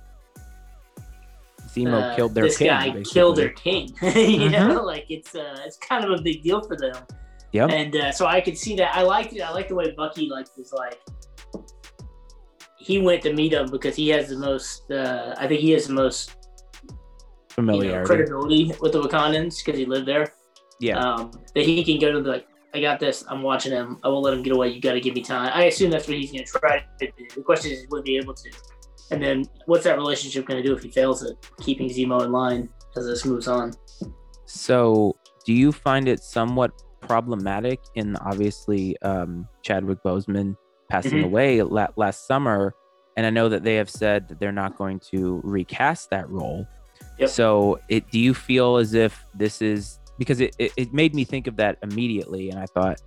zemo 1.68 2.02
uh, 2.02 2.16
killed 2.16 2.34
their 2.34 2.46
this 2.46 2.58
king 2.58 2.68
guy 2.68 2.86
basically. 2.90 3.14
killed 3.14 3.36
their 3.38 3.50
king. 3.50 3.90
you 4.02 4.50
know, 4.50 4.80
Mhm. 4.80 4.86
like 4.86 5.06
it's 5.10 5.36
uh 5.36 5.58
it's 5.66 5.78
kind 5.78 6.04
of 6.04 6.12
a 6.20 6.22
big 6.22 6.42
deal 6.42 6.62
for 6.62 6.76
them. 6.76 6.96
Yep. 7.52 7.70
And 7.70 7.96
uh, 7.96 8.12
so 8.12 8.26
I 8.26 8.42
could 8.42 8.58
see 8.58 8.76
that. 8.78 8.96
I 8.96 9.02
liked 9.04 9.34
it. 9.34 9.42
I 9.42 9.52
like 9.52 9.68
the 9.70 9.76
way 9.76 9.92
Bucky 9.96 10.28
like 10.30 10.48
was 10.58 10.74
like 10.74 11.00
he 12.78 13.00
went 13.02 13.22
to 13.24 13.34
meet 13.34 13.54
him 13.54 13.70
because 13.72 13.96
he 13.96 14.10
has 14.10 14.30
the 14.30 14.38
most. 14.38 14.90
Uh, 14.92 15.34
I 15.38 15.48
think 15.48 15.62
he 15.62 15.72
has 15.72 15.88
the 15.88 15.94
most 15.94 16.32
you 16.84 16.90
know, 16.92 16.98
familiarity 17.50 18.06
credibility 18.08 18.74
with 18.82 18.92
the 18.94 19.02
Wakandans 19.02 19.64
because 19.64 19.78
he 19.80 19.86
lived 19.86 20.08
there. 20.08 20.34
yeah 20.80 21.00
Um, 21.00 21.32
that 21.54 21.66
he 21.66 21.84
can 21.84 22.00
go 22.00 22.12
to 22.12 22.22
the 22.22 22.30
like, 22.30 22.48
I 22.76 22.82
got 22.82 23.00
this. 23.00 23.24
I'm 23.30 23.42
watching 23.42 23.72
him. 23.72 23.98
I 24.04 24.10
won't 24.10 24.24
let 24.26 24.34
him 24.34 24.44
get 24.44 24.52
away. 24.54 24.68
You 24.68 24.82
got 24.82 24.94
to 24.94 25.00
give 25.00 25.16
me 25.16 25.22
time. 25.22 25.50
I 25.54 25.64
assume 25.66 25.92
that's 25.92 26.08
what 26.10 26.18
he's 26.18 26.32
going 26.32 26.44
to 26.44 26.52
try 26.52 26.80
to 27.00 27.08
do. 27.08 27.12
The 27.34 27.42
question 27.42 27.72
is, 27.72 27.88
will 27.90 28.02
he 28.04 28.12
be 28.12 28.18
able 28.18 28.34
to? 28.34 28.52
And 29.12 29.24
then, 29.24 29.46
what's 29.66 29.86
that 29.86 29.98
relationship 29.98 30.46
going 30.46 30.62
to 30.62 30.68
do 30.68 30.76
if 30.76 30.84
he 30.84 30.90
fails 30.92 31.24
at 31.24 31.36
keeping 31.62 31.88
Zemo 31.90 32.24
in 32.26 32.32
line 32.34 32.68
as 32.98 33.06
this 33.06 33.24
moves 33.24 33.48
on? 33.48 33.72
So, 34.46 35.16
do 35.46 35.54
you 35.54 35.72
find 35.72 36.08
it 36.10 36.20
somewhat 36.22 36.72
problematic 37.02 37.80
in 37.96 38.16
obviously 38.18 39.00
um, 39.04 39.48
Chadwick 39.62 40.00
Boseman 40.04 40.58
passing 40.90 41.20
Mhm. 41.20 41.26
away 41.26 41.62
la- 41.62 41.88
last 41.96 42.28
summer? 42.28 42.74
And 43.16 43.26
I 43.26 43.30
know 43.30 43.48
that 43.48 43.64
they 43.64 43.76
have 43.76 43.90
said 43.90 44.28
that 44.28 44.40
they're 44.42 44.52
not 44.52 44.78
going 44.78 45.00
to 45.12 45.40
recast 45.46 46.10
that 46.10 46.30
role. 46.30 46.68
Yep. 47.20 47.30
So, 47.30 47.80
it 47.88 48.10
do 48.12 48.20
you 48.20 48.34
feel 48.34 48.76
as 48.78 48.94
if 48.94 49.24
this 49.34 49.62
is 49.62 50.00
because 50.18 50.40
it, 50.42 50.56
it, 50.60 50.72
it 50.78 50.94
made 50.94 51.14
me 51.16 51.24
think 51.24 51.48
of 51.48 51.58
that 51.58 51.78
immediately, 51.84 52.50
and 52.50 52.60
I 52.60 52.66
thought, 52.66 53.02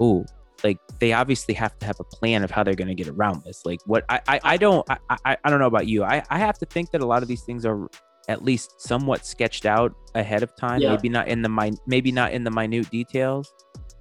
oh, 0.00 0.24
like 0.64 0.78
they 0.98 1.12
obviously 1.12 1.54
have 1.54 1.78
to 1.78 1.86
have 1.86 1.96
a 2.00 2.04
plan 2.04 2.42
of 2.42 2.50
how 2.50 2.62
they're 2.64 2.74
going 2.74 2.88
to 2.88 2.94
get 2.94 3.08
around 3.08 3.44
this. 3.44 3.62
Like, 3.64 3.80
what 3.86 4.04
I 4.08 4.20
I, 4.26 4.40
I 4.44 4.56
don't 4.56 4.88
I, 4.90 4.98
I 5.24 5.36
I 5.44 5.50
don't 5.50 5.60
know 5.60 5.66
about 5.66 5.86
you. 5.86 6.04
I 6.04 6.22
I 6.30 6.38
have 6.38 6.58
to 6.58 6.66
think 6.66 6.90
that 6.92 7.00
a 7.00 7.06
lot 7.06 7.22
of 7.22 7.28
these 7.28 7.42
things 7.42 7.64
are 7.64 7.88
at 8.28 8.44
least 8.44 8.80
somewhat 8.80 9.24
sketched 9.24 9.66
out 9.66 9.94
ahead 10.14 10.42
of 10.42 10.54
time. 10.56 10.80
Yeah. 10.80 10.90
Maybe 10.90 11.08
not 11.08 11.28
in 11.28 11.42
the 11.42 11.48
min- 11.48 11.78
maybe 11.86 12.12
not 12.12 12.32
in 12.32 12.44
the 12.44 12.50
minute 12.50 12.90
details, 12.90 13.52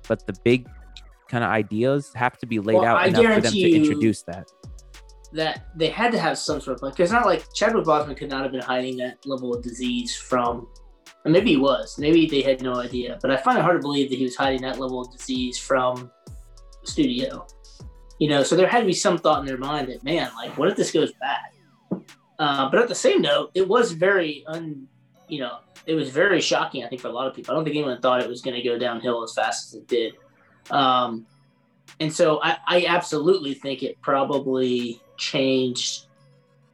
but 0.08 0.26
the 0.28 0.34
big 0.44 0.68
kind 1.30 1.44
of 1.44 1.50
ideas 1.50 2.12
have 2.16 2.38
to 2.40 2.46
be 2.46 2.60
laid 2.60 2.76
Well, 2.76 2.86
out 2.86 2.98
I 2.98 3.08
enough 3.08 3.24
for 3.24 3.42
them 3.42 3.54
to 3.54 3.72
introduce 3.72 4.24
that. 4.24 4.50
that 5.34 5.68
they 5.76 5.90
had 5.90 6.12
to 6.14 6.20
have 6.20 6.38
some 6.38 6.60
sort 6.62 6.78
of 6.78 6.82
like 6.82 6.94
because 6.94 7.12
it's 7.12 7.14
not 7.14 7.26
like 7.26 7.46
Chadwick 7.54 7.86
Boseman 7.86 8.16
could 8.18 8.30
not 8.30 8.44
have 8.44 8.52
been 8.52 8.62
hiding 8.62 8.98
that 8.98 9.26
level 9.26 9.54
of 9.54 9.62
disease 9.62 10.16
from 10.16 10.68
maybe 11.26 11.52
he 11.52 11.58
was. 11.58 11.98
Maybe 11.98 12.26
they 12.26 12.42
had 12.42 12.62
no 12.62 12.76
idea. 12.76 13.20
But 13.22 13.32
i 13.32 13.38
find 13.38 13.58
it 13.58 13.62
hard 13.62 13.78
to 13.78 13.82
believe 13.82 14.10
that 14.10 14.18
he 14.18 14.24
was 14.24 14.36
hiding 14.36 14.62
that 14.62 14.80
level 14.80 15.02
of 15.02 15.12
disease 15.12 15.58
from 15.58 16.12
the 16.82 16.88
studio. 16.90 17.46
You 18.20 18.30
know 18.30 18.44
so 18.44 18.56
there 18.56 18.68
had 18.68 18.80
to 18.80 18.86
be 18.86 18.94
some 18.94 19.18
thought 19.18 19.40
in 19.42 19.46
their 19.46 19.58
mind 19.58 19.90
that 19.90 20.04
man 20.04 20.32
like 20.36 20.58
what 20.58 20.70
if 20.70 20.78
this 20.78 20.92
goes 20.92 21.12
bad? 21.20 22.02
Uh, 22.40 22.70
but 22.70 22.80
at 22.80 22.88
the 22.88 22.96
same 22.96 23.22
note 23.22 23.52
it 23.54 23.68
was 23.68 23.92
very 23.92 24.44
un 24.48 24.88
you 25.28 25.40
know 25.40 25.58
it 25.86 25.94
was 25.94 26.10
very 26.10 26.42
shocking 26.42 26.84
i 26.84 26.88
think 26.88 27.02
for 27.02 27.08
a 27.10 27.12
lot 27.12 27.28
of 27.28 27.36
people. 27.36 27.54
I 27.54 27.56
don't 27.56 27.64
think 27.64 27.76
anyone 27.76 28.02
thought 28.02 28.22
it 28.22 28.30
was 28.30 28.42
going 28.42 28.56
to 28.56 28.64
go 28.64 28.78
downhill 28.78 29.24
as 29.24 29.34
fast 29.34 29.68
as 29.68 29.80
it 29.80 29.88
did. 29.88 30.14
Um, 30.72 31.26
and 32.00 32.14
so 32.14 32.40
I, 32.44 32.58
I 32.68 32.86
absolutely 32.88 33.54
think 33.54 33.84
it 33.84 34.00
probably 34.02 35.02
changed 35.18 36.07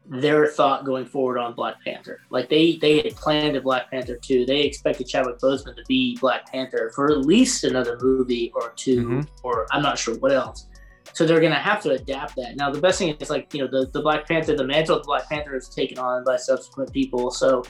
their 0.06 0.48
thought 0.48 0.86
going 0.86 1.06
forward 1.06 1.38
on 1.38 1.54
Black 1.54 1.76
Panther. 1.84 2.20
Like 2.30 2.50
they 2.50 2.78
they 2.78 2.98
had 2.98 3.16
planned 3.16 3.56
a 3.56 3.62
Black 3.62 3.89
Panther 3.89 4.18
2. 4.18 4.46
They 4.46 4.62
expected 4.62 5.08
Chadwick 5.08 5.39
Boseman 5.39 5.76
to 5.76 5.84
be 5.88 6.18
Black 6.20 6.52
Panther 6.52 6.92
for 6.94 7.12
at 7.12 7.20
least 7.20 7.63
another 7.63 7.98
movie 8.02 8.52
or 8.54 8.74
2 8.76 9.02
mm-hmm. 9.02 9.22
or 9.44 9.68
I'm 9.72 9.82
not 9.82 9.98
sure 9.98 10.16
what 10.16 10.34
else. 10.34 10.68
So 11.13 11.26
they're 11.26 11.39
gonna 11.39 11.56
have 11.56 11.82
to 11.84 11.92
adapt 11.92 12.36
that. 12.36 12.56
Now 12.58 12.70
the 12.70 12.82
best 12.82 13.00
thing 13.00 13.16
is 13.16 13.30
like, 13.30 13.54
you 13.54 13.62
know, 13.62 13.68
the, 13.68 13.89
the 13.92 14.02
Black 14.02 14.28
Panther, 14.28 14.56
the 14.56 14.66
mantle 14.66 14.98
of 14.98 15.04
the 15.04 15.08
Black 15.08 15.30
Panther 15.30 15.56
is 15.56 15.70
taken 15.70 15.98
on 15.98 16.24
by 16.24 16.36
subsequent 16.36 16.92
people. 16.92 17.32
So 17.32 17.63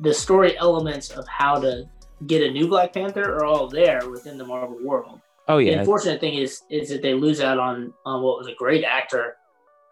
the 0.00 0.14
story 0.14 0.56
elements 0.58 1.10
of 1.10 1.26
how 1.26 1.58
to 1.60 1.84
get 2.26 2.42
a 2.42 2.50
new 2.50 2.68
Black 2.68 2.92
Panther 2.92 3.34
are 3.34 3.44
all 3.44 3.66
there 3.68 4.08
within 4.08 4.38
the 4.38 4.46
Marvel 4.46 4.78
world. 4.82 5.20
Oh 5.48 5.58
yeah. 5.58 5.72
The 5.72 5.80
unfortunate 5.80 6.20
thing 6.20 6.34
is 6.34 6.62
is 6.70 6.90
that 6.90 7.02
they 7.02 7.14
lose 7.14 7.40
out 7.40 7.58
on 7.58 7.92
on 8.06 8.22
what 8.22 8.38
was 8.38 8.46
a 8.46 8.54
great 8.54 8.84
actor 8.84 9.36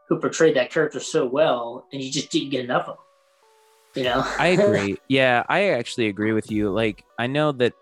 who 0.09 0.19
portrayed 0.19 0.57
that 0.57 0.71
character 0.71 1.01
so 1.01 1.27
well, 1.27 1.87
and 1.93 2.03
you 2.03 2.11
just 2.11 2.31
didn't 2.31 2.51
get 2.51 2.65
enough 2.65 2.89
of 2.89 2.97
him. 2.97 3.05
You 3.95 4.05
know, 4.05 4.25
I 4.39 4.47
agree. 4.59 4.97
Yeah, 5.09 5.45
I 5.49 5.71
actually 5.71 6.07
agree 6.09 6.33
with 6.33 6.51
you. 6.51 6.71
Like, 6.71 7.05
I 7.19 7.27
know 7.27 7.53
that 7.53 7.75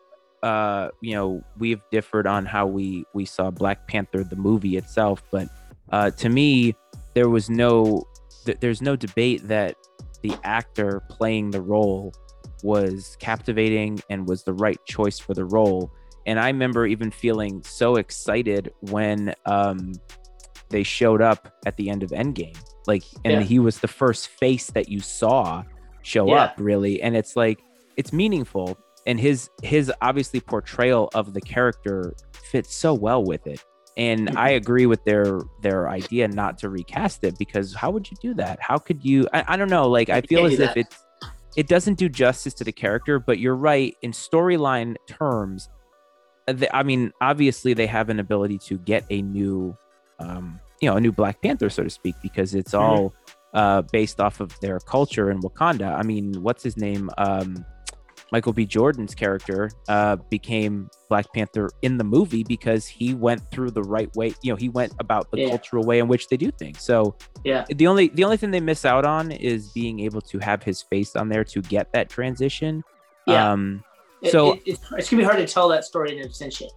uh, 0.42 0.90
you 1.00 1.14
know 1.14 1.42
we've 1.58 1.80
differed 1.90 2.26
on 2.26 2.46
how 2.46 2.66
we 2.66 3.04
we 3.14 3.24
saw 3.24 3.50
Black 3.50 3.86
Panther 3.88 4.24
the 4.24 4.36
movie 4.36 4.76
itself, 4.76 5.22
but 5.30 5.48
uh, 5.90 6.10
to 6.10 6.28
me, 6.28 6.74
there 7.14 7.28
was 7.28 7.48
no 7.48 8.06
th- 8.44 8.58
there's 8.60 8.82
no 8.82 8.96
debate 8.96 9.46
that 9.48 9.76
the 10.22 10.34
actor 10.44 11.02
playing 11.08 11.50
the 11.50 11.60
role 11.60 12.12
was 12.62 13.16
captivating 13.20 14.00
and 14.10 14.26
was 14.26 14.42
the 14.44 14.52
right 14.52 14.78
choice 14.86 15.18
for 15.18 15.34
the 15.34 15.44
role. 15.44 15.92
And 16.26 16.40
I 16.40 16.48
remember 16.48 16.86
even 16.86 17.10
feeling 17.10 17.62
so 17.62 17.96
excited 17.96 18.72
when 18.80 19.34
um, 19.44 19.92
they 20.70 20.82
showed 20.82 21.22
up 21.22 21.52
at 21.66 21.76
the 21.76 21.90
end 21.90 22.02
of 22.02 22.10
Endgame. 22.10 22.56
Like, 22.86 23.04
and 23.24 23.34
yeah. 23.34 23.40
he 23.40 23.58
was 23.58 23.78
the 23.78 23.88
first 23.88 24.28
face 24.28 24.70
that 24.70 24.88
you 24.88 25.00
saw 25.00 25.64
show 26.02 26.28
yeah. 26.28 26.44
up, 26.44 26.54
really. 26.58 27.02
And 27.02 27.16
it's 27.16 27.36
like, 27.36 27.60
it's 27.96 28.12
meaningful. 28.12 28.78
And 29.06 29.20
his 29.20 29.48
his 29.62 29.92
obviously 30.02 30.40
portrayal 30.40 31.10
of 31.14 31.32
the 31.32 31.40
character 31.40 32.14
fits 32.50 32.74
so 32.74 32.92
well 32.92 33.22
with 33.22 33.46
it. 33.46 33.64
And 33.96 34.28
mm-hmm. 34.28 34.36
I 34.36 34.50
agree 34.50 34.86
with 34.86 35.04
their 35.04 35.40
their 35.62 35.88
idea 35.88 36.26
not 36.28 36.58
to 36.58 36.68
recast 36.68 37.22
it 37.22 37.38
because 37.38 37.72
how 37.72 37.90
would 37.92 38.10
you 38.10 38.16
do 38.20 38.34
that? 38.34 38.58
How 38.60 38.78
could 38.78 39.04
you? 39.04 39.28
I, 39.32 39.44
I 39.48 39.56
don't 39.56 39.70
know. 39.70 39.88
Like 39.88 40.10
I 40.10 40.22
feel 40.22 40.46
as 40.46 40.58
if 40.58 40.76
it's 40.76 40.96
it 41.56 41.68
doesn't 41.68 41.98
do 41.98 42.08
justice 42.08 42.52
to 42.54 42.64
the 42.64 42.72
character. 42.72 43.20
But 43.20 43.38
you're 43.38 43.56
right 43.56 43.96
in 44.02 44.10
storyline 44.10 44.96
terms. 45.06 45.68
Uh, 46.48 46.54
I 46.74 46.82
mean, 46.82 47.12
obviously 47.20 47.74
they 47.74 47.86
have 47.86 48.08
an 48.10 48.18
ability 48.18 48.58
to 48.66 48.78
get 48.78 49.04
a 49.10 49.22
new 49.22 49.76
um, 50.18 50.60
you 50.80 50.88
know, 50.88 50.96
a 50.96 51.00
new 51.00 51.12
Black 51.12 51.40
Panther, 51.42 51.70
so 51.70 51.82
to 51.82 51.90
speak, 51.90 52.14
because 52.22 52.54
it's 52.54 52.72
mm-hmm. 52.72 52.84
all 52.84 53.10
mm-hmm. 53.10 53.58
uh, 53.58 53.82
based 53.92 54.20
off 54.20 54.40
of 54.40 54.58
their 54.60 54.78
culture 54.80 55.30
in 55.30 55.40
Wakanda. 55.40 55.96
I 55.96 56.02
mean, 56.02 56.34
what's 56.42 56.62
his 56.62 56.76
name? 56.76 57.10
Um, 57.18 57.64
Michael 58.32 58.52
B. 58.52 58.66
Jordan's 58.66 59.14
character 59.14 59.70
uh, 59.88 60.16
became 60.30 60.90
Black 61.08 61.32
Panther 61.32 61.70
in 61.82 61.96
the 61.96 62.04
movie 62.04 62.42
because 62.42 62.86
he 62.86 63.14
went 63.14 63.40
through 63.50 63.70
the 63.70 63.82
right 63.82 64.14
way. 64.16 64.34
You 64.42 64.52
know, 64.52 64.56
he 64.56 64.68
went 64.68 64.92
about 64.98 65.30
the 65.30 65.42
yeah. 65.42 65.48
cultural 65.48 65.84
way 65.84 66.00
in 66.00 66.08
which 66.08 66.28
they 66.28 66.36
do 66.36 66.50
things. 66.50 66.82
So, 66.82 67.16
yeah, 67.44 67.64
the 67.68 67.86
only 67.86 68.08
the 68.08 68.24
only 68.24 68.36
thing 68.36 68.50
they 68.50 68.60
miss 68.60 68.84
out 68.84 69.04
on 69.04 69.30
is 69.30 69.70
being 69.70 70.00
able 70.00 70.20
to 70.22 70.38
have 70.40 70.62
his 70.62 70.82
face 70.82 71.14
on 71.14 71.28
there 71.28 71.44
to 71.44 71.62
get 71.62 71.92
that 71.92 72.08
transition. 72.08 72.82
Yeah. 73.26 73.52
Um, 73.52 73.84
so 74.30 74.52
it, 74.52 74.56
it, 74.56 74.62
it's, 74.66 74.80
it's, 74.98 75.10
gonna 75.10 75.22
be 75.22 75.24
hard 75.24 75.38
to 75.38 75.46
tell 75.46 75.68
that 75.68 75.84
story 75.84 76.18
in 76.18 76.26
absentia. 76.26 76.68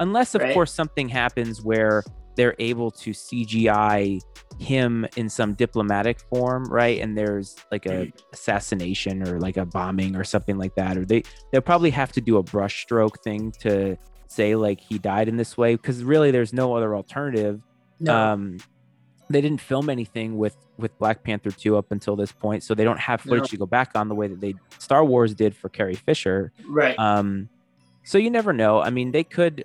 Unless, 0.00 0.34
of 0.34 0.40
right? 0.40 0.54
course, 0.54 0.72
something 0.72 1.08
happens 1.08 1.62
where 1.62 2.02
they're 2.36 2.54
able 2.58 2.90
to 2.90 3.10
CGI 3.10 4.20
him 4.58 5.06
in 5.16 5.28
some 5.28 5.54
diplomatic 5.54 6.20
form, 6.20 6.64
right? 6.66 7.00
And 7.00 7.16
there's 7.16 7.56
like 7.70 7.86
a 7.86 8.12
assassination 8.32 9.26
or 9.26 9.40
like 9.40 9.56
a 9.56 9.66
bombing 9.66 10.16
or 10.16 10.24
something 10.24 10.58
like 10.58 10.74
that, 10.76 10.96
or 10.96 11.04
they 11.04 11.22
they'll 11.50 11.60
probably 11.60 11.90
have 11.90 12.12
to 12.12 12.20
do 12.20 12.36
a 12.38 12.42
brushstroke 12.42 13.22
thing 13.22 13.52
to 13.60 13.96
say 14.28 14.54
like 14.54 14.80
he 14.80 14.98
died 14.98 15.28
in 15.28 15.36
this 15.36 15.56
way 15.56 15.74
because 15.74 16.02
really 16.04 16.30
there's 16.30 16.52
no 16.52 16.74
other 16.76 16.94
alternative. 16.94 17.60
No. 18.00 18.16
Um, 18.16 18.58
they 19.30 19.40
didn't 19.40 19.60
film 19.60 19.88
anything 19.88 20.36
with 20.36 20.56
with 20.78 20.96
Black 20.98 21.22
Panther 21.22 21.50
2 21.50 21.76
up 21.76 21.92
until 21.92 22.16
this 22.16 22.32
point, 22.32 22.62
so 22.62 22.74
they 22.74 22.84
don't 22.84 23.00
have 23.00 23.20
footage 23.20 23.44
no. 23.44 23.46
to 23.46 23.56
go 23.58 23.66
back 23.66 23.92
on 23.94 24.08
the 24.08 24.14
way 24.14 24.28
that 24.28 24.40
they 24.40 24.54
Star 24.78 25.04
Wars 25.04 25.34
did 25.34 25.56
for 25.56 25.68
Carrie 25.68 25.94
Fisher. 25.94 26.52
Right. 26.66 26.98
Um, 26.98 27.48
so 28.04 28.18
you 28.18 28.30
never 28.30 28.52
know. 28.52 28.80
I 28.80 28.90
mean, 28.90 29.12
they 29.12 29.24
could 29.24 29.64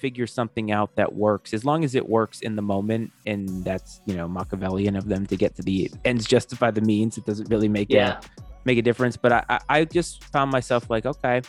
figure 0.00 0.26
something 0.26 0.72
out 0.72 0.94
that 0.96 1.12
works 1.12 1.52
as 1.52 1.64
long 1.64 1.84
as 1.84 1.94
it 1.94 2.08
works 2.08 2.40
in 2.40 2.56
the 2.56 2.62
moment 2.62 3.10
and 3.26 3.64
that's 3.64 4.00
you 4.06 4.14
know 4.14 4.26
machiavellian 4.26 4.96
of 4.96 5.06
them 5.08 5.26
to 5.26 5.36
get 5.36 5.54
to 5.54 5.62
the 5.62 5.90
ends 6.04 6.26
justify 6.26 6.70
the 6.70 6.80
means 6.80 7.18
it 7.18 7.26
doesn't 7.26 7.48
really 7.50 7.68
make 7.68 7.88
yeah. 7.90 8.18
a 8.18 8.42
make 8.64 8.78
a 8.78 8.82
difference 8.82 9.16
but 9.16 9.32
I, 9.32 9.60
I 9.68 9.84
just 9.84 10.24
found 10.24 10.50
myself 10.50 10.88
like 10.88 11.06
okay 11.06 11.42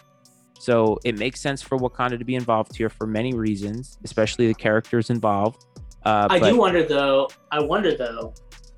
so 0.59 0.99
it 1.03 1.17
makes 1.17 1.39
sense 1.39 1.61
for 1.61 1.77
wakanda 1.77 2.19
to 2.19 2.25
be 2.25 2.35
involved 2.35 2.75
here 2.75 2.89
for 2.89 3.07
many 3.07 3.33
reasons 3.33 3.97
especially 4.03 4.47
the 4.47 4.53
characters 4.53 5.09
involved 5.09 5.65
uh, 6.05 6.27
i 6.29 6.39
but... 6.39 6.49
do 6.49 6.57
wonder 6.57 6.83
though 6.83 7.29
i 7.51 7.59
wonder 7.59 7.95
though 7.95 8.33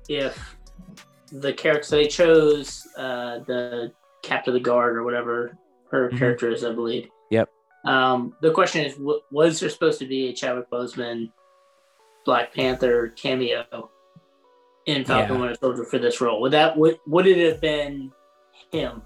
if 0.08 0.56
the 1.32 1.52
character 1.52 1.84
so 1.84 1.96
they 1.96 2.06
chose 2.06 2.86
uh, 2.96 3.40
the 3.46 3.92
captain 4.22 4.54
of 4.54 4.54
the 4.54 4.64
guard 4.64 4.96
or 4.96 5.02
whatever 5.02 5.58
her 5.90 6.08
mm-hmm. 6.08 6.18
character 6.18 6.50
is 6.50 6.64
i 6.64 6.72
believe 6.72 7.08
um, 7.84 8.34
the 8.40 8.50
question 8.50 8.84
is, 8.84 8.98
was 9.30 9.60
there 9.60 9.68
supposed 9.68 9.98
to 9.98 10.06
be 10.06 10.28
a 10.28 10.32
Chadwick 10.32 10.70
Boseman 10.70 11.30
Black 12.24 12.54
Panther 12.54 13.08
cameo 13.16 13.90
in 14.86 15.04
Falcon 15.04 15.36
yeah. 15.36 15.40
Winter 15.40 15.56
Soldier 15.60 15.84
for 15.84 15.98
this 15.98 16.20
role? 16.20 16.40
Would 16.40 16.52
that 16.52 16.76
would 16.76 16.98
would 17.06 17.26
it 17.26 17.46
have 17.46 17.60
been 17.60 18.10
him? 18.72 19.02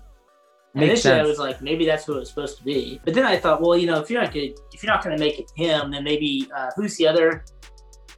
Makes 0.75 0.85
initially, 0.85 1.01
sense. 1.01 1.27
I 1.27 1.29
was 1.29 1.39
like, 1.39 1.63
maybe 1.63 1.87
that's 1.87 2.05
who 2.05 2.15
it 2.15 2.21
was 2.21 2.29
supposed 2.29 2.59
to 2.59 2.65
be. 2.65 3.01
But 3.05 3.15
then 3.15 3.25
I 3.25 3.37
thought, 3.37 3.61
well, 3.61 3.77
you 3.77 3.87
know, 3.87 4.01
if 4.01 4.11
you're 4.11 4.23
not 4.23 4.33
good, 4.33 4.55
if 4.73 4.83
you're 4.83 4.93
not 4.93 5.03
going 5.03 5.17
to 5.17 5.23
make 5.23 5.41
it 5.41 5.51
him, 5.57 5.91
then 5.91 6.05
maybe 6.05 6.49
uh, 6.55 6.71
who's 6.77 6.97
the 6.97 7.09
other? 7.09 7.45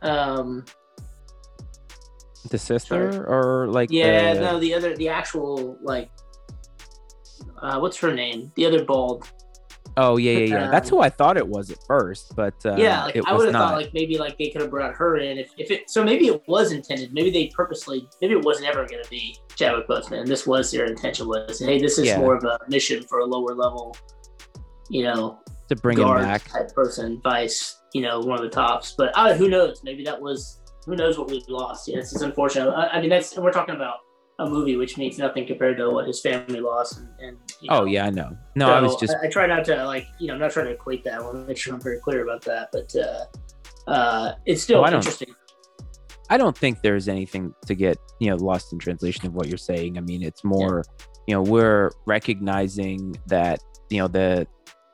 Um, 0.03 0.65
the 2.49 2.59
sister, 2.59 3.13
sorry. 3.13 3.25
or 3.27 3.69
like 3.69 3.91
yeah, 3.91 4.35
the... 4.35 4.41
no, 4.41 4.59
the 4.59 4.75
other, 4.75 4.97
the 4.97 5.09
actual 5.09 5.79
like, 5.83 6.11
uh, 7.63 7.79
what's 7.79 7.97
her 7.99 8.13
name? 8.13 8.51
The 8.57 8.67
other 8.67 8.85
bald 8.85 9.31
Oh 9.97 10.17
yeah, 10.17 10.33
yeah, 10.33 10.39
yeah. 10.39 10.65
Um, 10.67 10.71
That's 10.71 10.89
who 10.89 11.01
I 11.01 11.11
thought 11.11 11.37
it 11.37 11.47
was 11.47 11.71
at 11.71 11.79
first, 11.87 12.35
but 12.37 12.55
uh, 12.65 12.77
yeah, 12.77 13.05
like, 13.05 13.21
I 13.27 13.33
would 13.33 13.47
have 13.47 13.55
thought 13.55 13.75
like 13.75 13.93
maybe 13.93 14.19
like 14.19 14.39
they 14.39 14.51
could 14.51 14.61
have 14.61 14.71
brought 14.71 14.95
her 14.95 15.17
in 15.17 15.39
if, 15.39 15.51
if 15.59 15.71
it. 15.71 15.91
So 15.91 16.05
maybe 16.05 16.29
it 16.29 16.43
was 16.47 16.73
intended. 16.73 17.13
Maybe 17.13 17.31
they 17.31 17.49
purposely. 17.49 18.09
Maybe 18.21 18.35
it 18.35 18.45
was 18.45 18.61
never 18.61 18.87
going 18.87 19.03
to 19.03 19.11
be 19.11 19.37
Chadwick 19.57 19.89
Boseman. 19.89 20.27
This 20.27 20.47
was 20.47 20.71
their 20.71 20.87
intention 20.87 21.27
was, 21.27 21.59
hey, 21.59 21.81
this 21.81 21.99
is 21.99 22.07
yeah. 22.07 22.19
more 22.19 22.37
of 22.37 22.45
a 22.45 22.59
mission 22.69 23.03
for 23.03 23.19
a 23.21 23.25
lower 23.25 23.55
level, 23.55 23.97
you 24.89 25.03
know, 25.03 25.41
to 25.69 25.77
bring 25.77 25.99
him 25.99 26.07
back 26.07 26.49
type 26.49 26.73
person, 26.75 27.21
vice, 27.23 27.81
you 27.93 28.03
know, 28.03 28.21
one 28.21 28.39
of 28.39 28.43
the 28.43 28.51
tops. 28.51 28.95
But 28.97 29.13
uh, 29.15 29.35
who 29.35 29.49
knows? 29.49 29.83
Maybe 29.83 30.05
that 30.05 30.21
was 30.21 30.61
who 30.87 30.97
knows 30.97 31.19
what 31.19 31.31
we 31.31 31.45
lost. 31.49 31.89
Yeah, 31.89 31.99
it's, 31.99 32.13
it's 32.13 32.23
unfortunate. 32.23 32.71
I, 32.71 32.89
I 32.89 33.01
mean, 33.01 33.11
that's 33.11 33.37
we're 33.37 33.53
talking 33.53 33.75
about 33.75 33.99
a 34.41 34.49
movie, 34.49 34.77
which 34.77 34.97
means 34.97 35.19
nothing 35.19 35.47
compared 35.47 35.77
to 35.77 35.91
what 35.91 36.07
his 36.07 36.21
family 36.21 36.61
lost. 36.61 36.99
And, 36.99 37.09
and 37.21 37.37
you 37.61 37.69
oh, 37.71 37.77
know, 37.77 37.83
oh 37.83 37.85
yeah, 37.85 38.07
I 38.07 38.11
know. 38.11 38.37
No, 38.57 38.67
so 38.67 38.73
I 38.73 38.81
was 38.81 38.97
just 38.97 39.15
I, 39.23 39.27
I, 39.27 39.31
try 39.31 39.47
not 39.47 39.65
to 39.67 39.85
like 39.85 40.07
you 40.19 40.29
know 40.29 40.35
I'm 40.35 40.41
not 40.41 40.51
trying 40.51 40.67
to 40.67 40.73
equate 40.73 41.05
that. 41.05 41.15
I 41.15 41.21
want 41.21 41.35
to 41.35 41.45
make 41.47 41.59
sure 41.59 41.75
I'm 41.75 41.81
very 41.81 42.01
clear 42.01 42.25
about 42.25 42.43
that. 42.43 42.71
But 42.73 42.95
uh, 42.97 43.91
uh, 43.91 44.33
it's 44.47 44.63
still 44.63 44.81
oh, 44.81 44.85
I 44.85 44.93
interesting. 44.95 45.29
I 46.31 46.39
don't 46.39 46.57
think 46.57 46.81
there's 46.81 47.09
anything 47.09 47.55
to 47.67 47.75
get 47.75 47.99
you 48.19 48.31
know 48.31 48.37
lost 48.37 48.73
in 48.73 48.79
translation 48.79 49.27
of 49.27 49.35
what 49.35 49.47
you're 49.47 49.59
saying. 49.59 49.99
I 49.99 50.01
mean, 50.01 50.23
it's 50.23 50.43
more 50.43 50.85
yeah. 50.87 51.17
you 51.27 51.35
know 51.35 51.43
we're 51.43 51.91
recognizing 52.07 53.15
that 53.27 53.61
you 53.91 53.99
know 53.99 54.09
the, 54.09 54.47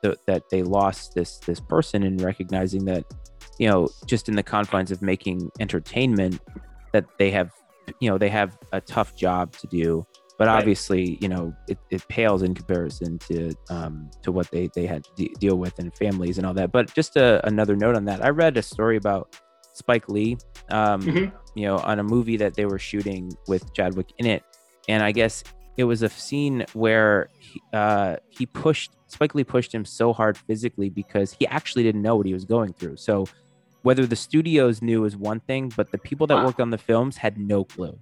the 0.03 0.17
that 0.27 0.43
they 0.51 0.61
lost 0.61 1.15
this 1.15 1.37
this 1.39 1.61
person 1.61 2.03
and 2.03 2.19
recognizing 2.21 2.83
that 2.85 3.05
you 3.59 3.69
know 3.69 3.87
just 4.05 4.27
in 4.27 4.35
the 4.35 4.43
confines 4.43 4.91
of 4.91 5.01
making 5.01 5.49
entertainment 5.61 6.41
that 6.91 7.05
they 7.17 7.31
have 7.31 7.51
you 7.99 8.09
know 8.09 8.17
they 8.17 8.29
have 8.29 8.57
a 8.73 8.81
tough 8.81 9.15
job 9.15 9.51
to 9.53 9.67
do 9.67 10.05
but 10.37 10.47
right. 10.47 10.57
obviously 10.57 11.17
you 11.21 11.27
know 11.27 11.53
it, 11.67 11.77
it, 11.89 12.07
pales 12.07 12.43
in 12.43 12.53
comparison 12.53 13.17
to 13.19 13.53
um, 13.69 14.09
to 14.21 14.31
what 14.31 14.49
they 14.51 14.69
they 14.75 14.85
had 14.85 15.03
to 15.03 15.11
de- 15.15 15.33
deal 15.39 15.57
with 15.57 15.79
in 15.79 15.89
families 15.91 16.37
and 16.37 16.45
all 16.45 16.53
that 16.53 16.71
but 16.71 16.93
just 16.93 17.15
a, 17.15 17.45
another 17.47 17.75
note 17.75 17.95
on 17.95 18.05
that 18.05 18.23
i 18.23 18.29
read 18.29 18.57
a 18.57 18.61
story 18.61 18.97
about 18.97 19.39
spike 19.73 20.09
lee 20.09 20.37
um, 20.69 21.01
mm-hmm. 21.01 21.35
you 21.55 21.65
know, 21.65 21.77
on 21.79 21.99
a 21.99 22.03
movie 22.03 22.37
that 22.37 22.55
they 22.55 22.65
were 22.65 22.79
shooting 22.79 23.31
with 23.47 23.73
Chadwick 23.73 24.11
in 24.17 24.25
it, 24.25 24.43
and 24.87 25.03
I 25.03 25.11
guess 25.11 25.43
it 25.77 25.83
was 25.83 26.01
a 26.01 26.09
scene 26.09 26.65
where 26.73 27.29
he, 27.39 27.61
uh, 27.73 28.17
he 28.29 28.45
pushed 28.45 28.91
Spike 29.07 29.35
Lee 29.35 29.43
pushed 29.45 29.73
him 29.73 29.85
so 29.85 30.11
hard 30.11 30.37
physically 30.37 30.89
because 30.89 31.31
he 31.31 31.47
actually 31.47 31.83
didn't 31.83 32.01
know 32.01 32.17
what 32.17 32.25
he 32.25 32.33
was 32.33 32.43
going 32.43 32.73
through. 32.73 32.97
So 32.97 33.25
whether 33.87 34.05
the 34.05 34.17
studios 34.17 34.81
knew 34.81 35.05
is 35.05 35.15
one 35.15 35.39
thing, 35.39 35.71
but 35.77 35.89
the 35.93 35.97
people 35.97 36.27
that 36.27 36.37
Wow. 36.37 36.45
worked 36.47 36.59
on 36.59 36.71
the 36.71 36.77
films 36.77 37.15
had 37.15 37.37
no 37.37 37.63
clue, 37.63 37.97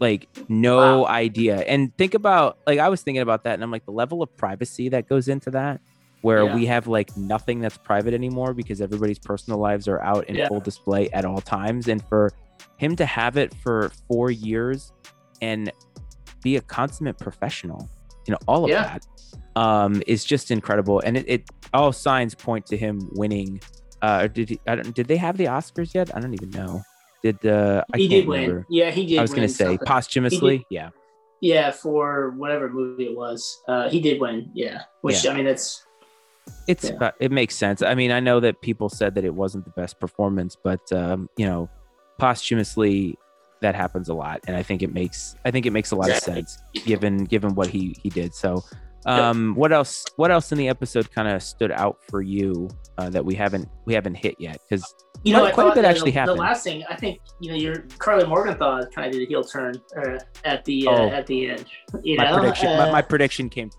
like 0.00 0.28
no 0.48 1.02
Wow. 1.02 1.06
idea. 1.06 1.58
And 1.72 1.96
think 1.96 2.14
about 2.14 2.58
like 2.66 2.80
I 2.80 2.88
was 2.88 3.02
thinking 3.02 3.22
about 3.22 3.44
that, 3.44 3.54
and 3.54 3.62
I'm 3.62 3.70
like 3.70 3.84
the 3.86 3.92
level 3.92 4.22
of 4.24 4.36
privacy 4.36 4.88
that 4.88 5.08
goes 5.08 5.28
into 5.28 5.50
that, 5.52 5.80
where 6.22 6.44
Yeah. 6.44 6.54
we 6.56 6.66
have 6.66 6.88
like 6.88 7.16
nothing 7.16 7.60
that's 7.60 7.78
private 7.78 8.12
anymore 8.12 8.54
because 8.54 8.80
everybody's 8.80 9.20
personal 9.20 9.60
lives 9.60 9.86
are 9.86 10.00
out 10.02 10.24
in 10.28 10.34
Yeah. 10.34 10.48
full 10.48 10.60
display 10.60 11.08
at 11.10 11.24
all 11.24 11.40
times, 11.40 11.86
and 11.86 12.02
for 12.08 12.32
him 12.78 12.96
to 12.96 13.06
have 13.06 13.36
it 13.36 13.54
for 13.54 13.92
four 14.08 14.32
years 14.32 14.92
and 15.40 15.70
be 16.42 16.56
a 16.56 16.60
consummate 16.60 17.18
professional 17.18 17.88
in 18.26 18.34
all 18.48 18.64
of 18.64 18.70
Yeah. 18.70 18.82
that 18.82 19.06
um 19.56 20.02
is 20.06 20.24
just 20.24 20.50
incredible 20.50 21.00
and 21.04 21.16
it, 21.16 21.24
it 21.28 21.42
all 21.72 21.92
signs 21.92 22.34
point 22.34 22.64
to 22.66 22.76
him 22.76 22.94
winning 23.12 23.60
uh 24.02 24.26
did 24.26 24.48
he, 24.50 24.60
I 24.66 24.76
don't, 24.76 24.94
did 24.94 25.06
they 25.08 25.16
have 25.16 25.36
the 25.36 25.44
oscars 25.46 25.94
yet 25.94 26.14
i 26.14 26.20
don't 26.20 26.34
even 26.34 26.50
know 26.50 26.82
did 27.22 27.44
uh 27.44 27.84
he 27.96 28.08
did 28.08 28.26
win. 28.26 28.64
Yeah, 28.68 28.90
he 28.90 29.04
did. 29.06 29.18
i 29.18 29.22
was 29.22 29.32
gonna 29.34 29.48
say 29.48 29.64
something. 29.64 29.86
posthumously 29.86 30.66
yeah 30.70 30.90
Yeah, 31.42 31.70
for 31.70 32.30
whatever 32.36 32.68
movie 32.68 33.06
it 33.10 33.16
was, 33.16 33.40
uh, 33.66 33.88
he 33.88 33.98
did 34.00 34.20
win. 34.20 34.50
Yeah, 34.52 34.82
which 35.00 35.26
I 35.26 35.32
mean, 35.34 35.46
that's 35.46 35.82
it's 36.66 36.84
Yeah. 36.84 36.96
about- 36.96 37.14
it 37.20 37.30
makes 37.30 37.54
sense 37.56 37.80
i 37.82 37.94
mean 37.94 38.10
i 38.10 38.20
know 38.20 38.40
that 38.40 38.60
people 38.60 38.88
said 38.88 39.14
that 39.16 39.24
it 39.24 39.34
wasn't 39.34 39.64
the 39.64 39.70
best 39.80 39.94
performance 40.00 40.56
but 40.68 40.80
um 40.92 41.28
you 41.40 41.46
know 41.46 41.68
posthumously 42.18 43.16
that 43.60 43.74
happens 43.74 44.08
a 44.08 44.14
lot 44.14 44.40
and 44.46 44.56
i 44.56 44.62
think 44.62 44.82
it 44.82 44.92
makes 44.92 45.36
i 45.44 45.50
think 45.50 45.64
it 45.66 45.72
makes 45.72 45.90
a 45.90 45.96
lot 45.96 46.08
Exactly. 46.08 46.40
of 46.40 46.48
sense 46.48 46.62
given 46.86 47.24
given 47.24 47.54
what 47.54 47.68
he 47.68 47.96
he 48.02 48.08
did 48.10 48.34
so 48.34 48.62
um 49.06 49.54
what 49.54 49.72
else 49.72 50.04
what 50.16 50.30
else 50.30 50.52
in 50.52 50.58
the 50.58 50.68
episode 50.68 51.10
kind 51.10 51.26
of 51.26 51.42
stood 51.42 51.70
out 51.70 51.98
for 52.08 52.20
you 52.20 52.68
uh, 52.98 53.08
that 53.08 53.24
we 53.24 53.34
haven't 53.34 53.66
we 53.86 53.94
haven't 53.94 54.14
hit 54.14 54.34
yet 54.38 54.58
because 54.68 54.84
you 55.22 55.34
know, 55.34 55.50
Quite- 55.52 55.72
a 55.72 55.74
bit 55.74 55.84
actually 55.84 56.12
the, 56.12 56.18
happened. 56.18 56.38
The 56.38 56.42
last 56.42 56.64
thing 56.64 56.82
I 56.88 56.96
think, 56.96 57.20
you 57.40 57.50
know, 57.50 57.56
your 57.56 57.80
Karli 57.98 58.24
Morgenthau 58.24 58.86
kind 58.94 59.06
of 59.06 59.12
did 59.12 59.22
a 59.22 59.26
heel 59.28 59.44
turn 59.44 59.74
uh, 59.94 60.18
at 60.46 60.64
the 60.64 60.86
uh, 60.88 60.90
Oh. 60.92 61.08
at 61.10 61.26
the 61.26 61.50
end. 61.50 61.66
You 62.02 62.16
my 62.16 62.30
know, 62.30 62.38
prediction 62.38 62.68
my, 62.78 62.88
Uh, 62.88 62.92
my 62.92 63.02
prediction 63.02 63.50
came 63.50 63.70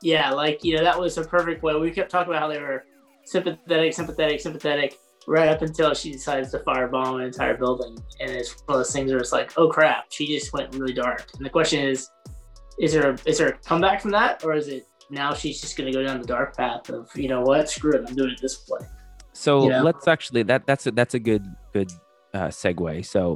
yeah, 0.00 0.30
like 0.30 0.64
you 0.64 0.76
know, 0.76 0.82
that 0.84 0.98
was 0.98 1.18
a 1.18 1.24
perfect 1.24 1.62
way. 1.62 1.74
We 1.74 1.90
kept 1.90 2.10
talking 2.10 2.32
about 2.32 2.40
how 2.42 2.48
they 2.48 2.60
were 2.60 2.84
sympathetic, 3.24 3.92
sympathetic, 3.92 4.40
sympathetic, 4.40 4.98
right 5.26 5.48
up 5.48 5.60
until 5.62 5.92
she 5.94 6.12
decides 6.12 6.50
to 6.52 6.60
firebomb 6.60 7.16
an 7.16 7.22
entire 7.22 7.56
building, 7.56 7.98
and 8.20 8.30
it's 8.30 8.62
one 8.66 8.78
of 8.78 8.84
those 8.84 8.92
things 8.92 9.10
where 9.10 9.20
it's 9.20 9.32
like, 9.32 9.52
oh 9.58 9.68
crap, 9.68 10.06
she 10.10 10.26
just 10.26 10.52
went 10.52 10.74
really 10.74 10.92
dark. 10.94 11.26
And 11.36 11.44
the 11.44 11.50
question 11.50 11.84
is, 11.86 12.08
is 12.80 12.92
there 12.92 13.10
a, 13.10 13.18
is 13.24 13.38
there 13.38 13.48
a 13.48 13.58
comeback 13.58 14.00
from 14.00 14.10
that, 14.12 14.44
or 14.44 14.54
is 14.54 14.68
it 14.68 14.86
now 15.10 15.32
she's 15.34 15.60
just 15.60 15.76
going 15.76 15.90
to 15.90 15.98
go 15.98 16.04
down 16.04 16.20
the 16.20 16.26
dark 16.26 16.56
path 16.56 16.88
of 16.90 17.10
you 17.14 17.28
know 17.28 17.40
what, 17.40 17.68
screw 17.68 17.92
it, 17.92 18.04
I'm 18.08 18.14
doing 18.14 18.30
it 18.30 18.40
this 18.40 18.66
way. 18.68 18.86
So 19.32 19.64
you 19.64 19.70
know? 19.70 19.82
let's 19.82 20.08
actually 20.08 20.42
that 20.44 20.66
that's 20.66 20.86
a 20.86 20.90
that's 20.90 21.14
a 21.14 21.18
good 21.18 21.44
good 21.72 21.90
uh, 22.34 22.48
segue. 22.48 23.04
So, 23.06 23.34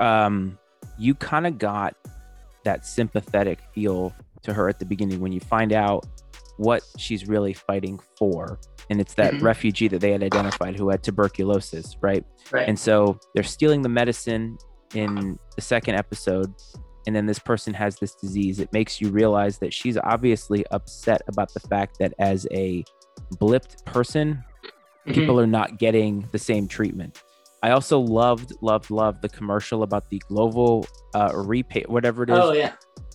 um, 0.00 0.58
you 0.98 1.14
kind 1.14 1.46
of 1.46 1.58
got 1.58 1.94
that 2.64 2.84
sympathetic 2.84 3.60
feel 3.74 4.14
to 4.42 4.52
her 4.52 4.68
at 4.68 4.78
the 4.78 4.84
beginning 4.84 5.20
when 5.20 5.32
you 5.32 5.40
find 5.40 5.72
out 5.72 6.06
what 6.56 6.82
she's 6.96 7.28
really 7.28 7.52
fighting 7.52 8.00
for, 8.16 8.58
and 8.90 9.00
it's 9.00 9.14
that 9.14 9.34
Mhm. 9.34 9.42
refugee 9.42 9.86
that 9.88 10.00
they 10.00 10.10
had 10.10 10.22
identified 10.24 10.76
who 10.76 10.88
had 10.88 11.02
tuberculosis, 11.04 11.96
right? 12.00 12.24
Right. 12.50 12.68
And 12.68 12.76
so 12.78 13.18
they're 13.34 13.44
stealing 13.44 13.82
the 13.82 13.88
medicine 13.88 14.58
in 14.94 15.38
the 15.54 15.62
second 15.62 15.94
episode, 15.94 16.52
and 17.08 17.16
then 17.16 17.24
this 17.26 17.38
person 17.38 17.72
has 17.74 17.96
this 17.96 18.14
disease. 18.14 18.60
It 18.60 18.70
makes 18.72 19.00
you 19.00 19.08
realize 19.08 19.56
that 19.58 19.72
she's 19.72 19.96
obviously 19.96 20.64
upset 20.70 21.22
about 21.26 21.52
the 21.54 21.60
fact 21.60 21.98
that 21.98 22.12
as 22.18 22.46
a 22.52 22.84
blipped 23.40 23.82
person, 23.86 24.44
Mhm. 25.06 25.14
people 25.14 25.40
are 25.40 25.46
not 25.46 25.78
getting 25.78 26.28
the 26.32 26.38
same 26.38 26.68
treatment. 26.68 27.22
I 27.62 27.70
also 27.70 27.98
loved, 27.98 28.52
loved, 28.60 28.90
loved 28.90 29.22
the 29.22 29.28
commercial 29.30 29.82
about 29.82 30.10
the 30.10 30.18
global 30.28 30.86
uh, 31.14 31.32
repay, 31.34 31.84
whatever 31.88 32.24
it 32.24 32.30
is. 32.30 32.38
Oh 32.38 32.52
yeah, 32.52 32.72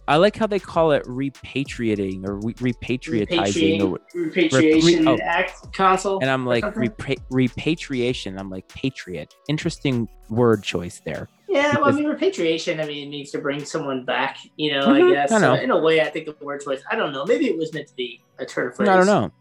I 0.07 0.17
like 0.17 0.35
how 0.35 0.47
they 0.47 0.59
call 0.59 0.91
it 0.91 1.03
repatriating 1.05 2.27
or 2.27 2.39
re- 2.39 2.55
repatriatizing. 2.55 3.79
Or, 3.89 3.99
Repatriation, 4.15 4.25
repatriation 4.25 5.07
oh. 5.07 5.17
act 5.23 5.71
console. 5.71 6.19
and 6.19 6.29
I'm 6.31 6.45
like, 6.47 6.63
repa- 6.75 7.21
repatriation. 7.29 8.37
I'm 8.39 8.49
like, 8.49 8.67
patriot. 8.69 9.33
Interesting 9.47 10.09
word 10.29 10.63
choice 10.63 10.99
there. 11.05 11.29
Yeah, 11.53 11.75
well, 11.77 11.89
I 11.89 11.91
mean, 11.91 12.05
repatriation. 12.05 12.79
I 12.79 12.85
mean, 12.85 13.07
it 13.07 13.09
means 13.11 13.31
to 13.31 13.37
bring 13.37 13.63
someone 13.63 14.05
back. 14.05 14.37
You 14.57 14.73
know, 14.73 14.87
Mhm, 14.87 15.11
I 15.11 15.13
guess. 15.13 15.31
I. 15.31 15.39
So 15.39 15.53
in 15.53 15.69
a 15.71 15.77
way, 15.79 16.01
I 16.01 16.09
think 16.09 16.25
the 16.25 16.35
word 16.43 16.61
choice. 16.61 16.81
I 16.91 16.95
don't 16.95 17.13
know. 17.13 17.25
Maybe 17.25 17.45
it 17.47 17.57
was 17.57 17.73
meant 17.73 17.87
to 17.89 17.95
be 17.95 18.21
a 18.39 18.45
turn 18.45 18.71
phrase. 18.73 18.89
I 18.89 18.97
don't 18.97 19.05
know. 19.05 19.31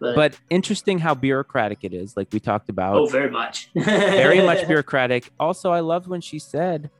but, 0.00 0.14
But 0.16 0.40
interesting 0.50 0.98
how 0.98 1.14
bureaucratic 1.14 1.78
it 1.82 1.92
is, 1.92 2.16
like 2.16 2.28
we 2.32 2.40
talked 2.40 2.68
about. 2.70 2.96
oh, 2.96 3.06
very 3.06 3.30
much. 3.30 3.70
very 3.74 4.40
much 4.40 4.66
bureaucratic. 4.66 5.30
Also, 5.38 5.70
I 5.70 5.80
loved 5.80 6.06
when 6.08 6.20
she 6.22 6.38
said, 6.38 6.90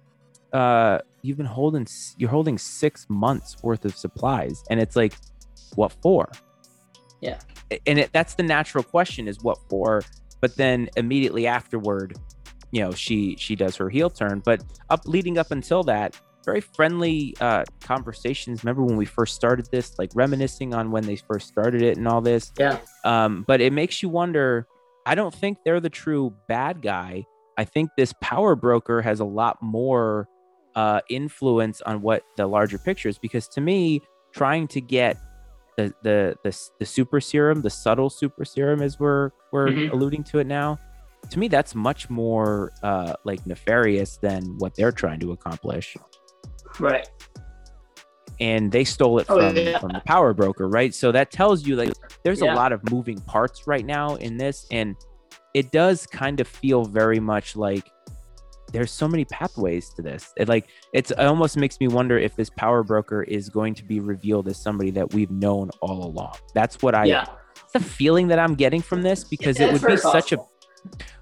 uh, 0.53 0.99
"You've 1.23 1.37
been 1.39 1.47
holding, 1.47 1.87
you're 2.19 2.31
holding 2.31 2.59
six 2.59 3.07
months 3.09 3.57
worth 3.62 3.85
of 3.87 3.97
supplies," 3.97 4.62
and 4.71 4.81
it's 4.81 4.97
like, 4.97 5.14
what 5.77 5.93
for? 6.03 6.31
Yeah. 7.21 7.39
And 7.87 7.99
it, 7.99 8.11
that's 8.12 8.35
the 8.35 8.43
natural 8.43 8.85
question: 8.85 9.29
is 9.29 9.43
what 9.43 9.59
for? 9.69 10.03
But 10.41 10.57
then 10.57 10.89
immediately 10.97 11.47
afterward, 11.47 12.16
you 12.71 12.81
know, 12.83 12.93
she 12.93 13.37
she 13.37 13.57
does 13.57 13.77
her 13.77 13.89
heel 13.89 14.11
turn. 14.11 14.41
But 14.45 14.62
up 14.91 15.01
leading 15.07 15.39
up 15.39 15.51
until 15.51 15.83
that, 15.85 16.19
very 16.45 16.61
friendly 16.61 17.35
uh, 17.41 17.64
conversations. 17.81 18.64
Remember 18.64 18.83
when 18.85 18.97
we 18.97 19.05
first 19.05 19.35
started 19.35 19.66
this, 19.71 19.99
like 19.99 20.11
reminiscing 20.14 20.75
on 20.75 20.91
when 20.91 21.05
they 21.05 21.16
first 21.16 21.49
started 21.49 21.83
it 21.83 21.97
and 21.97 22.07
all 22.09 22.21
this. 22.21 22.53
Yeah. 22.59 22.79
Um, 23.05 23.45
but 23.47 23.61
it 23.61 23.73
makes 23.73 24.03
you 24.03 24.09
wonder. 24.09 24.66
I 25.07 25.14
don't 25.14 25.35
think 25.35 25.59
they're 25.64 25.81
the 25.81 25.89
true 25.91 26.35
bad 26.49 26.83
guy. 26.83 27.25
I 27.57 27.64
think 27.64 27.91
this 27.97 28.12
power 28.21 28.55
broker 28.55 29.01
has 29.03 29.21
a 29.21 29.25
lot 29.25 29.57
more 29.62 30.29
uh, 30.77 31.01
influence 31.11 31.81
on 31.83 32.03
what 32.03 32.23
the 32.37 32.47
larger 32.47 32.79
picture 32.79 33.09
is. 33.09 33.19
Because 33.19 33.49
to 33.49 33.61
me, 33.61 34.01
trying 34.33 34.69
to 34.69 34.81
get 34.81 35.16
the 35.77 35.93
the 36.03 36.37
the, 36.45 36.57
the 36.79 36.87
super 36.87 37.21
serum, 37.21 37.62
the 37.62 37.71
subtle 37.71 38.11
super 38.11 38.45
serum, 38.45 38.83
as 38.83 38.99
we're 39.01 39.31
we're 39.53 39.69
Mhm. 39.69 39.93
alluding 39.93 40.25
to 40.25 40.39
it 40.41 40.47
now, 40.47 40.79
to 41.31 41.39
me 41.39 41.49
that's 41.49 41.75
much 41.75 42.09
more 42.11 42.73
uh, 42.83 43.14
like 43.25 43.47
nefarious 43.47 44.16
than 44.19 44.43
what 44.59 44.75
they're 44.75 44.93
trying 44.93 45.21
to 45.21 45.33
accomplish. 45.33 45.97
right. 46.79 47.09
And 48.41 48.71
they 48.71 48.85
stole 48.85 49.19
it 49.19 49.27
Oh, 49.29 49.37
from 49.49 49.57
yeah. 49.57 49.79
from 49.79 49.91
the 49.93 50.01
power 50.07 50.33
broker, 50.33 50.69
right? 50.69 50.95
So 50.95 51.11
that 51.12 51.31
tells 51.33 51.66
you 51.66 51.75
like 51.77 51.93
there's 52.23 52.41
Yeah. 52.41 52.55
a 52.55 52.57
lot 52.57 52.73
of 52.73 52.89
moving 52.91 53.19
parts 53.23 53.66
right 53.66 53.85
now 53.85 54.14
in 54.16 54.37
this, 54.37 54.66
and 54.71 54.95
it 55.55 55.73
does 55.73 56.07
kind 56.07 56.39
of 56.41 56.47
feel 56.47 56.85
very 56.85 57.19
much 57.19 57.57
like 57.57 57.91
there's 58.73 58.93
so 58.93 59.09
many 59.09 59.25
pathways 59.25 59.91
to 59.95 60.03
this. 60.03 60.33
It 60.37 60.49
like 60.49 60.69
it's 60.93 61.11
it 61.11 61.19
almost 61.19 61.57
makes 61.57 61.81
me 61.81 61.89
wonder 61.89 62.16
if 62.16 62.37
this 62.37 62.49
power 62.51 62.85
broker 62.85 63.25
is 63.25 63.49
going 63.49 63.75
to 63.75 63.85
be 63.85 63.99
revealed 63.99 64.47
as 64.47 64.57
somebody 64.62 64.91
that 64.93 65.12
we've 65.12 65.31
known 65.33 65.71
all 65.81 66.05
along. 66.07 66.35
That's 66.55 66.81
what 66.81 66.95
I 66.95 67.07
yeah. 67.07 67.25
the 67.73 67.81
feeling 67.81 68.29
that 68.29 68.39
I'm 68.39 68.55
getting 68.55 68.83
from 68.83 69.03
this 69.03 69.25
because 69.25 69.59
it 69.59 69.73
would 69.73 69.81
be 69.81 69.87
very 69.87 69.97
such 69.97 70.31
a 70.31 70.37
possible. 70.37 70.53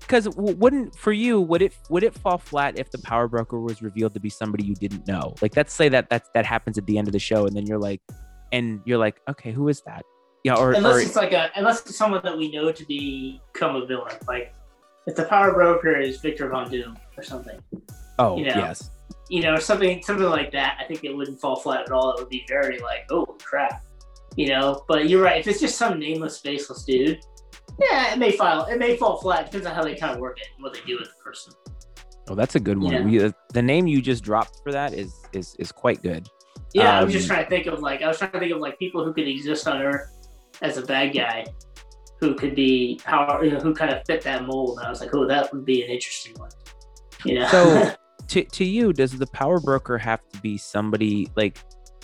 Because 0.01 0.29
wouldn't 0.37 0.95
for 0.97 1.13
you 1.13 1.41
would 1.41 1.63
it 1.63 1.77
would 1.89 2.03
it 2.03 2.15
fall 2.15 2.39
flat 2.39 2.79
if 2.79 2.91
the 2.91 2.99
power 2.99 3.29
broker 3.29 3.61
was 3.61 3.83
revealed 3.83 4.15
to 4.15 4.21
be 4.21 4.29
somebody 4.31 4.65
you 4.65 4.75
didn't 4.75 5.07
know 5.07 5.35
like 5.43 5.57
let's 5.57 5.73
say 5.73 5.89
that 5.89 6.09
that 6.11 6.25
that 6.35 6.47
happens 6.47 6.79
at 6.79 6.87
the 6.87 6.97
end 6.99 7.09
of 7.09 7.13
the 7.13 7.19
show 7.19 7.47
and 7.47 7.57
then 7.57 7.67
you're 7.67 7.79
like 7.79 8.01
and 8.53 8.81
you're 8.85 8.99
like 8.99 9.21
okay 9.29 9.53
who 9.53 9.69
is 9.69 9.81
that 9.83 10.05
yeah 10.45 10.55
or, 10.55 10.73
Unless 10.73 10.95
or 10.95 11.01
it's 11.01 11.17
like 11.17 11.33
a, 11.33 11.51
unless 11.57 11.81
it's 11.81 11.97
someone 11.97 12.21
that 12.25 12.37
we 12.37 12.51
know 12.53 12.71
to 12.71 12.85
become 12.85 13.77
a 13.77 13.85
villain. 13.85 14.15
Like 14.29 14.55
if 15.07 15.17
the 15.17 15.25
power 15.25 15.53
broker 15.53 15.97
is 15.97 16.21
Victor 16.21 16.49
Von 16.49 16.71
Doom 16.71 16.97
or 17.17 17.23
something, 17.23 17.59
oh 18.19 18.39
you 18.39 18.45
know. 18.45 18.55
yes 18.55 18.91
you 19.29 19.43
know, 19.43 19.59
something 19.59 20.03
something 20.03 20.27
like 20.27 20.53
that. 20.53 20.79
I 20.81 20.85
think 20.85 21.05
it 21.05 21.15
wouldn't 21.15 21.41
fall 21.41 21.57
flat 21.57 21.83
at 21.83 21.91
all. 21.91 22.13
It 22.13 22.21
would 22.21 22.29
be 22.29 22.45
very 22.49 22.79
like, 22.79 23.07
oh 23.11 23.27
crap, 23.43 23.85
you 24.37 24.49
know. 24.49 24.85
But 24.89 25.09
you're 25.09 25.23
right. 25.23 25.41
If 25.41 25.49
it's 25.49 25.61
just 25.61 25.77
some 25.77 25.99
nameless, 25.99 26.39
faceless 26.39 26.85
dude, 26.85 27.21
yeah, 27.81 28.13
it 28.13 28.19
may 28.19 28.33
fall. 28.33 28.65
It 28.67 28.79
may 28.79 28.97
fall 28.97 29.19
flat. 29.19 29.47
Depends 29.47 29.67
on 29.67 29.75
how 29.75 29.83
they 29.85 29.95
kind 29.95 30.13
of 30.15 30.19
work 30.19 30.39
it 30.41 30.47
and 30.55 30.63
what 30.65 30.73
they 30.75 30.81
do 30.87 30.99
with 30.99 31.09
the 31.09 31.23
person. 31.25 31.53
oh 32.29 32.35
that's 32.35 32.55
a 32.57 32.61
good 32.61 32.79
one 32.79 32.93
Yeah. 32.93 33.03
We- 33.05 33.23
uh, 33.25 33.31
the 33.53 33.63
name 33.63 33.87
you 33.87 34.01
just 34.03 34.25
dropped 34.25 34.61
for 34.63 34.73
that 34.73 34.93
is 34.95 35.13
is 35.33 35.55
is 35.59 35.71
quite 35.73 36.03
good 36.03 36.29
Yeah, 36.75 36.99
I 36.99 37.05
was 37.05 37.13
just 37.13 37.25
Um, 37.31 37.37
trying 37.37 37.45
to 37.45 37.51
think 37.51 37.67
of 37.67 37.81
like 37.81 38.03
I 38.03 38.09
was 38.09 38.19
trying 38.19 38.33
to 38.33 38.39
think 38.41 38.53
of 38.53 38.61
like 38.61 38.79
people 38.79 39.05
who 39.05 39.13
could 39.13 39.29
exist 39.29 39.67
on 39.69 39.81
Earth 39.83 40.09
as 40.63 40.77
a 40.79 40.83
bad 40.83 41.13
guy, 41.15 41.45
who 42.21 42.35
could 42.35 42.55
be 42.55 42.99
power, 43.05 43.45
you 43.45 43.51
know, 43.53 43.59
who 43.61 43.75
kind 43.75 43.93
of 43.93 44.03
fit 44.07 44.23
that 44.23 44.45
mold. 44.47 44.79
And 44.79 44.87
I 44.87 44.91
was 44.91 45.01
like, 45.01 45.15
oh, 45.15 45.27
that 45.27 45.53
would 45.53 45.65
be 45.65 45.83
an 45.85 45.91
interesting 45.91 46.35
one. 46.39 46.51
You 47.25 47.41
know. 47.41 47.49
So- 47.49 47.93
to 48.29 48.43
to 48.43 48.65
you 48.65 48.93
does 48.93 49.13
the 49.17 49.27
power 49.29 49.61
broker 49.61 49.97
have 49.99 50.21
to 50.33 50.41
be 50.41 50.59
somebody 50.59 51.29
like 51.37 51.59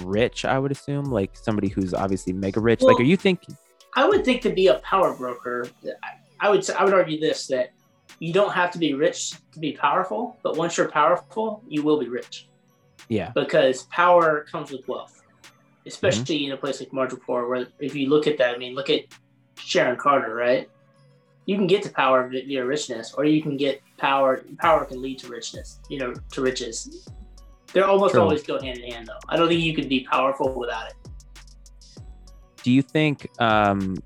rich 0.05 0.45
i 0.45 0.57
would 0.57 0.70
assume 0.70 1.07
like 1.07 1.37
somebody 1.37 1.66
who's 1.68 1.93
obviously 1.95 2.33
mega 2.33 2.61
rich 2.61 2.81
like 2.81 2.99
are 3.01 3.03
you 3.12 3.16
thinking 3.16 3.57
I 3.95 4.09
would 4.09 4.24
think 4.24 4.43
to 4.43 4.51
be 4.51 4.68
a 4.68 4.74
power 4.80 5.14
broker, 5.14 5.68
I- 6.40 6.51
would 6.51 6.68
I 6.70 6.84
would 6.84 6.95
argue 6.95 7.20
this 7.20 7.47
that 7.49 7.72
you 8.18 8.32
don't 8.32 8.53
have 8.53 8.70
to 8.72 8.78
be 8.78 8.95
rich 8.95 9.32
to 9.53 9.59
be 9.59 9.72
powerful, 9.72 10.36
but 10.43 10.57
once 10.57 10.76
you're 10.76 10.88
powerful, 10.90 11.62
you 11.68 11.82
will 11.82 11.99
be 11.99 12.09
rich. 12.09 12.49
Yeah. 13.09 13.30
Because 13.34 13.84
power 13.84 14.47
comes 14.51 14.70
with 14.70 14.86
wealth, 14.88 15.22
especially 15.86 16.36
Mm-hmm. 16.36 16.45
in 16.47 16.53
a 16.53 16.57
place 16.57 16.80
like 16.80 16.90
Madripoor, 16.90 17.49
where 17.49 17.66
if 17.80 17.95
you 17.95 18.09
look 18.09 18.26
at 18.26 18.38
that, 18.38 18.55
I 18.55 18.59
mean, 18.59 18.74
look 18.74 18.90
at 18.90 19.03
Sharon 19.57 19.97
Carter, 19.97 20.34
right? 20.34 20.68
You 21.47 21.57
can 21.57 21.66
get 21.66 21.82
to 21.82 21.90
power 21.90 22.28
via 22.28 22.64
richness, 22.64 23.14
or 23.14 23.24
you 23.24 23.43
can 23.43 23.57
get 23.57 23.82
power. 23.99 24.45
Power 24.61 24.84
can 24.84 25.03
lead 25.03 25.18
to 25.20 25.28
richness, 25.28 25.80
you 25.88 25.99
know, 25.99 26.14
to 26.32 26.40
riches. 26.40 27.09
They're 27.72 27.86
almost 27.86 28.12
True. 28.12 28.22
always 28.22 28.43
go 28.45 28.61
hand 28.61 28.78
in 28.78 28.93
hand, 28.93 29.07
though. 29.09 29.18
I 29.28 29.36
don't 29.36 29.49
think 29.49 29.61
you 29.61 29.74
can 29.74 29.88
be 29.88 30.07
powerful 30.09 30.55
without 30.55 30.88
it. 30.90 30.95
Do 32.62 32.70
you 32.70 32.82
think 32.82 33.28
um 33.40 33.96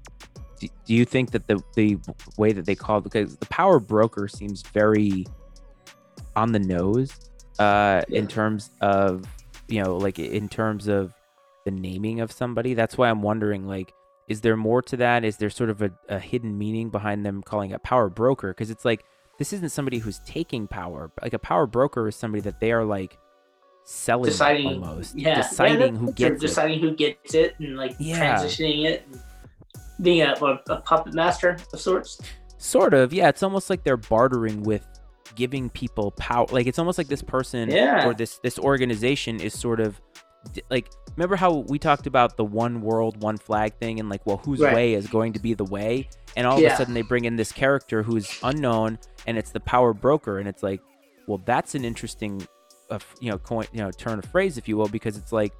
do, 0.59 0.68
do 0.86 0.94
you 0.94 1.04
think 1.04 1.30
that 1.32 1.46
the 1.46 1.62
the 1.74 1.98
way 2.36 2.52
that 2.52 2.66
they 2.66 2.74
call 2.74 3.00
because 3.00 3.36
the 3.36 3.46
power 3.46 3.78
broker 3.78 4.28
seems 4.28 4.62
very 4.62 5.26
on 6.34 6.52
the 6.52 6.59
nose 6.59 7.12
uh 7.59 8.02
in 8.09 8.26
terms 8.26 8.70
of 8.80 9.24
you 9.68 9.82
know 9.82 9.96
like 9.96 10.18
in 10.18 10.48
terms 10.48 10.88
of 10.88 11.12
the 11.64 11.70
naming 11.70 12.20
of 12.20 12.30
somebody? 12.32 12.74
That's 12.74 12.96
why 12.96 13.11
i'm 13.11 13.22
wondering 13.22 13.66
like 13.66 13.92
is 14.28 14.40
there 14.40 14.57
more 14.57 14.82
to 14.82 14.96
that? 14.96 15.24
Is 15.24 15.36
there 15.36 15.50
sort 15.50 15.70
of 15.70 15.82
a, 15.82 15.90
a 16.09 16.18
hidden 16.18 16.59
meaning 16.59 16.90
behind 16.90 17.24
them 17.24 17.44
calling 17.44 17.72
a 17.72 17.78
power 17.78 18.09
broker? 18.09 18.48
Because 18.48 18.70
it's 18.70 18.84
like 18.84 19.04
this 19.38 19.52
isn't 19.52 19.70
somebody 19.70 19.98
who's 19.98 20.18
taking 20.20 20.66
power 20.66 21.11
like 21.22 21.34
a 21.34 21.38
power 21.38 21.66
broker 21.66 22.09
is 22.09 22.16
somebody 22.16 22.40
that 22.42 22.61
they 22.61 22.72
are 22.72 22.84
like 22.84 23.18
selling 23.87 24.24
Deciding, 24.30 24.66
almost 24.66 25.16
yeah, 25.16 25.37
deciding 25.37 25.95
yeah, 25.95 26.01
who 26.01 26.12
gets 26.12 26.34
it 26.34 26.41
deciding 26.41 26.80
who 26.80 26.95
gets 26.95 27.34
it, 27.34 27.55
and 27.61 27.76
like 27.76 27.95
Yeah. 27.99 28.37
transitioning 28.37 28.84
it, 28.84 29.07
and 29.11 29.20
being 30.03 30.22
a, 30.22 30.34
a, 30.68 30.76
puppet 30.80 31.14
master 31.14 31.57
of 31.72 31.80
sorts. 31.80 32.20
Sort 32.59 32.93
of, 32.95 33.12
yeah. 33.12 33.28
It's 33.28 33.43
almost 33.43 33.70
like 33.70 33.84
they're 33.84 33.97
bartering 33.97 34.62
with 34.62 34.84
giving 35.37 35.70
people 35.70 36.11
power. 36.12 36.47
Like 36.51 36.66
it's 36.66 36.78
almost 36.78 36.99
like 36.99 37.09
this 37.09 37.22
person 37.22 37.70
Yeah. 37.70 38.07
or 38.07 38.12
this 38.12 38.39
this 38.43 38.59
organization 38.59 39.41
is 39.41 39.59
sort 39.59 39.80
of 39.80 40.01
like 40.70 40.89
remember 41.16 41.37
how 41.37 41.64
we 41.68 41.78
talked 41.78 42.07
about 42.07 42.37
the 42.37 42.45
one 42.45 42.80
world, 42.80 43.22
one 43.22 43.37
flag 43.37 43.74
thing 43.80 44.01
and 44.01 44.09
like 44.09 44.24
well 44.26 44.39
whose 44.39 44.61
Right. 44.61 44.74
way 44.74 44.95
is 44.95 45.07
going 45.07 45.32
to 45.34 45.41
be 45.41 45.55
the 45.55 45.64
way 45.64 46.09
and 46.37 46.47
all 46.47 46.59
of 46.59 46.64
a 46.64 46.76
sudden 46.76 46.95
they 46.95 47.03
bring 47.03 47.24
in 47.24 47.37
this 47.37 47.53
character 47.53 48.03
who's 48.03 48.39
unknown 48.43 48.99
and 49.26 49.37
it's 49.39 49.51
the 49.51 49.61
power 49.61 49.93
broker 49.93 50.39
and 50.39 50.49
it's 50.49 50.62
like 50.62 50.80
well 51.26 51.43
that's 51.45 51.74
an 51.74 51.84
interesting 51.84 52.47
f- 52.91 53.14
you 53.20 53.30
know 53.30 53.39
coin 53.39 53.66
you 53.72 53.80
know 53.80 53.91
turn 53.91 54.18
of 54.18 54.24
phrase 54.26 54.57
if 54.59 54.68
you 54.68 54.76
will 54.76 54.89
because 54.89 55.16
it's 55.16 55.32
like 55.32 55.53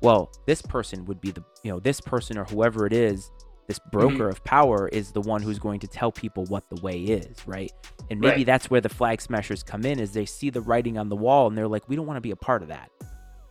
well 0.00 0.30
this 0.46 0.60
person 0.62 1.04
would 1.04 1.20
be 1.20 1.30
the 1.30 1.42
you 1.62 1.70
know 1.72 1.78
this 1.80 2.00
person 2.00 2.36
or 2.38 2.44
whoever 2.44 2.86
it 2.86 2.92
is 2.92 3.30
this 3.68 3.78
broker 3.92 4.28
of 4.28 4.42
power 4.44 4.88
is 4.88 5.12
the 5.12 5.20
one 5.20 5.40
who's 5.40 5.58
going 5.58 5.78
to 5.80 5.86
tell 5.86 6.10
people 6.10 6.44
what 6.46 6.68
the 6.68 6.80
way 6.82 6.98
is 7.00 7.36
right 7.46 7.72
and 8.10 8.20
maybe 8.20 8.38
Right. 8.38 8.46
that's 8.46 8.68
where 8.70 8.80
the 8.80 8.88
flag 8.88 9.20
smashers 9.20 9.62
come 9.62 9.84
in 9.84 10.00
is 10.00 10.12
they 10.12 10.26
see 10.26 10.50
the 10.50 10.60
writing 10.60 10.98
on 10.98 11.08
the 11.08 11.16
wall 11.16 11.46
and 11.46 11.56
they're 11.56 11.68
like 11.68 11.88
we 11.88 11.94
don't 11.96 12.06
want 12.06 12.16
to 12.16 12.20
be 12.22 12.32
a 12.32 12.36
part 12.36 12.62
of 12.62 12.68
that 12.68 12.90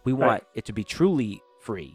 we 0.04 0.12
Right. 0.14 0.28
want 0.28 0.44
it 0.56 0.66
to 0.66 0.74
be 0.74 0.84
truly 0.84 1.42
free 1.62 1.94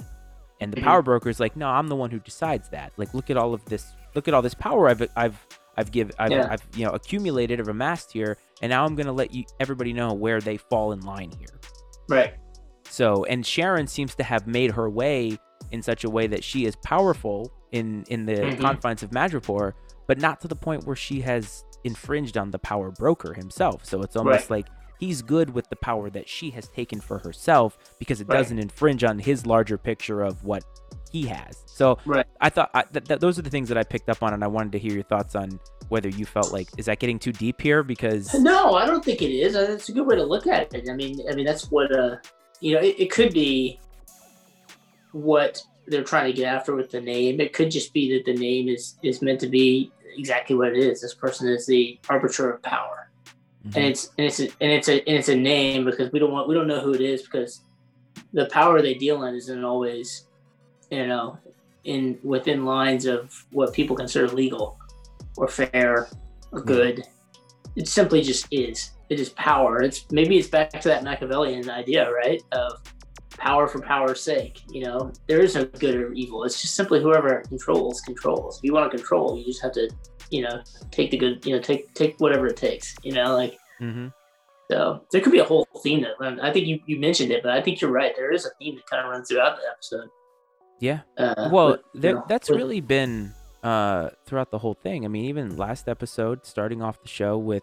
and 0.61 0.72
the 0.72 0.80
Mhm. 0.80 0.84
power 0.84 1.03
broker 1.03 1.28
is 1.28 1.39
like 1.39 1.55
no 1.57 1.68
i'm 1.68 1.89
the 1.89 1.97
one 1.97 2.11
who 2.11 2.18
decides 2.18 2.70
that 2.70 2.93
like 2.97 3.12
look 3.12 3.28
at 3.30 3.37
all 3.37 3.53
of 3.53 3.62
this 3.66 3.84
look 4.14 4.26
at 4.28 4.32
all 4.34 4.41
this 4.43 4.55
power 4.55 4.89
i've 4.89 5.07
i've 5.16 5.47
i've 5.77 5.91
give 5.93 6.11
i've, 6.18 6.31
Yeah. 6.31 6.47
I've 6.51 6.62
you 6.74 6.85
know 6.85 6.93
accumulated 6.93 7.61
or 7.61 7.70
amassed 7.70 8.12
here 8.12 8.37
and 8.62 8.70
now 8.70 8.85
i'm 8.85 8.95
going 8.95 9.07
to 9.07 9.12
let 9.12 9.33
you 9.35 9.45
everybody 9.61 9.93
know 9.93 10.12
where 10.14 10.41
they 10.41 10.57
fall 10.57 10.93
in 10.93 11.01
line 11.01 11.31
here 11.39 11.61
Right. 12.09 12.35
so, 12.89 13.24
and 13.24 13.45
Sharon 13.45 13.87
seems 13.89 14.14
to 14.14 14.22
have 14.22 14.47
made 14.47 14.70
her 14.72 14.89
way 14.89 15.39
in 15.72 15.83
such 15.83 16.05
a 16.05 16.11
way 16.11 16.29
that 16.29 16.45
she 16.45 16.64
is 16.66 16.77
powerful 16.77 17.53
in 17.72 18.05
in 18.09 18.27
the 18.27 18.35
Mhm. 18.37 18.61
confines 18.61 19.03
of 19.03 19.11
Madripoor, 19.11 19.72
but 20.07 20.20
not 20.20 20.41
to 20.43 20.49
the 20.49 20.55
point 20.55 20.87
where 20.87 20.95
she 20.95 21.20
has 21.22 21.64
infringed 21.83 22.39
on 22.39 22.53
the 22.53 22.59
power 22.61 22.93
broker 22.93 23.35
himself. 23.35 23.85
So 23.85 24.03
it's 24.03 24.14
almost 24.16 24.51
like 24.51 24.66
he's 24.99 25.22
good 25.22 25.51
with 25.51 25.68
the 25.68 25.76
power 25.76 26.11
that 26.11 26.28
she 26.28 26.51
has 26.51 26.68
taken 26.68 27.01
for 27.01 27.18
herself 27.18 27.76
because 27.99 28.20
it 28.20 28.28
Right. 28.28 28.38
doesn't 28.38 28.59
infringe 28.59 29.05
on 29.05 29.18
his 29.18 29.47
larger 29.47 29.76
picture 29.78 30.22
of 30.22 30.44
what 30.44 30.64
he 31.12 31.26
has. 31.26 31.62
So 31.66 31.99
Right. 32.05 32.26
I 32.40 32.51
thought 32.51 32.70
I, 32.74 32.82
th- 32.82 33.05
th- 33.07 33.20
those 33.20 33.38
are 33.38 33.42
the 33.42 33.51
things 33.51 33.68
that 33.68 33.78
I 33.78 33.84
picked 33.84 34.09
up 34.09 34.22
on, 34.22 34.32
and 34.34 34.42
I 34.42 34.47
wanted 34.49 34.72
to 34.72 34.78
hear 34.78 34.92
your 34.92 35.03
thoughts 35.05 35.34
on 35.34 35.59
whether 35.88 36.09
you 36.09 36.26
felt 36.26 36.53
like 36.53 36.68
is 36.78 36.86
that 36.86 36.99
getting 36.99 37.18
too 37.18 37.32
deep 37.32 37.61
here 37.61 37.82
because 37.82 38.34
No, 38.34 38.74
I 38.74 38.86
don't 38.86 39.05
think 39.05 39.22
it 39.22 39.30
is. 39.30 39.55
It's 39.55 39.88
a 39.88 39.92
good 39.92 40.07
way 40.07 40.16
to 40.16 40.24
look 40.24 40.47
at 40.47 40.72
it. 40.74 40.88
I 40.90 40.94
mean, 40.94 41.20
I 41.30 41.34
mean 41.34 41.47
that's 41.47 41.70
what 41.70 41.97
uh, 41.97 42.16
you 42.61 42.74
know. 42.74 42.80
It, 42.80 42.97
it 42.99 43.11
could 43.11 43.32
be 43.32 43.78
what 45.12 45.62
they're 45.86 46.03
trying 46.05 46.26
to 46.26 46.36
get 46.36 46.53
after 46.53 46.74
with 46.74 46.90
the 46.90 47.01
name. 47.01 47.40
It 47.40 47.53
could 47.53 47.70
just 47.70 47.92
be 47.92 48.12
that 48.14 48.24
the 48.24 48.36
name 48.38 48.68
is 48.68 48.97
is 49.03 49.22
meant 49.22 49.40
to 49.40 49.47
be 49.49 49.92
exactly 50.16 50.57
what 50.57 50.68
it 50.68 50.78
is. 50.78 51.01
This 51.01 51.14
person 51.14 51.49
is 51.49 51.66
the 51.66 51.99
arbiter 52.09 52.51
of 52.51 52.62
power, 52.62 53.05
Mhm. 53.69 53.77
and 53.77 53.85
it's 53.87 54.11
and 54.19 54.27
it's 54.27 54.41
a, 54.41 54.45
and 54.61 54.73
it's 54.73 54.89
a 54.89 54.93
and 55.09 55.19
it's 55.19 55.29
a 55.29 55.37
name 55.37 55.85
because 55.85 56.11
we 56.12 56.19
don't 56.19 56.33
want 56.33 56.49
we 56.49 56.55
don't 56.55 56.67
know 56.67 56.81
who 56.81 56.95
it 56.95 57.01
is 57.01 57.23
because 57.23 57.61
the 58.33 58.47
power 58.47 58.81
they 58.83 58.95
deal 58.95 59.23
in 59.25 59.35
isn't 59.35 59.64
always, 59.64 60.27
you 60.91 61.07
know, 61.07 61.39
in 61.85 62.19
within 62.23 62.64
lines 62.64 63.07
of 63.07 63.33
what 63.53 63.73
people 63.73 63.97
consider 63.97 64.29
legal 64.29 64.79
or 65.37 65.49
fair 65.49 66.09
or 66.53 66.61
Yeah. 66.61 66.64
good. 66.64 67.05
It 67.77 67.89
simply 67.89 68.23
just 68.23 68.47
is. 68.51 68.91
It 69.11 69.21
is 69.21 69.29
power. 69.31 69.83
It's 69.83 70.07
maybe 70.11 70.39
it's 70.39 70.49
back 70.49 70.71
to 70.81 70.89
that 70.89 71.05
Machiavellian 71.05 71.69
idea, 71.71 72.11
right? 72.11 72.43
Of 72.53 72.83
power 73.37 73.69
for 73.69 73.81
power's 73.81 74.21
sake. 74.21 74.62
You 74.71 74.85
know, 74.85 75.12
there 75.29 75.41
is 75.41 75.55
no 75.55 75.64
good 75.64 75.95
or 75.95 76.12
evil. 76.14 76.45
It's 76.45 76.61
just 76.61 76.75
simply 76.75 77.01
whoever 77.03 77.43
controls 77.49 78.01
controls. 78.01 78.59
If 78.59 78.64
you 78.64 78.73
want 78.73 78.91
to 78.91 78.97
control, 78.97 79.37
you 79.37 79.45
just 79.45 79.62
have 79.62 79.73
to, 79.73 79.89
you 80.31 80.43
know, 80.43 80.62
take 80.91 81.11
the 81.11 81.16
good. 81.16 81.45
You 81.47 81.57
know, 81.57 81.61
take 81.62 81.93
take 81.95 82.16
whatever 82.18 82.47
it 82.47 82.57
takes. 82.57 82.95
You 83.03 83.12
know, 83.12 83.35
like 83.35 83.57
Mm-hmm. 83.81 84.09
so. 84.70 85.05
There 85.12 85.20
could 85.20 85.33
be 85.33 85.39
a 85.39 85.45
whole 85.45 85.66
theme 85.83 86.03
that. 86.03 86.14
I 86.43 86.53
think 86.53 86.66
you 86.66 86.81
you 86.87 86.99
mentioned 86.99 87.31
it, 87.31 87.43
but 87.43 87.53
I 87.53 87.61
think 87.62 87.81
you're 87.81 87.91
right. 87.91 88.12
There 88.16 88.33
is 88.33 88.47
a 88.47 88.51
theme 88.59 88.77
that 88.77 88.87
kind 88.87 89.05
of 89.05 89.11
runs 89.11 89.29
throughout 89.29 89.57
the 89.57 89.62
episode. 89.70 90.09
yeah. 90.81 91.01
Uh, 91.18 91.49
well 91.53 91.68
with, 91.72 91.81
you 91.95 92.01
there, 92.01 92.14
know, 92.14 92.24
that's 92.29 92.49
with- 92.51 92.59
really 92.59 92.81
been 92.81 93.33
uh 93.62 94.11
throughout 94.27 94.51
the 94.51 94.59
whole 94.59 94.74
thing 94.74 95.05
i 95.07 95.09
mean 95.09 95.24
even 95.24 95.57
last 95.57 95.89
episode 95.89 96.45
starting 96.45 96.83
off 96.83 97.01
the 97.03 97.09
show 97.09 97.39
with 97.39 97.62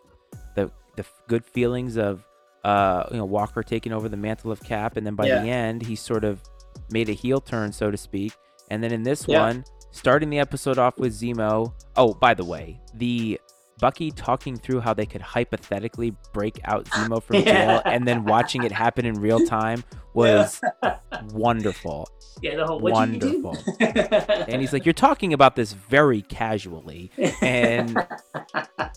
the 0.55 0.69
the 0.97 1.05
good 1.29 1.45
feelings 1.45 1.95
of 1.97 2.25
uh 2.65 3.03
you 3.11 3.17
know 3.17 3.23
walker 3.23 3.61
taking 3.61 3.93
over 3.93 4.09
the 4.09 4.17
mantle 4.17 4.51
of 4.51 4.59
cap 4.63 4.97
and 4.97 5.05
then 5.05 5.13
by 5.15 5.27
Yeah. 5.27 5.41
the 5.43 5.49
end 5.49 5.83
he 5.83 5.95
sort 5.95 6.23
of 6.25 6.41
made 6.89 7.07
a 7.09 7.13
heel 7.13 7.39
turn 7.39 7.71
so 7.71 7.91
to 7.91 7.95
speak 7.95 8.33
and 8.71 8.83
then 8.83 8.91
in 8.91 9.03
this 9.03 9.25
Yeah. 9.27 9.41
one 9.45 9.63
starting 9.93 10.29
the 10.29 10.39
episode 10.39 10.77
off 10.77 10.97
with 10.97 11.13
zemo 11.13 11.71
oh 11.95 12.13
by 12.15 12.33
the 12.33 12.43
way 12.43 12.79
the 12.95 13.39
Bucky 13.79 14.11
talking 14.11 14.55
through 14.55 14.79
how 14.81 14.93
they 14.93 15.05
could 15.05 15.21
hypothetically 15.21 16.15
break 16.31 16.59
out 16.63 16.85
Zemo 16.85 17.21
from 17.21 17.35
Yeah. 17.39 17.43
jail 17.43 17.81
and 17.85 18.07
then 18.07 18.23
watching 18.23 18.63
it 18.63 18.71
happen 18.71 19.03
in 19.05 19.15
real 19.19 19.45
time 19.45 19.83
was 20.13 20.61
wonderful. 21.31 22.07
yeah, 22.41 22.55
the 22.55 22.65
whole 22.65 22.79
wonderful. 22.79 23.57
And 23.81 24.61
he's 24.61 24.71
like, 24.71 24.85
You're 24.85 24.93
talking 24.93 25.33
about 25.33 25.55
this 25.57 25.73
very 25.73 26.21
casually. 26.21 27.11
And 27.41 27.97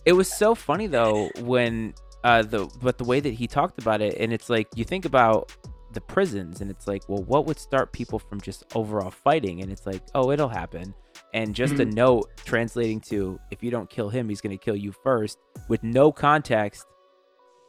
it 0.05 0.13
was 0.13 0.31
so 0.33 0.55
funny 0.55 0.87
though 0.87 1.31
when 1.41 1.95
uh 2.23 2.43
the 2.43 2.69
but 2.81 2.99
the 2.99 3.05
way 3.05 3.19
that 3.19 3.33
he 3.33 3.47
talked 3.49 3.81
about 3.81 4.01
it, 4.03 4.17
and 4.21 4.33
it's 4.33 4.49
like 4.51 4.69
you 4.77 4.85
think 4.85 5.05
about 5.05 5.51
the 5.97 6.01
prisons 6.01 6.61
and 6.61 6.71
it's 6.71 6.87
like, 6.87 7.03
well, 7.09 7.25
what 7.25 7.47
would 7.47 7.59
start 7.59 7.91
people 7.93 8.21
from 8.21 8.41
just 8.41 8.63
overall 8.77 9.11
fighting? 9.11 9.61
And 9.63 9.73
it's 9.73 9.85
like, 9.85 10.03
oh, 10.15 10.31
it'll 10.31 10.49
happen. 10.49 10.95
And 11.35 11.53
just 11.55 11.75
a 11.75 11.85
Mhm. 11.87 11.95
note 11.95 12.31
translating 12.45 13.01
to 13.11 13.41
if 13.51 13.63
you 13.65 13.71
don't 13.73 13.91
kill 13.91 14.09
him, 14.09 14.29
he's 14.29 14.41
gonna 14.41 14.57
kill 14.57 14.77
you 14.77 14.93
first 14.93 15.39
with 15.69 15.83
no 15.83 16.13
context 16.13 16.87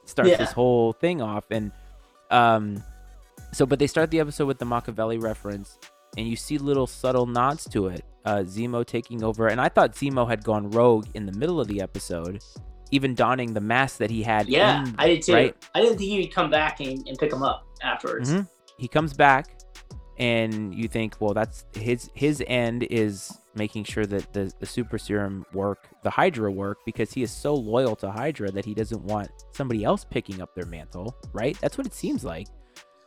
starts 0.05 0.29
Yeah. 0.31 0.37
this 0.37 0.51
whole 0.51 0.93
thing 0.93 1.21
off. 1.21 1.45
And 1.49 1.71
um 2.29 2.83
so 3.53 3.65
but 3.65 3.79
they 3.79 3.87
start 3.87 4.11
the 4.11 4.19
episode 4.19 4.45
with 4.45 4.59
the 4.59 4.65
Machiavelli 4.65 5.17
reference 5.17 5.79
and 6.17 6.27
you 6.27 6.35
see 6.35 6.57
little 6.57 6.87
subtle 6.87 7.25
nods 7.25 7.65
to 7.69 7.87
it. 7.87 8.03
Uh, 8.25 8.39
Zemo 8.39 8.85
taking 8.85 9.23
over, 9.23 9.47
and 9.47 9.61
I 9.61 9.69
thought 9.69 9.93
Zemo 9.93 10.27
had 10.27 10.43
gone 10.43 10.69
rogue 10.71 11.05
in 11.13 11.25
the 11.25 11.31
middle 11.31 11.61
of 11.61 11.67
the 11.69 11.79
episode, 11.81 12.43
even 12.91 13.15
donning 13.15 13.53
the 13.53 13.61
mask 13.61 13.99
that 13.99 14.09
he 14.09 14.21
had. 14.23 14.49
Yeah, 14.49 14.83
in- 14.83 14.95
I 14.97 15.07
did 15.07 15.21
too. 15.21 15.33
right? 15.33 15.55
I 15.75 15.79
didn't 15.81 15.97
think 15.97 16.09
he'd 16.09 16.27
come 16.33 16.49
back 16.49 16.79
and, 16.81 17.07
and 17.07 17.17
pick 17.17 17.31
him 17.31 17.43
up 17.43 17.65
afterwards. 17.81 18.31
Mhm. 18.33 18.47
He 18.77 18.87
comes 18.87 19.13
back, 19.13 19.59
and 20.19 20.73
you 20.73 20.87
think, 20.87 21.15
well, 21.19 21.33
that's 21.33 21.65
his 21.73 22.09
his 22.13 22.43
end 22.47 22.83
is 22.83 23.31
making 23.55 23.83
sure 23.83 24.05
that 24.05 24.33
the 24.33 24.51
the 24.59 24.65
super 24.65 24.97
serum 24.97 25.45
work, 25.53 25.87
the 26.03 26.09
Hydra 26.09 26.51
work, 26.51 26.77
because 26.85 27.11
he 27.11 27.23
is 27.23 27.31
so 27.31 27.53
loyal 27.55 27.95
to 27.97 28.11
Hydra 28.11 28.51
that 28.51 28.65
he 28.65 28.73
doesn't 28.73 29.03
want 29.03 29.29
somebody 29.51 29.83
else 29.83 30.05
picking 30.05 30.41
up 30.41 30.53
their 30.55 30.65
mantle. 30.65 31.15
Right? 31.33 31.57
That's 31.61 31.77
what 31.77 31.87
it 31.87 31.93
seems 31.93 32.23
like. 32.23 32.47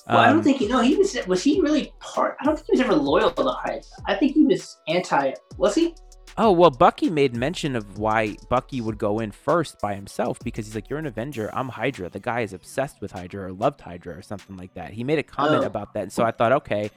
Well, 0.09 0.19
I 0.19 0.29
don't 0.29 0.39
Um, 0.39 0.43
think 0.43 0.61
you 0.61 0.69
know 0.69 0.81
he 0.81 0.97
was. 0.97 1.17
Was 1.29 1.43
he 1.45 1.61
really 1.61 1.93
part? 2.01 2.37
I 2.41 2.45
don't 2.45 2.57
think 2.57 2.67
he 2.67 2.73
was 2.73 2.81
ever 2.81 2.95
loyal 2.95 3.31
to 3.31 3.43
the 3.43 3.53
Hydra. 3.53 3.83
I 4.07 4.15
think 4.17 4.33
he 4.35 4.45
was 4.45 4.77
anti. 4.89 5.33
Was 5.57 5.75
he? 5.75 5.95
Oh 6.43 6.51
well, 6.53 6.71
Bucky 6.71 7.11
made 7.11 7.37
mention 7.37 7.77
of 7.77 7.99
why 7.99 8.37
Bucky 8.49 8.81
would 8.81 8.97
go 8.97 9.19
in 9.19 9.31
first 9.31 9.79
by 9.79 9.95
himself 9.95 10.39
because 10.43 10.65
he's 10.65 10.75
like, 10.75 10.89
"You're 10.89 10.99
an 10.99 11.05
Avenger. 11.05 11.51
I'm 11.53 11.69
Hydra." 11.69 12.09
The 12.09 12.19
guy 12.19 12.41
is 12.41 12.55
obsessed 12.55 13.03
with 13.03 13.13
Hydra 13.13 13.49
or 13.49 13.53
loved 13.53 13.83
Hydra 13.83 14.17
or 14.17 14.23
something 14.23 14.57
like 14.57 14.73
that. 14.73 14.95
He 14.95 15.05
made 15.05 15.19
a 15.19 15.23
comment 15.23 15.65
Oh. 15.65 15.67
about 15.67 15.93
that, 15.93 16.05
and 16.05 16.13
so 16.13 16.25
I 16.25 16.31
thought, 16.31 16.53
okay. 16.53 16.91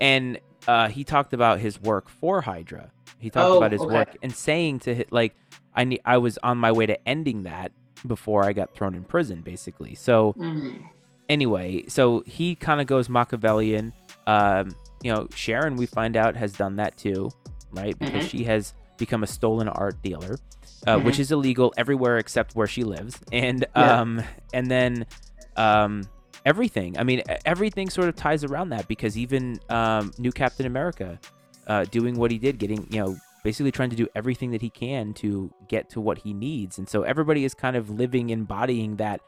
And 0.00 0.38
uh, 0.66 0.88
he 0.88 1.04
talked 1.04 1.34
about 1.34 1.60
his 1.60 1.78
work 1.78 2.08
for 2.08 2.40
Hydra. 2.40 2.90
He 3.18 3.28
talked 3.28 3.50
Oh, 3.52 3.58
about 3.58 3.72
his 3.72 3.82
okay. 3.82 3.92
work 3.94 4.16
and 4.22 4.34
saying 4.34 4.78
to 4.80 4.94
hi- 4.96 5.04
like, 5.10 5.34
I 5.74 5.84
ne- 5.84 6.00
I 6.06 6.16
was 6.16 6.38
on 6.42 6.56
my 6.56 6.72
way 6.72 6.86
to 6.86 6.96
ending 7.06 7.42
that 7.42 7.72
before 8.06 8.44
I 8.44 8.54
got 8.54 8.74
thrown 8.74 8.94
in 8.94 9.04
prison, 9.04 9.42
basically. 9.42 9.94
So 9.94 10.32
Mm. 10.38 10.84
anyway, 11.28 11.84
so 11.88 12.22
he 12.26 12.54
kind 12.54 12.80
of 12.80 12.86
goes 12.86 13.10
Machiavellian. 13.10 13.92
Um, 14.26 14.74
you 15.02 15.12
know, 15.12 15.28
Sharon, 15.34 15.76
we 15.76 15.84
find 15.84 16.16
out, 16.16 16.34
has 16.36 16.52
done 16.54 16.76
that 16.76 16.96
too, 16.96 17.30
right? 17.72 17.98
Because 17.98 18.24
Mhm. 18.24 18.30
she 18.30 18.44
has 18.44 18.72
become 18.96 19.22
a 19.22 19.26
stolen 19.26 19.68
art 19.68 20.00
dealer, 20.02 20.38
uh, 20.86 20.98
which 20.98 21.18
is 21.18 21.32
illegal 21.32 21.72
everywhere 21.76 22.18
except 22.18 22.54
where 22.54 22.66
she 22.66 22.84
lives. 22.84 23.18
And 23.32 23.66
Yeah. 23.76 24.00
um, 24.00 24.22
and 24.52 24.70
then 24.70 25.06
um, 25.56 26.08
everything. 26.44 26.98
I 26.98 27.02
mean, 27.04 27.22
everything 27.44 27.90
sort 27.90 28.08
of 28.08 28.16
ties 28.16 28.44
around 28.44 28.70
that 28.70 28.86
because 28.88 29.16
even 29.16 29.58
um, 29.70 30.12
new 30.18 30.32
Captain 30.32 30.66
America, 30.66 31.18
uh, 31.66 31.84
doing 31.84 32.16
what 32.16 32.30
he 32.30 32.38
did, 32.38 32.58
getting 32.58 32.86
you 32.90 33.00
know. 33.02 33.16
Basically, 33.44 33.70
trying 33.70 33.90
to 33.90 33.96
do 33.96 34.08
everything 34.16 34.50
that 34.50 34.60
he 34.60 34.70
can 34.70 35.14
to 35.14 35.52
get 35.68 35.88
to 35.90 36.00
what 36.00 36.18
he 36.18 36.32
needs, 36.34 36.78
and 36.78 36.88
so 36.88 37.02
everybody 37.02 37.44
is 37.44 37.54
kind 37.54 37.76
of 37.76 37.88
living, 37.90 38.30
embodying 38.30 38.96
that 38.96 39.20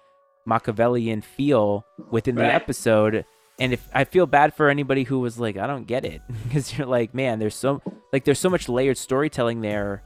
Machiavellian 0.45 1.21
feel 1.21 1.85
within 2.11 2.35
the 2.35 2.43
episode. 2.53 3.25
And 3.61 3.73
if 3.73 3.89
I 3.93 4.05
feel 4.05 4.27
bad 4.27 4.55
for 4.55 4.69
anybody 4.69 5.03
who 5.03 5.19
was 5.19 5.39
like, 5.39 5.57
I 5.57 5.67
don't 5.67 5.87
get 5.87 6.05
it, 6.05 6.23
because 6.45 6.77
you're 6.79 6.87
like, 6.87 7.15
man, 7.15 7.39
there's 7.39 7.55
so 7.57 7.83
like 8.13 8.25
there's 8.25 8.39
so 8.39 8.49
much 8.51 8.69
layered 8.69 8.97
storytelling 8.99 9.61
there 9.61 10.03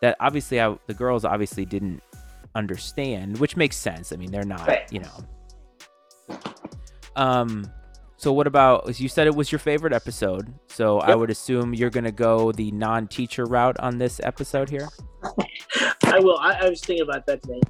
that 0.00 0.16
obviously 0.20 0.60
I, 0.60 0.76
the 0.86 0.94
girls 0.94 1.24
obviously 1.24 1.64
didn't 1.64 2.02
understand, 2.54 3.38
which 3.38 3.56
makes 3.56 3.76
sense. 3.76 4.12
I 4.12 4.16
mean, 4.16 4.30
they're 4.30 4.44
not, 4.44 4.66
Right. 4.68 4.90
you 4.92 5.00
know. 5.00 6.38
Um. 7.16 7.70
So 8.16 8.32
what 8.32 8.46
about 8.46 8.98
you 8.98 9.08
said 9.08 9.26
it 9.26 9.34
was 9.34 9.52
your 9.52 9.58
favorite 9.58 9.92
episode? 9.92 10.52
So 10.68 10.98
I 11.00 11.14
would 11.14 11.30
assume 11.30 11.74
you're 11.74 11.90
gonna 11.90 12.12
go 12.12 12.52
the 12.52 12.70
non-teacher 12.70 13.44
route 13.44 13.78
on 13.80 13.98
this 13.98 14.18
episode 14.22 14.70
here. 14.70 14.88
I 16.04 16.20
will. 16.20 16.38
I, 16.38 16.52
I 16.62 16.70
was 16.70 16.80
thinking 16.80 17.02
about 17.02 17.26
that 17.26 17.42
today. 17.42 17.60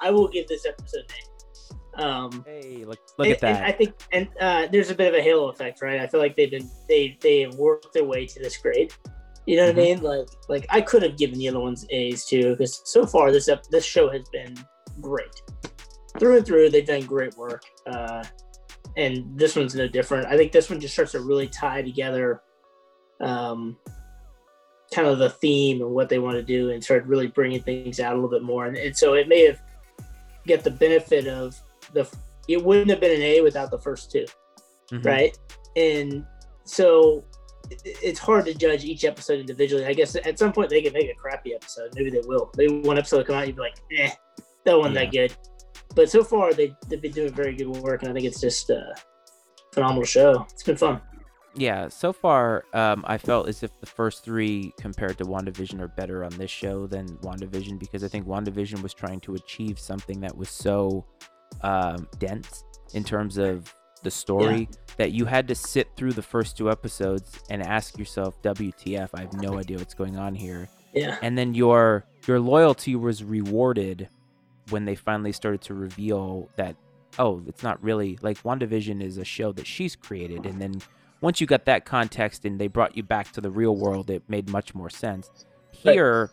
I 0.00 0.10
will 0.10 0.28
give 0.28 0.46
this 0.48 0.64
episode 0.66 1.00
an. 1.08 1.35
Um, 1.96 2.44
Hey, 2.46 2.84
look, 2.84 2.98
look 3.18 3.26
and, 3.26 3.34
at 3.34 3.40
that. 3.40 3.64
I 3.64 3.72
think, 3.72 3.94
and 4.12 4.28
uh, 4.40 4.66
there's 4.70 4.90
a 4.90 4.94
bit 4.94 5.08
of 5.08 5.18
a 5.18 5.22
halo 5.22 5.48
effect, 5.48 5.82
right? 5.82 6.00
I 6.00 6.06
feel 6.06 6.20
like 6.20 6.36
they've 6.36 6.50
been 6.50 6.70
they 6.88 7.16
they 7.20 7.40
have 7.40 7.54
worked 7.54 7.92
their 7.92 8.04
way 8.04 8.26
to 8.26 8.40
this 8.40 8.56
grade. 8.58 8.92
You 9.46 9.56
know 9.56 9.66
what 9.66 9.76
I 9.76 9.78
mean? 9.78 10.02
Like 10.02 10.26
like 10.48 10.66
I 10.68 10.80
could 10.80 11.02
have 11.02 11.16
given 11.16 11.38
the 11.38 11.48
other 11.48 11.60
ones 11.60 11.86
A's 11.90 12.24
too, 12.26 12.50
because 12.50 12.82
so 12.84 13.06
far 13.06 13.32
this 13.32 13.48
ep- 13.48 13.66
this 13.70 13.84
show 13.84 14.10
has 14.10 14.28
been 14.30 14.56
great 15.00 15.42
through 16.18 16.38
and 16.38 16.46
through. 16.46 16.70
They've 16.70 16.86
done 16.86 17.02
great 17.02 17.36
work, 17.36 17.62
uh, 17.86 18.24
and 18.96 19.38
this 19.38 19.56
one's 19.56 19.74
no 19.74 19.88
different. 19.88 20.26
I 20.26 20.36
think 20.36 20.52
this 20.52 20.68
one 20.68 20.80
just 20.80 20.94
starts 20.94 21.12
to 21.12 21.20
really 21.20 21.46
tie 21.46 21.82
together, 21.82 22.42
um, 23.20 23.76
kind 24.92 25.08
of 25.08 25.18
the 25.18 25.30
theme 25.30 25.80
and 25.80 25.90
what 25.92 26.08
they 26.08 26.18
want 26.18 26.36
to 26.36 26.42
do, 26.42 26.70
and 26.70 26.82
start 26.82 27.06
really 27.06 27.28
bringing 27.28 27.62
things 27.62 28.00
out 28.00 28.12
a 28.12 28.16
little 28.16 28.30
bit 28.30 28.42
more. 28.42 28.66
And, 28.66 28.76
and 28.76 28.96
so 28.96 29.14
it 29.14 29.28
may 29.28 29.46
have 29.46 29.60
get 30.46 30.64
the 30.64 30.70
benefit 30.70 31.26
of 31.26 31.60
the 31.92 32.08
it 32.48 32.62
wouldn't 32.62 32.90
have 32.90 33.00
been 33.00 33.10
an 33.16 33.22
A 33.22 33.40
without 33.40 33.70
the 33.70 33.78
first 33.78 34.10
two, 34.10 34.24
Mhm. 34.92 35.04
right? 35.04 35.38
And 35.74 36.24
so 36.64 37.24
it's 37.84 38.20
hard 38.20 38.44
to 38.46 38.54
judge 38.54 38.84
each 38.84 39.04
episode 39.04 39.40
individually. 39.40 39.84
I 39.84 39.92
guess 39.92 40.14
at 40.14 40.38
some 40.38 40.52
point 40.52 40.70
they 40.70 40.80
could 40.82 40.92
make 40.92 41.10
a 41.10 41.14
crappy 41.14 41.54
episode. 41.54 41.92
Maybe 41.96 42.10
they 42.10 42.20
will. 42.24 42.50
Maybe 42.56 42.78
one 42.80 42.96
episode 42.98 43.18
will 43.18 43.24
come 43.24 43.36
out, 43.36 43.46
you'd 43.46 43.56
be 43.56 43.62
like, 43.62 43.76
eh, 43.98 44.10
that 44.64 44.78
wasn't 44.78 44.94
that 44.94 45.10
good. 45.10 45.34
But 45.96 46.10
so 46.10 46.22
far 46.22 46.52
they 46.52 46.74
they've 46.88 47.00
been 47.02 47.12
doing 47.12 47.32
very 47.32 47.54
good 47.56 47.68
work, 47.68 48.02
and 48.02 48.10
I 48.10 48.14
think 48.14 48.26
it's 48.26 48.40
just 48.40 48.70
a 48.70 48.94
phenomenal 49.72 50.04
show. 50.04 50.46
It's 50.52 50.62
been 50.62 50.76
fun. 50.76 51.00
Yeah, 51.58 51.88
so 51.88 52.12
far, 52.12 52.64
um, 52.74 53.02
I 53.08 53.16
felt 53.16 53.48
as 53.48 53.62
if 53.62 53.70
the 53.80 53.86
first 53.86 54.22
three 54.22 54.74
compared 54.78 55.16
to 55.18 55.24
WandaVision 55.24 55.80
are 55.80 55.88
better 55.88 56.22
on 56.22 56.30
this 56.36 56.50
show 56.50 56.86
than 56.86 57.08
WandaVision 57.18 57.78
because 57.78 58.04
I 58.04 58.08
think 58.08 58.26
WandaVision 58.26 58.82
was 58.82 58.92
trying 58.92 59.20
to 59.20 59.34
achieve 59.36 59.78
something 59.78 60.20
that 60.20 60.36
was 60.36 60.50
so 60.50 61.06
um, 61.62 62.08
dense 62.18 62.64
in 62.94 63.04
terms 63.04 63.38
of 63.38 63.74
the 64.02 64.10
story 64.10 64.68
that 64.98 65.12
you 65.12 65.24
had 65.24 65.48
to 65.48 65.54
sit 65.54 65.88
through 65.96 66.12
the 66.12 66.22
first 66.22 66.56
two 66.56 66.70
episodes 66.70 67.40
and 67.50 67.62
ask 67.62 67.98
yourself, 67.98 68.40
WTF, 68.42 69.10
I 69.14 69.20
have 69.22 69.32
no 69.34 69.58
idea 69.58 69.78
what's 69.78 69.94
going 69.94 70.16
on 70.16 70.34
here. 70.34 70.68
Yeah, 70.94 71.18
And 71.22 71.36
then 71.36 71.54
your 71.54 72.04
your 72.26 72.40
loyalty 72.40 72.96
was 72.96 73.22
rewarded 73.22 74.08
when 74.70 74.84
they 74.84 74.94
finally 74.94 75.32
started 75.32 75.60
to 75.62 75.74
reveal 75.74 76.48
that, 76.56 76.76
oh, 77.18 77.42
it's 77.46 77.62
not 77.62 77.82
really 77.82 78.18
like 78.22 78.42
WandaVision 78.42 79.02
is 79.02 79.18
a 79.18 79.24
show 79.24 79.52
that 79.52 79.66
she's 79.66 79.94
created. 79.94 80.46
And 80.46 80.60
then 80.60 80.80
once 81.20 81.40
you 81.40 81.46
got 81.46 81.64
that 81.66 81.84
context 81.84 82.44
and 82.44 82.58
they 82.58 82.68
brought 82.68 82.96
you 82.96 83.02
back 83.02 83.32
to 83.32 83.40
the 83.40 83.50
real 83.50 83.76
world, 83.76 84.10
it 84.10 84.22
made 84.28 84.48
much 84.48 84.74
more 84.74 84.90
sense. 84.90 85.30
Here, 85.70 86.30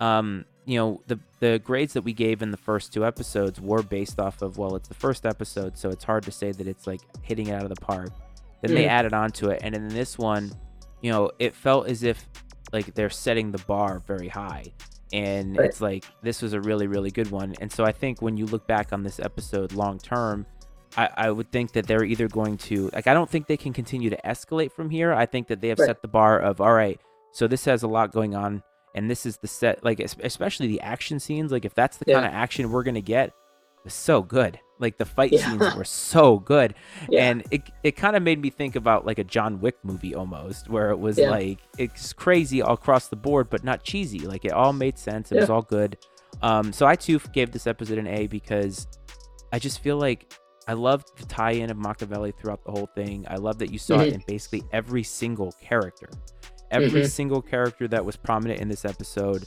um, 0.00 0.44
you 0.66 0.78
know, 0.78 1.00
the 1.06 1.18
the 1.40 1.60
grades 1.62 1.92
that 1.92 2.02
we 2.02 2.12
gave 2.12 2.40
in 2.42 2.50
the 2.50 2.56
first 2.56 2.92
two 2.92 3.04
episodes 3.04 3.60
were 3.60 3.82
based 3.82 4.18
off 4.18 4.40
of 4.42 4.56
well, 4.58 4.76
it's 4.76 4.88
the 4.88 4.94
first 4.94 5.26
episode, 5.26 5.76
so 5.76 5.90
it's 5.90 6.04
hard 6.04 6.22
to 6.24 6.30
say 6.32 6.52
that 6.52 6.66
it's 6.66 6.86
like 6.86 7.00
hitting 7.22 7.48
it 7.48 7.52
out 7.52 7.62
of 7.64 7.68
the 7.68 7.76
park. 7.80 8.10
Then 8.62 8.74
they 8.74 8.84
Mhm. 8.84 8.88
added 8.88 9.12
on 9.12 9.30
to 9.32 9.50
it, 9.50 9.60
and 9.62 9.74
in 9.74 9.88
this 9.88 10.16
one, 10.18 10.52
you 11.02 11.10
know, 11.12 11.30
it 11.38 11.54
felt 11.54 11.86
as 11.88 12.02
if 12.02 12.26
like 12.72 12.94
they're 12.94 13.10
setting 13.10 13.52
the 13.52 13.58
bar 13.66 14.00
very 14.06 14.28
high. 14.28 14.64
And 15.12 15.56
Right. 15.56 15.68
it's 15.68 15.80
like 15.80 16.04
this 16.22 16.42
was 16.42 16.54
a 16.54 16.60
really, 16.60 16.86
really 16.88 17.10
good 17.10 17.30
one. 17.30 17.54
And 17.60 17.70
so 17.70 17.84
I 17.84 17.92
think 17.92 18.20
when 18.22 18.36
you 18.36 18.46
look 18.46 18.66
back 18.66 18.92
on 18.92 19.02
this 19.04 19.20
episode 19.20 19.72
long 19.72 19.98
term, 19.98 20.44
I, 20.96 21.08
I 21.16 21.30
would 21.30 21.52
think 21.52 21.72
that 21.72 21.86
they're 21.86 22.04
either 22.04 22.26
going 22.26 22.56
to 22.58 22.88
like 22.94 23.06
I 23.06 23.14
don't 23.14 23.28
think 23.30 23.46
they 23.46 23.56
can 23.56 23.72
continue 23.72 24.10
to 24.10 24.16
escalate 24.24 24.72
from 24.72 24.90
here. 24.90 25.12
I 25.12 25.26
think 25.26 25.48
that 25.48 25.60
they 25.60 25.68
have 25.68 25.78
Right. 25.78 25.86
set 25.86 26.02
the 26.02 26.08
bar 26.08 26.38
of 26.40 26.60
all 26.60 26.72
right, 26.72 26.98
so 27.32 27.46
this 27.46 27.64
has 27.66 27.82
a 27.82 27.88
lot 27.88 28.12
going 28.12 28.34
on 28.34 28.62
and 28.94 29.10
this 29.10 29.26
is 29.26 29.36
the 29.38 29.48
set 29.48 29.84
like 29.84 30.00
especially 30.00 30.66
the 30.66 30.80
action 30.80 31.18
scenes 31.20 31.50
like 31.52 31.64
if 31.64 31.74
that's 31.74 31.96
the 31.96 32.04
Yeah. 32.08 32.14
kind 32.14 32.26
of 32.26 32.32
action 32.32 32.70
we're 32.70 32.82
gonna 32.84 33.00
get 33.00 33.32
it's 33.84 33.94
so 33.94 34.22
good. 34.22 34.58
Like 34.78 34.96
the 34.96 35.04
fight 35.04 35.30
Yeah. 35.30 35.46
scenes 35.46 35.74
were 35.76 35.84
so 35.84 36.38
good. 36.38 36.74
Yeah, 37.10 37.28
and 37.28 37.44
it, 37.50 37.68
it 37.82 37.92
kind 37.96 38.16
of 38.16 38.22
made 38.22 38.40
me 38.40 38.48
think 38.48 38.76
about 38.76 39.04
like 39.04 39.18
a 39.18 39.24
john 39.24 39.60
wick 39.60 39.76
movie 39.82 40.14
almost 40.14 40.70
where 40.70 40.88
it 40.90 40.98
was 40.98 41.18
like 41.18 41.58
it's 41.76 42.14
crazy 42.14 42.62
all 42.62 42.72
across 42.74 43.08
the 43.08 43.16
board 43.16 43.50
but 43.50 43.62
not 43.62 43.82
cheesy. 43.84 44.20
Like 44.20 44.46
it 44.46 44.52
all 44.52 44.72
made 44.72 44.98
sense. 44.98 45.30
It 45.32 45.36
was 45.38 45.50
all 45.50 45.60
good. 45.62 45.98
Um 46.40 46.72
so 46.72 46.86
i 46.86 46.96
too 46.96 47.20
gave 47.34 47.52
this 47.52 47.66
episode 47.66 47.98
an 47.98 48.06
a 48.06 48.26
because 48.26 48.86
i 49.52 49.58
just 49.58 49.80
feel 49.80 49.98
like 49.98 50.32
i 50.66 50.72
loved 50.72 51.08
the 51.18 51.26
tie-in 51.26 51.68
of 51.70 51.76
machiavelli 51.76 52.32
throughout 52.32 52.64
the 52.64 52.70
whole 52.72 52.88
thing. 52.94 53.26
I 53.28 53.36
love 53.36 53.58
that 53.58 53.70
you 53.70 53.78
saw 53.78 54.00
it 54.00 54.12
Mhm. 54.12 54.14
in 54.14 54.22
basically 54.26 54.64
every 54.72 55.02
single 55.02 55.52
character 55.60 56.08
every 56.74 57.02
Mhm. 57.02 57.08
single 57.10 57.40
character 57.42 57.86
that 57.88 58.04
was 58.04 58.16
prominent 58.16 58.60
in 58.60 58.68
this 58.68 58.84
episode 58.84 59.44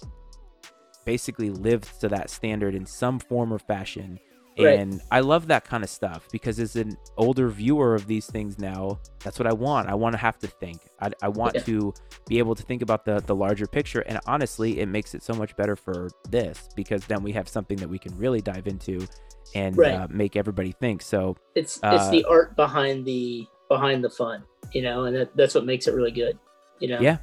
basically 1.06 1.50
lived 1.50 2.00
to 2.02 2.10
that 2.10 2.30
standard 2.30 2.76
in 2.76 2.86
some 2.86 3.20
form 3.20 3.54
or 3.54 3.60
fashion 3.60 4.20
Right. 4.60 4.80
and 4.80 5.00
I 5.12 5.20
love 5.20 5.48
that 5.50 5.66
kind 5.66 5.84
of 5.84 5.90
stuff 5.90 6.28
because 6.32 6.60
as 6.60 6.76
an 6.76 6.98
older 7.16 7.48
viewer 7.48 7.94
of 7.94 8.08
these 8.08 8.26
things 8.26 8.58
now, 8.58 8.98
that's 9.24 9.38
what 9.38 9.46
I 9.48 9.54
want. 9.54 9.88
I 9.88 9.94
want 9.94 10.14
to 10.14 10.18
have 10.18 10.40
to 10.40 10.48
think. 10.48 10.80
I, 11.00 11.12
I 11.22 11.28
want 11.28 11.54
Yeah. 11.54 11.62
to 11.62 11.94
be 12.28 12.40
able 12.40 12.56
to 12.56 12.64
think 12.64 12.82
about 12.82 13.06
the 13.06 13.22
the 13.24 13.36
larger 13.36 13.68
picture. 13.68 14.00
And 14.02 14.20
honestly, 14.26 14.80
it 14.80 14.88
makes 14.88 15.14
it 15.14 15.22
so 15.22 15.34
much 15.36 15.56
better 15.58 15.76
for 15.76 16.10
this 16.32 16.70
because 16.76 17.06
then 17.06 17.22
we 17.22 17.34
have 17.34 17.48
something 17.48 17.78
that 17.78 17.88
we 17.88 18.00
can 18.00 18.18
really 18.18 18.42
dive 18.42 18.66
into 18.66 19.06
and 19.54 19.78
Right. 19.78 19.94
uh, 19.94 20.08
make 20.10 20.36
everybody 20.36 20.72
think. 20.72 21.04
So 21.04 21.36
it's 21.54 21.76
it's 21.76 21.84
uh, 21.84 22.10
the 22.10 22.24
art 22.26 22.56
behind 22.56 23.06
the 23.06 23.46
behind 23.70 24.04
the 24.04 24.10
fun, 24.10 24.42
you 24.74 24.82
know, 24.82 25.04
and 25.06 25.16
that, 25.16 25.38
that's 25.38 25.54
what 25.54 25.66
makes 25.66 25.86
it 25.88 25.94
really 25.94 26.10
good, 26.12 26.36
you 26.80 26.88
know. 26.90 27.00
Yeah. 27.00 27.18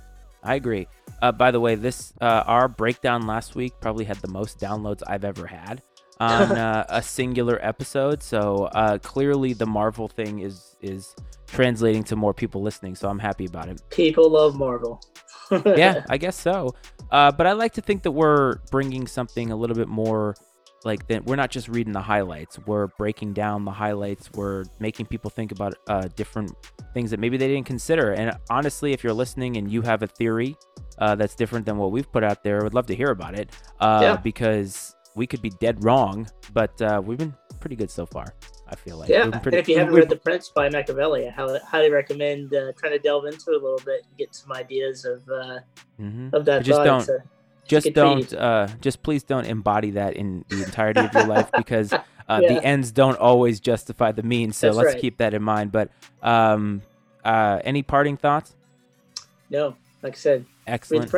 I 0.45 0.57
agree. 0.57 0.87
Uh, 1.23 1.33
by 1.33 1.51
the 1.51 1.59
way, 1.59 1.75
this 1.75 2.13
uh, 2.21 2.45
our 2.47 2.69
breakdown 2.69 3.27
last 3.27 3.55
week 3.55 3.73
probably 3.81 4.05
had 4.05 4.19
the 4.19 4.29
most 4.29 4.61
downloads 4.61 5.03
I've 5.07 5.25
ever 5.25 5.47
had 5.47 5.83
on 6.21 6.53
uh, 6.53 6.85
a 6.89 7.03
singular 7.03 7.59
episode. 7.63 8.23
So 8.23 8.69
uh, 8.75 8.99
clearly, 8.99 9.55
the 9.55 9.67
Marvel 9.67 10.07
thing 10.07 10.41
is 10.41 10.77
is 10.83 11.17
translating 11.47 12.05
to 12.05 12.17
more 12.17 12.35
people 12.35 12.63
listening. 12.63 12.95
So 12.95 13.09
I'm 13.09 13.19
happy 13.19 13.47
about 13.47 13.69
it. 13.69 13.81
People 13.91 14.31
love 14.31 14.55
Marvel. 14.57 15.01
Yeah, 15.51 16.05
I 16.11 16.19
guess 16.19 16.39
so. 16.39 16.75
Uh, 17.11 17.33
but 17.33 17.47
I 17.47 17.53
like 17.53 17.73
to 17.75 17.81
think 17.81 18.03
that 18.03 18.13
we're 18.13 18.57
bringing 18.71 19.07
something 19.07 19.51
a 19.51 19.57
little 19.57 19.77
bit 19.77 19.89
more 19.89 20.35
like 20.85 21.07
that. 21.09 21.25
We're 21.25 21.37
not 21.37 21.51
just 21.51 21.69
reading 21.69 21.93
the 21.93 22.01
highlights. 22.03 22.59
We're 22.67 22.89
breaking 22.89 23.33
down 23.33 23.65
the 23.65 23.71
highlights. 23.71 24.31
We're 24.33 24.65
making 24.81 25.07
people 25.07 25.31
think 25.31 25.53
about 25.53 25.75
uh, 25.89 26.09
different 26.17 26.53
things 26.93 27.11
that 27.11 27.21
maybe 27.21 27.37
they 27.37 27.49
didn't 27.49 27.67
consider. 27.67 28.13
And 28.13 28.37
honestly, 28.51 28.93
if 28.93 29.03
you're 29.05 29.13
listening 29.13 29.57
and 29.57 29.71
you 29.71 29.83
have 29.83 30.03
a 30.03 30.07
theory 30.07 30.57
uh, 30.99 31.15
that's 31.15 31.35
different 31.35 31.67
than 31.67 31.77
what 31.79 31.91
we've 31.93 32.11
put 32.13 32.23
out 32.25 32.43
there, 32.45 32.61
I 32.61 32.65
would 32.65 32.75
love 32.75 32.87
to 32.87 32.95
hear 32.95 33.11
about 33.11 33.35
it. 33.39 33.51
Uh, 33.81 34.01
Yeah. 34.03 34.17
Because 34.17 34.95
we 35.17 35.27
could 35.27 35.43
be 35.43 35.51
dead 35.51 35.83
wrong, 35.85 36.27
but 36.53 36.81
uh, 36.83 37.01
we've 37.05 37.19
been 37.19 37.35
pretty 37.61 37.77
good 37.77 37.91
so 37.91 38.05
far. 38.07 38.35
I 38.67 38.77
feel 38.77 38.97
like. 38.97 39.11
Yeah, 39.11 39.27
We've 39.27 39.35
and 39.35 39.55
if 39.55 39.69
you 39.69 39.79
haven't 39.79 39.95
read 39.95 40.09
The 40.09 40.17
Prince 40.17 40.49
by 40.49 40.71
Machiavelli, 40.71 41.29
I 41.29 41.31
highly, 41.31 41.91
recommend 41.91 42.55
uh, 42.55 42.73
trying 42.79 42.93
to 42.93 42.99
delve 42.99 43.27
into 43.27 43.45
it 43.51 43.61
a 43.61 43.65
little 43.65 43.81
bit 43.85 44.05
and 44.09 44.17
get 44.17 44.35
some 44.35 44.53
ideas 44.53 45.05
of 45.05 45.23
uh, 45.29 45.59
Mhm. 46.01 46.33
of 46.33 46.47
that. 46.47 46.65
Just 46.65 46.79
thought. 46.79 46.85
don't- 46.85 47.09
a- 47.11 47.23
just 47.67 47.93
don't 47.95 48.33
uh 48.35 48.69
just 48.81 49.03
please 49.03 49.23
don't 49.23 49.47
embody 49.47 49.91
that 49.93 50.15
in 50.15 50.45
the 50.49 50.63
entirety 50.63 51.01
of 51.01 51.15
your 51.15 51.25
life 51.25 51.51
because 51.57 51.93
uh 52.29 52.41
Yeah. 52.43 52.55
the 52.55 52.65
ends 52.65 52.93
don't 52.93 53.19
always 53.19 53.61
justify 53.61 54.13
the 54.13 54.23
means 54.23 54.57
so 54.57 54.69
That's 54.69 54.77
let's 54.79 54.93
right. 54.95 55.01
keep 55.01 55.19
that 55.19 55.35
in 55.35 55.43
mind 55.43 55.73
but 55.73 55.91
um 56.23 56.83
uh 57.25 57.61
any 57.65 57.83
parting 57.83 58.17
thoughts 58.17 58.55
no, 59.51 59.77
like 60.03 60.15
I 60.15 60.17
said, 60.17 60.47
excellent. 60.67 61.11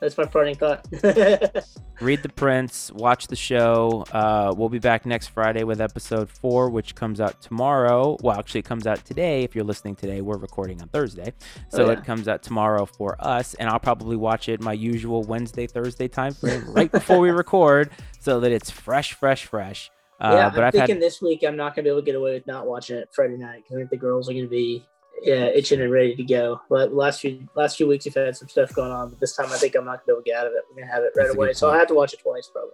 That's 0.00 0.16
my 0.16 0.24
parting 0.26 0.54
thought. 0.54 0.86
Read 2.00 2.22
the 2.22 2.28
Prince, 2.28 2.92
watch 2.92 3.26
the 3.26 3.34
show. 3.34 4.04
Uh, 4.12 4.54
we'll 4.56 4.68
be 4.68 4.78
back 4.78 5.04
next 5.04 5.28
Friday 5.28 5.64
with 5.64 5.80
episode 5.80 6.30
four, 6.30 6.70
which 6.70 6.94
comes 6.94 7.20
out 7.20 7.40
tomorrow. 7.42 8.16
Well, 8.22 8.38
actually, 8.38 8.60
it 8.60 8.66
comes 8.66 8.86
out 8.86 9.04
today. 9.04 9.42
If 9.42 9.56
you're 9.56 9.64
listening 9.64 9.96
today, 9.96 10.20
we're 10.20 10.36
recording 10.38 10.80
on 10.80 10.88
Thursday, 10.88 11.32
so 11.70 11.84
Oh, 11.84 11.86
yeah. 11.90 11.98
it 11.98 12.04
comes 12.04 12.28
out 12.28 12.42
tomorrow 12.44 12.86
for 12.86 13.16
us. 13.18 13.54
And 13.54 13.68
I'll 13.68 13.80
probably 13.80 14.16
watch 14.16 14.48
it 14.48 14.60
my 14.60 14.72
usual 14.72 15.24
Wednesday, 15.24 15.66
Thursday 15.66 16.06
time 16.06 16.34
frame, 16.34 16.64
right 16.72 16.90
before 16.92 17.18
we 17.18 17.30
record, 17.32 17.90
so 18.20 18.38
that 18.40 18.52
it's 18.52 18.70
fresh, 18.70 19.14
fresh, 19.14 19.46
fresh. 19.46 19.90
Uh, 20.20 20.32
yeah, 20.34 20.50
but 20.50 20.58
I'm 20.60 20.64
I've 20.66 20.72
thinking 20.72 20.96
had 20.96 21.02
this 21.02 21.20
week 21.22 21.44
I'm 21.46 21.56
not 21.56 21.74
gonna 21.76 21.84
be 21.84 21.90
able 21.90 22.00
to 22.00 22.04
get 22.06 22.14
away 22.16 22.34
with 22.34 22.46
not 22.46 22.66
watching 22.66 22.96
it 22.96 23.08
Friday 23.12 23.36
night 23.36 23.62
because 23.62 23.76
I 23.76 23.78
think 23.78 23.90
the 23.90 23.96
girls 23.96 24.28
are 24.28 24.32
gonna 24.32 24.46
be 24.48 24.84
yeah 25.22 25.46
itching 25.46 25.80
and 25.80 25.90
ready 25.92 26.14
to 26.16 26.22
go. 26.24 26.60
But 26.68 26.92
last 26.94 27.20
few 27.20 27.48
last 27.54 27.76
few 27.76 27.86
weeks 27.86 28.04
we've 28.04 28.14
had 28.14 28.36
some 28.36 28.48
stuff 28.48 28.74
going 28.74 28.92
on, 28.92 29.10
but 29.10 29.20
this 29.20 29.34
time 29.36 29.46
I 29.50 29.56
think 29.56 29.74
I'm 29.74 29.84
not 29.84 30.04
gonna 30.06 30.06
be 30.06 30.12
able 30.12 30.22
to 30.22 30.30
get 30.30 30.38
out 30.40 30.46
of 30.46 30.52
it. 30.52 30.64
We're 30.70 30.82
gonna 30.82 30.92
have 30.92 31.02
it 31.02 31.12
right 31.16 31.24
That's 31.26 31.34
away, 31.34 31.52
so 31.52 31.68
I'll 31.70 31.78
have 31.78 31.88
to 31.88 31.94
watch 31.94 32.14
it 32.14 32.20
twice 32.20 32.48
probably. 32.52 32.72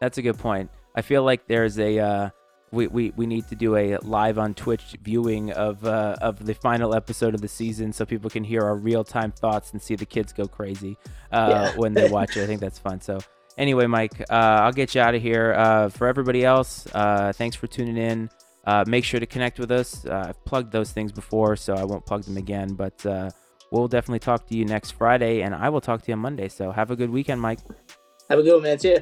That's 0.00 0.18
a 0.18 0.22
good 0.22 0.38
point. 0.38 0.70
I 0.94 1.02
feel 1.02 1.22
like 1.22 1.46
there's 1.46 1.78
a 1.78 1.98
uh, 1.98 2.30
we, 2.72 2.86
we 2.86 3.12
we 3.16 3.26
need 3.26 3.46
to 3.48 3.54
do 3.54 3.76
a 3.76 3.98
live 3.98 4.38
on 4.38 4.54
Twitch 4.54 4.96
viewing 5.02 5.52
of 5.52 5.84
uh, 5.84 6.16
of 6.20 6.44
the 6.44 6.54
final 6.54 6.94
episode 6.94 7.34
of 7.34 7.40
the 7.40 7.48
season 7.48 7.92
so 7.92 8.04
people 8.04 8.30
can 8.30 8.44
hear 8.44 8.62
our 8.62 8.74
real 8.76 9.04
time 9.04 9.30
thoughts 9.32 9.72
and 9.72 9.80
see 9.80 9.94
the 9.94 10.06
kids 10.06 10.32
go 10.32 10.46
crazy 10.46 10.96
uh, 11.30 11.48
Yeah. 11.50 11.76
when 11.76 11.92
they 11.94 12.08
watch 12.10 12.36
it. 12.36 12.42
I 12.42 12.46
think 12.46 12.60
that's 12.60 12.78
fun. 12.78 13.00
So 13.00 13.18
anyway, 13.58 13.86
Mike, 13.86 14.20
uh, 14.30 14.32
I'll 14.64 14.72
get 14.72 14.94
you 14.94 15.00
out 15.02 15.14
of 15.14 15.20
here. 15.22 15.52
Uh, 15.52 15.88
for 15.90 16.06
everybody 16.08 16.44
else, 16.44 16.86
uh, 16.94 17.32
thanks 17.34 17.56
for 17.56 17.66
tuning 17.66 17.96
in. 17.98 18.30
Uh, 18.64 18.84
make 18.86 19.04
sure 19.04 19.18
to 19.18 19.26
connect 19.26 19.58
with 19.58 19.70
us. 19.70 20.06
Uh, 20.06 20.26
I've 20.28 20.44
plugged 20.44 20.72
those 20.72 20.92
things 20.92 21.10
before, 21.12 21.56
so 21.56 21.74
I 21.74 21.84
won't 21.84 22.06
plug 22.06 22.22
them 22.22 22.36
again. 22.36 22.74
But 22.74 23.04
uh, 23.04 23.30
we'll 23.70 23.88
definitely 23.88 24.20
talk 24.20 24.46
to 24.48 24.56
you 24.56 24.64
next 24.64 24.92
Friday, 24.92 25.42
and 25.42 25.54
I 25.54 25.68
will 25.68 25.80
talk 25.80 26.02
to 26.02 26.08
you 26.08 26.14
on 26.14 26.20
Monday. 26.20 26.48
So 26.48 26.70
have 26.70 26.90
a 26.90 26.96
good 26.96 27.10
weekend, 27.10 27.40
Mike. 27.40 27.58
Have 28.28 28.38
a 28.38 28.42
good 28.42 28.54
one, 28.54 28.62
man. 28.62 28.78
See 28.78 28.92
ya. 28.92 29.00